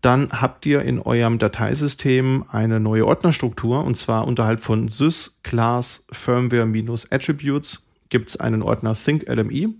dann 0.00 0.30
habt 0.30 0.64
ihr 0.64 0.82
in 0.82 1.00
eurem 1.00 1.40
Dateisystem 1.40 2.44
eine 2.48 2.78
neue 2.78 3.04
Ordnerstruktur 3.04 3.82
und 3.82 3.96
zwar 3.96 4.28
unterhalb 4.28 4.60
von 4.60 4.86
sys 4.86 5.40
class 5.42 6.06
firmware-attributes 6.12 7.87
gibt 8.10 8.30
es 8.30 8.36
einen 8.38 8.62
Ordner 8.62 8.94
ThinkLME 8.94 9.74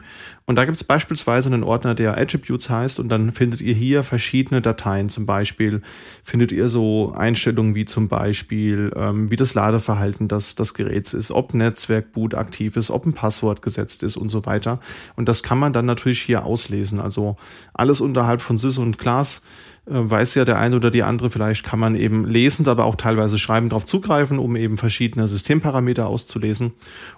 und 0.47 0.57
da 0.57 0.65
gibt 0.65 0.77
es 0.77 0.85
beispielsweise 0.85 1.53
einen 1.53 1.63
Ordner, 1.63 1.95
der 1.95 2.17
Attributes 2.17 2.71
heißt 2.71 3.01
und 3.01 3.09
dann 3.09 3.33
findet 3.33 3.61
ihr 3.61 3.75
hier 3.75 4.03
verschiedene 4.03 4.61
Dateien. 4.61 5.09
Zum 5.09 5.27
Beispiel 5.27 5.83
findet 6.25 6.53
ihr 6.53 6.69
so 6.69 7.13
Einstellungen 7.13 7.75
wie 7.75 7.85
zum 7.85 8.09
Beispiel, 8.09 8.93
ähm, 8.97 9.31
wie 9.31 9.37
das 9.37 9.55
Ladeverhalten 9.55 10.29
des, 10.29 10.55
des 10.55 10.75
Geräts 10.75 11.15
ist, 11.15 11.31
ob 11.31 11.55
Netzwerkboot 11.55 12.35
aktiv 12.35 12.77
ist, 12.77 12.91
ob 12.91 13.07
ein 13.07 13.13
Passwort 13.13 13.63
gesetzt 13.63 14.03
ist 14.03 14.17
und 14.17 14.29
so 14.29 14.47
weiter. 14.47 14.81
Und 15.17 15.29
das 15.29 15.43
kann 15.43 15.59
man 15.59 15.73
dann 15.73 15.87
natürlich 15.87 16.23
hier 16.23 16.45
auslesen. 16.45 17.01
Also 17.01 17.37
alles 17.75 18.01
unterhalb 18.01 18.41
von 18.41 18.59
Sys 18.59 18.79
und 18.79 18.99
Class 18.99 19.43
weiß 19.89 20.35
ja 20.35 20.45
der 20.45 20.59
eine 20.59 20.77
oder 20.77 20.91
die 20.91 21.03
andere, 21.03 21.31
vielleicht 21.31 21.65
kann 21.65 21.79
man 21.79 21.95
eben 21.95 22.27
lesend, 22.27 22.69
aber 22.69 22.85
auch 22.85 22.97
teilweise 22.97 23.39
schreibend 23.39 23.73
darauf 23.73 23.87
zugreifen, 23.87 24.39
um 24.39 24.57
eben 24.57 24.77
verschiedene 24.77 25.27
Systemparameter 25.27 26.07
auszulesen. 26.07 26.73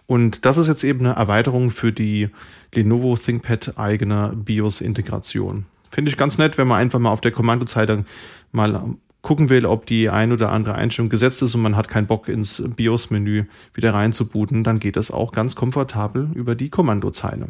Und 0.07 0.47
das 0.47 0.59
ist 0.59 0.68
jetzt 0.68 0.85
eben 0.85 1.01
eine 1.01 1.16
Erweiterung 1.16 1.71
für 1.71 1.93
die 1.93 2.29
Lenovo 2.75 3.16
ThinkPad 3.16 3.79
eigene 3.79 4.33
BIOS-Integration. 4.35 5.66
Finde 5.91 6.11
ich 6.11 6.16
ganz 6.16 6.39
nett, 6.39 6.59
wenn 6.59 6.68
man 6.68 6.79
einfach 6.79 7.01
mal 7.01 7.11
auf 7.11 7.21
der 7.21 7.33
Kommandozeile 7.33 8.05
mal 8.53 8.95
gucken 9.23 9.51
will, 9.51 9.66
ob 9.66 9.87
die 9.87 10.09
ein 10.09 10.33
oder 10.33 10.51
andere 10.51 10.77
Einstellung 10.77 11.11
gesetzt 11.11 11.43
ist 11.43 11.55
und 11.55 11.62
man 11.62 11.77
hat 11.77 11.89
keinen 11.89 12.07
Bock 12.07 12.29
ins 12.29 12.62
BIOS-Menü 12.77 13.45
wieder 13.75 13.93
reinzubooten, 13.93 14.64
dann 14.64 14.79
geht 14.79 14.97
das 14.97 15.11
auch 15.11 15.33
ganz 15.33 15.57
komfortabel 15.57 16.31
über 16.35 16.55
die 16.55 16.71
Kommandozeile. 16.71 17.49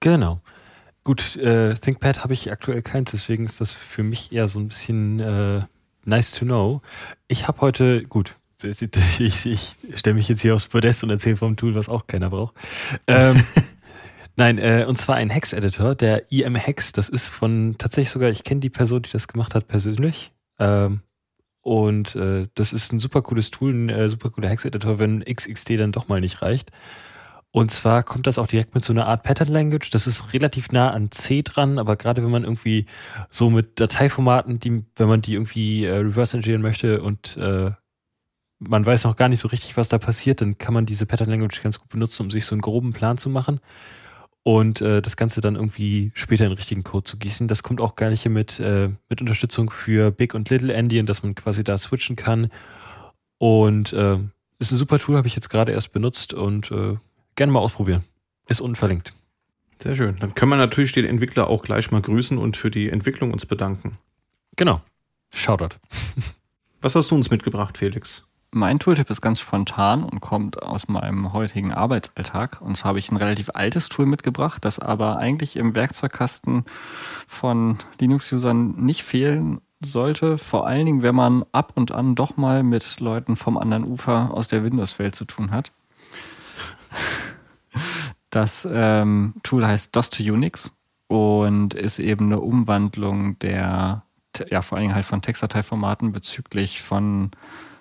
Genau. 0.00 0.40
Gut, 1.08 1.36
äh, 1.36 1.72
ThinkPad 1.72 2.22
habe 2.22 2.34
ich 2.34 2.52
aktuell 2.52 2.82
keins, 2.82 3.12
deswegen 3.12 3.46
ist 3.46 3.62
das 3.62 3.72
für 3.72 4.02
mich 4.02 4.30
eher 4.30 4.46
so 4.46 4.60
ein 4.60 4.68
bisschen 4.68 5.18
äh, 5.20 5.62
nice 6.04 6.32
to 6.32 6.44
know. 6.44 6.82
Ich 7.28 7.48
habe 7.48 7.62
heute, 7.62 8.02
gut, 8.02 8.36
ich, 8.62 9.46
ich 9.46 9.76
stelle 9.94 10.12
mich 10.12 10.28
jetzt 10.28 10.42
hier 10.42 10.54
aufs 10.54 10.68
Podest 10.68 11.02
und 11.02 11.08
erzähle 11.08 11.36
vom 11.36 11.56
Tool, 11.56 11.74
was 11.74 11.88
auch 11.88 12.08
keiner 12.08 12.28
braucht. 12.28 12.56
Ähm, 13.06 13.42
nein, 14.36 14.58
äh, 14.58 14.84
und 14.86 14.98
zwar 14.98 15.16
ein 15.16 15.30
Hex-Editor, 15.30 15.94
der 15.94 16.30
IM 16.30 16.56
Hex. 16.56 16.92
Das 16.92 17.08
ist 17.08 17.28
von 17.28 17.76
tatsächlich 17.78 18.10
sogar, 18.10 18.28
ich 18.28 18.44
kenne 18.44 18.60
die 18.60 18.68
Person, 18.68 19.00
die 19.00 19.10
das 19.10 19.28
gemacht 19.28 19.54
hat, 19.54 19.66
persönlich. 19.66 20.32
Ähm, 20.58 21.00
und 21.62 22.16
äh, 22.16 22.48
das 22.52 22.74
ist 22.74 22.92
ein 22.92 23.00
super 23.00 23.22
cooles 23.22 23.50
Tool, 23.50 23.72
ein 23.72 23.88
äh, 23.88 24.10
super 24.10 24.28
cooler 24.28 24.50
Hex-Editor, 24.50 24.98
wenn 24.98 25.24
XXD 25.24 25.78
dann 25.78 25.92
doch 25.92 26.08
mal 26.08 26.20
nicht 26.20 26.42
reicht. 26.42 26.70
Und 27.50 27.70
zwar 27.70 28.02
kommt 28.02 28.26
das 28.26 28.38
auch 28.38 28.46
direkt 28.46 28.74
mit 28.74 28.84
so 28.84 28.92
einer 28.92 29.06
Art 29.06 29.22
Pattern 29.22 29.48
Language. 29.48 29.90
Das 29.90 30.06
ist 30.06 30.32
relativ 30.34 30.70
nah 30.70 30.90
an 30.90 31.10
C 31.10 31.42
dran, 31.42 31.78
aber 31.78 31.96
gerade 31.96 32.22
wenn 32.22 32.30
man 32.30 32.44
irgendwie 32.44 32.86
so 33.30 33.48
mit 33.48 33.80
Dateiformaten, 33.80 34.60
die, 34.60 34.84
wenn 34.96 35.08
man 35.08 35.22
die 35.22 35.34
irgendwie 35.34 35.84
äh, 35.84 35.96
reverse 35.96 36.36
engineeren 36.36 36.62
möchte 36.62 37.02
und 37.02 37.36
äh, 37.38 37.70
man 38.58 38.84
weiß 38.84 39.04
noch 39.04 39.16
gar 39.16 39.28
nicht 39.28 39.40
so 39.40 39.48
richtig, 39.48 39.76
was 39.76 39.88
da 39.88 39.98
passiert, 39.98 40.40
dann 40.40 40.58
kann 40.58 40.74
man 40.74 40.84
diese 40.84 41.06
Pattern 41.06 41.30
Language 41.30 41.62
ganz 41.62 41.78
gut 41.78 41.88
benutzen, 41.88 42.24
um 42.24 42.30
sich 42.30 42.44
so 42.44 42.54
einen 42.54 42.60
groben 42.60 42.92
Plan 42.92 43.16
zu 43.16 43.30
machen 43.30 43.60
und 44.42 44.80
äh, 44.80 45.02
das 45.02 45.16
Ganze 45.16 45.40
dann 45.40 45.56
irgendwie 45.56 46.10
später 46.14 46.46
in 46.46 46.52
richtigen 46.52 46.82
Code 46.82 47.04
zu 47.04 47.18
gießen. 47.18 47.48
Das 47.48 47.62
kommt 47.62 47.80
auch 47.80 47.96
gar 47.96 48.10
nicht 48.10 48.26
mit, 48.28 48.58
äh, 48.60 48.88
mit 49.08 49.20
Unterstützung 49.20 49.70
für 49.70 50.10
Big 50.10 50.34
und 50.34 50.50
Little 50.50 50.72
Endian, 50.72 51.06
dass 51.06 51.22
man 51.22 51.34
quasi 51.34 51.64
da 51.64 51.76
switchen 51.76 52.16
kann. 52.16 52.50
Und 53.38 53.92
äh, 53.92 54.18
ist 54.58 54.72
ein 54.72 54.78
super 54.78 54.98
Tool, 54.98 55.16
habe 55.16 55.28
ich 55.28 55.34
jetzt 55.34 55.50
gerade 55.50 55.72
erst 55.72 55.92
benutzt 55.92 56.34
und 56.34 56.70
äh, 56.70 56.96
gerne 57.38 57.52
mal 57.52 57.60
ausprobieren. 57.60 58.04
Ist 58.48 58.60
unverlinkt. 58.60 59.14
Sehr 59.80 59.96
schön. 59.96 60.16
Dann 60.18 60.34
können 60.34 60.50
wir 60.50 60.56
natürlich 60.56 60.92
den 60.92 61.06
Entwickler 61.06 61.48
auch 61.48 61.62
gleich 61.62 61.90
mal 61.90 62.02
grüßen 62.02 62.36
und 62.36 62.56
für 62.56 62.70
die 62.70 62.90
Entwicklung 62.90 63.32
uns 63.32 63.46
bedanken. 63.46 63.96
Genau. 64.56 64.82
Shoutout. 65.32 65.76
Was 66.80 66.94
hast 66.94 67.10
du 67.10 67.14
uns 67.14 67.30
mitgebracht, 67.30 67.78
Felix? 67.78 68.24
Mein 68.50 68.78
Tooltip 68.78 69.10
ist 69.10 69.20
ganz 69.20 69.40
spontan 69.40 70.02
und 70.02 70.20
kommt 70.20 70.62
aus 70.62 70.88
meinem 70.88 71.32
heutigen 71.32 71.72
Arbeitsalltag. 71.72 72.60
Und 72.62 72.76
zwar 72.76 72.90
habe 72.90 72.98
ich 72.98 73.10
ein 73.12 73.16
relativ 73.16 73.50
altes 73.54 73.88
Tool 73.88 74.06
mitgebracht, 74.06 74.64
das 74.64 74.78
aber 74.78 75.18
eigentlich 75.18 75.56
im 75.56 75.74
Werkzeugkasten 75.74 76.64
von 77.26 77.78
Linux-Usern 78.00 78.74
nicht 78.76 79.02
fehlen 79.02 79.60
sollte. 79.80 80.38
Vor 80.38 80.66
allen 80.66 80.86
Dingen, 80.86 81.02
wenn 81.02 81.14
man 81.14 81.44
ab 81.52 81.72
und 81.76 81.92
an 81.92 82.14
doch 82.14 82.36
mal 82.36 82.62
mit 82.62 83.00
Leuten 83.00 83.36
vom 83.36 83.58
anderen 83.58 83.84
Ufer 83.84 84.32
aus 84.32 84.48
der 84.48 84.64
Windows-Welt 84.64 85.14
zu 85.14 85.26
tun 85.26 85.50
hat. 85.50 85.72
Das 88.30 88.68
ähm, 88.70 89.34
Tool 89.42 89.66
heißt 89.66 89.94
DOS 89.96 90.10
to 90.10 90.22
Unix 90.22 90.72
und 91.06 91.74
ist 91.74 91.98
eben 91.98 92.26
eine 92.26 92.40
Umwandlung 92.40 93.38
der, 93.38 94.02
ja, 94.50 94.62
vor 94.62 94.76
allen 94.76 94.84
Dingen 94.84 94.94
halt 94.94 95.06
von 95.06 95.22
Textdateiformaten 95.22 96.12
bezüglich 96.12 96.82
von 96.82 97.30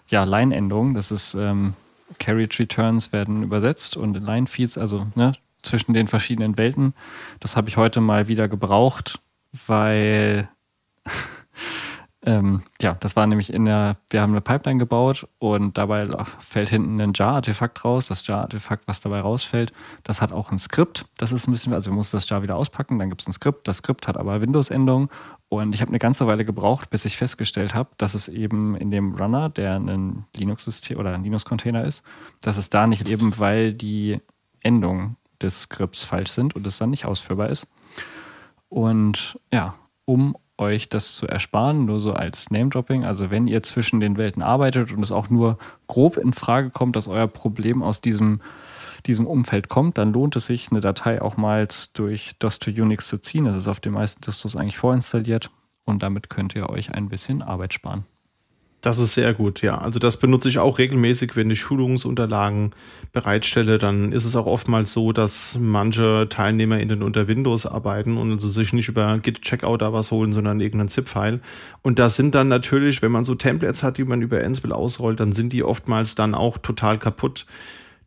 ja, 0.08 0.24
Line-Endungen. 0.24 0.94
Das 0.94 1.12
ist 1.12 1.34
ähm, 1.36 1.74
Carriage 2.20 2.60
Returns 2.60 3.12
werden 3.12 3.44
übersetzt 3.44 3.98
und 3.98 4.14
Line-Feeds, 4.14 4.78
also 4.78 5.08
ne, 5.16 5.34
zwischen 5.62 5.94
den 5.94 6.08
verschiedenen 6.08 6.58
Welten. 6.58 6.94
Das 7.40 7.56
habe 7.56 7.68
ich 7.70 7.78
heute 7.78 8.00
mal 8.00 8.28
wieder 8.28 8.48
gebraucht, 8.48 9.20
weil 9.68 10.50
ähm, 12.28 12.62
ja, 12.82 12.94
das 13.00 13.16
war 13.16 13.26
nämlich 13.26 13.54
in 13.54 13.64
der, 13.64 13.96
wir 14.10 14.22
haben 14.22 14.34
eine 14.34 14.42
Pipeline 14.42 14.80
gebaut 14.80 15.26
und 15.40 15.78
dabei 15.78 16.10
fällt 16.40 16.68
hinten 16.68 17.00
ein 17.00 17.14
Jar-Artefakt 17.16 17.86
raus. 17.86 18.08
Das 18.08 18.28
Jar-Artefakt, 18.28 18.86
was 18.86 19.00
dabei 19.00 19.22
rausfällt, 19.22 19.72
das 20.04 20.22
hat 20.22 20.34
auch 20.34 20.52
ein 20.52 20.58
Skript. 20.58 21.06
Das 21.18 21.32
ist 21.32 21.48
ein 21.48 21.54
bisschen, 21.54 21.72
also 21.74 21.90
wir 21.90 21.96
mussten 21.96 22.18
das 22.18 22.28
Jar 22.28 22.44
wieder 22.44 22.58
auspacken, 22.58 23.00
dann 23.00 23.08
gibt 23.08 23.22
es 23.22 23.30
ein 23.30 23.32
Skript. 23.32 23.66
Das 23.70 23.78
Skript 23.78 24.10
hat 24.10 24.18
aber 24.18 24.42
Windows-Endungen 24.42 25.08
und 25.48 25.74
ich 25.74 25.80
habe 25.80 25.88
eine 25.88 26.00
ganze 26.00 26.28
Weile 26.28 26.44
gebraucht, 26.44 26.90
bis 26.90 27.06
ich 27.06 27.16
festgestellt 27.16 27.74
habe, 27.74 27.92
dass 27.96 28.14
es 28.14 28.28
eben 28.28 28.76
in 28.76 28.92
dem 28.92 29.16
Runner, 29.16 29.48
der 29.48 29.76
ein 29.76 30.26
Linux-System 30.36 30.98
oder 30.98 31.14
ein 31.14 31.24
Linux-Container 31.24 31.86
ist, 31.86 32.04
dass 32.42 32.58
es 32.58 32.70
da 32.70 32.88
nicht 32.88 33.08
eben, 33.08 33.40
weil 33.40 33.74
die 33.74 34.20
Endungen 34.60 35.16
des 35.42 35.62
Skripts 35.62 36.04
falsch 36.04 36.32
sind 36.32 36.58
und 36.58 36.68
es 36.68 36.78
dann 36.78 36.90
nicht 36.90 37.06
ausführbar 37.06 37.48
ist. 37.48 37.72
Und 38.68 39.40
ja, 39.54 39.76
um 40.04 40.36
euch 40.58 40.90
das 40.90 41.16
zu 41.16 41.28
ersparen, 41.28 41.86
nur 41.86 42.00
so 42.00 42.14
als 42.14 42.52
Name-Dropping. 42.52 43.06
Also 43.06 43.32
wenn 43.32 43.48
ihr 43.48 43.64
zwischen 43.64 44.00
den 44.00 44.18
Welten 44.18 44.42
arbeitet 44.42 44.92
und 44.92 45.04
es 45.04 45.12
auch 45.12 45.30
nur 45.30 45.58
grob 45.88 46.18
in 46.18 46.34
Frage 46.34 46.70
kommt, 46.70 46.96
dass 46.96 47.08
euer 47.08 47.28
Problem 47.28 47.84
aus 47.84 48.02
diesem, 48.02 48.42
diesem 49.06 49.28
Umfeld 49.28 49.70
kommt, 49.70 49.98
dann 49.98 50.14
lohnt 50.14 50.36
es 50.36 50.48
sich, 50.48 50.72
eine 50.72 50.80
Datei 50.80 51.22
auch 51.22 51.38
mal 51.38 51.68
durch 51.94 52.38
DOS 52.40 52.60
to 52.60 52.72
Unix 52.72 53.08
zu 53.08 53.20
ziehen. 53.20 53.46
Das 53.46 53.56
ist 53.56 53.68
auf 53.68 53.80
den 53.80 53.94
meisten 53.94 54.22
Distos 54.22 54.56
eigentlich 54.56 54.78
vorinstalliert 54.78 55.52
und 55.86 56.04
damit 56.04 56.30
könnt 56.30 56.56
ihr 56.56 56.70
euch 56.70 56.94
ein 56.94 57.10
bisschen 57.10 57.42
Arbeit 57.42 57.74
sparen. 57.74 58.06
Das 58.88 59.00
ist 59.00 59.16
sehr 59.16 59.34
gut, 59.34 59.62
ja. 59.64 59.80
Also 59.80 60.00
das 60.00 60.16
benutze 60.16 60.48
ich 60.48 60.60
auch 60.60 60.80
regelmäßig, 60.80 61.36
wenn 61.36 61.52
ich 61.52 61.60
Schulungsunterlagen 61.60 62.72
bereitstelle. 63.12 63.80
Dann 63.80 64.14
ist 64.14 64.24
es 64.24 64.34
auch 64.38 64.46
oftmals 64.46 64.94
so, 64.94 65.12
dass 65.12 65.58
manche 65.60 66.28
TeilnehmerInnen 66.30 67.04
unter 67.04 67.28
Windows 67.28 67.66
arbeiten 67.66 68.16
und 68.16 68.32
also 68.32 68.48
sich 68.48 68.72
nicht 68.72 68.88
über 68.88 69.20
Git 69.20 69.42
Checkout 69.42 69.82
da 69.82 69.92
was 69.92 70.12
holen, 70.12 70.32
sondern 70.32 70.62
irgendeinen 70.62 70.88
ZIP-File. 70.88 71.42
Und 71.82 72.00
das 72.00 72.16
sind 72.16 72.34
dann 72.34 72.48
natürlich, 72.48 73.02
wenn 73.02 73.12
man 73.12 73.26
so 73.26 73.36
Templates 73.36 73.84
hat, 73.84 73.98
die 73.98 74.06
man 74.06 74.22
über 74.22 74.42
Ansible 74.42 74.74
ausrollt, 74.74 75.20
dann 75.20 75.34
sind 75.34 75.52
die 75.52 75.66
oftmals 75.66 76.16
dann 76.16 76.34
auch 76.34 76.58
total 76.58 76.98
kaputt. 76.98 77.46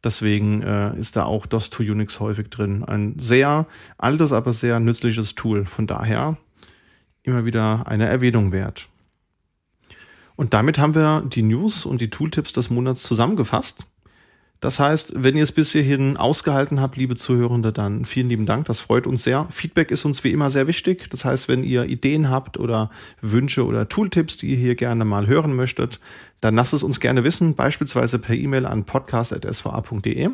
Deswegen 0.03 0.63
äh, 0.63 0.99
ist 0.99 1.15
da 1.15 1.25
auch 1.27 1.45
DOS 1.45 1.69
to 1.69 1.83
Unix 1.83 2.21
häufig 2.21 2.49
drin. 2.49 2.85
Ein 2.85 3.19
sehr 3.19 3.67
altes, 3.99 4.33
aber 4.33 4.55
sehr 4.55 4.81
nützliches 4.81 5.35
Tool. 5.35 5.67
Von 5.67 5.87
daher 5.87 6.39
immer 7.23 7.45
wieder 7.45 7.87
eine 7.87 8.09
Erwähnung 8.09 8.51
wert. 8.51 8.90
Und 10.41 10.55
damit 10.55 10.79
haben 10.79 10.95
wir 10.95 11.23
die 11.27 11.43
News 11.43 11.85
und 11.85 12.01
die 12.01 12.09
Tooltips 12.09 12.55
des 12.55 12.71
Monats 12.71 13.03
zusammengefasst. 13.03 13.85
Das 14.61 14.81
heißt, 14.81 15.23
wenn 15.23 15.37
ihr 15.37 15.43
es 15.43 15.53
bis 15.53 15.73
hierhin 15.73 16.17
ausgehalten 16.17 16.81
habt, 16.81 16.97
liebe 16.97 17.15
Zuhörende, 17.15 17.75
dann 17.75 18.07
vielen 18.07 18.31
lieben 18.31 18.47
Dank. 18.47 18.65
Das 18.65 18.81
freut 18.81 19.07
uns 19.07 19.23
sehr. 19.23 19.47
Feedback 19.51 19.91
ist 19.91 20.07
uns 20.07 20.25
wie 20.25 20.33
immer 20.33 20.49
sehr 20.49 20.67
wichtig. 20.67 21.11
Das 21.11 21.27
heißt, 21.27 21.49
wenn 21.49 21.63
ihr 21.63 21.85
Ideen 21.85 22.31
habt 22.31 22.59
oder 22.59 22.89
Wünsche 23.21 23.67
oder 23.67 23.87
Tooltips, 23.91 24.39
die 24.39 24.53
ihr 24.53 24.57
hier 24.57 24.77
gerne 24.77 25.05
mal 25.05 25.27
hören 25.27 25.55
möchtet, 25.55 26.01
dann 26.41 26.55
lasst 26.55 26.73
es 26.73 26.83
uns 26.83 27.01
gerne 27.01 27.23
wissen, 27.23 27.55
beispielsweise 27.55 28.19
per 28.19 28.35
E-Mail 28.35 28.65
an 28.65 28.85
podcast.sva.de. 28.85 30.31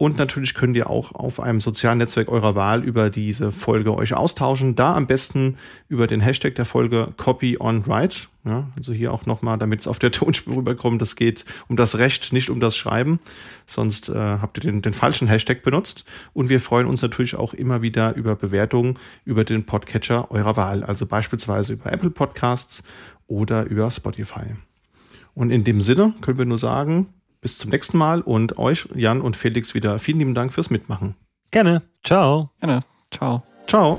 Und 0.00 0.16
natürlich 0.16 0.54
könnt 0.54 0.76
ihr 0.76 0.88
auch 0.88 1.10
auf 1.10 1.40
einem 1.40 1.60
sozialen 1.60 1.98
Netzwerk 1.98 2.28
eurer 2.28 2.54
Wahl 2.54 2.84
über 2.84 3.10
diese 3.10 3.50
Folge 3.50 3.96
euch 3.96 4.14
austauschen. 4.14 4.76
Da 4.76 4.94
am 4.94 5.08
besten 5.08 5.56
über 5.88 6.06
den 6.06 6.20
Hashtag 6.20 6.54
der 6.54 6.66
Folge 6.66 7.12
Copy 7.16 7.56
on 7.58 7.84
Write. 7.84 8.28
Ja, 8.44 8.68
also 8.76 8.92
hier 8.92 9.12
auch 9.12 9.26
nochmal, 9.26 9.58
damit 9.58 9.80
es 9.80 9.88
auf 9.88 9.98
der 9.98 10.12
Tonspur 10.12 10.58
rüberkommt, 10.58 11.02
es 11.02 11.16
geht 11.16 11.44
um 11.66 11.74
das 11.74 11.98
Recht, 11.98 12.32
nicht 12.32 12.48
um 12.48 12.60
das 12.60 12.76
Schreiben. 12.76 13.18
Sonst 13.66 14.08
äh, 14.08 14.14
habt 14.14 14.58
ihr 14.58 14.70
den, 14.70 14.82
den 14.82 14.92
falschen 14.92 15.26
Hashtag 15.26 15.62
benutzt. 15.62 16.04
Und 16.32 16.48
wir 16.48 16.60
freuen 16.60 16.86
uns 16.86 17.02
natürlich 17.02 17.34
auch 17.34 17.52
immer 17.52 17.82
wieder 17.82 18.14
über 18.14 18.36
Bewertungen 18.36 19.00
über 19.24 19.42
den 19.42 19.66
Podcatcher 19.66 20.30
eurer 20.30 20.56
Wahl. 20.56 20.84
Also 20.84 21.06
beispielsweise 21.06 21.72
über 21.72 21.92
Apple 21.92 22.10
Podcasts 22.10 22.84
oder 23.26 23.64
über 23.64 23.90
Spotify. 23.90 24.54
Und 25.34 25.50
in 25.50 25.64
dem 25.64 25.80
Sinne 25.80 26.14
können 26.20 26.38
wir 26.38 26.46
nur 26.46 26.58
sagen, 26.58 27.08
bis 27.40 27.58
zum 27.58 27.70
nächsten 27.70 27.98
Mal 27.98 28.20
und 28.20 28.58
euch, 28.58 28.88
Jan 28.94 29.20
und 29.20 29.36
Felix, 29.36 29.74
wieder 29.74 29.98
vielen 29.98 30.18
lieben 30.18 30.34
Dank 30.34 30.52
fürs 30.52 30.70
Mitmachen. 30.70 31.14
Gerne. 31.50 31.82
Ciao. 32.02 32.50
Gerne. 32.60 32.80
Ciao. 33.10 33.42
Ciao. 33.66 33.98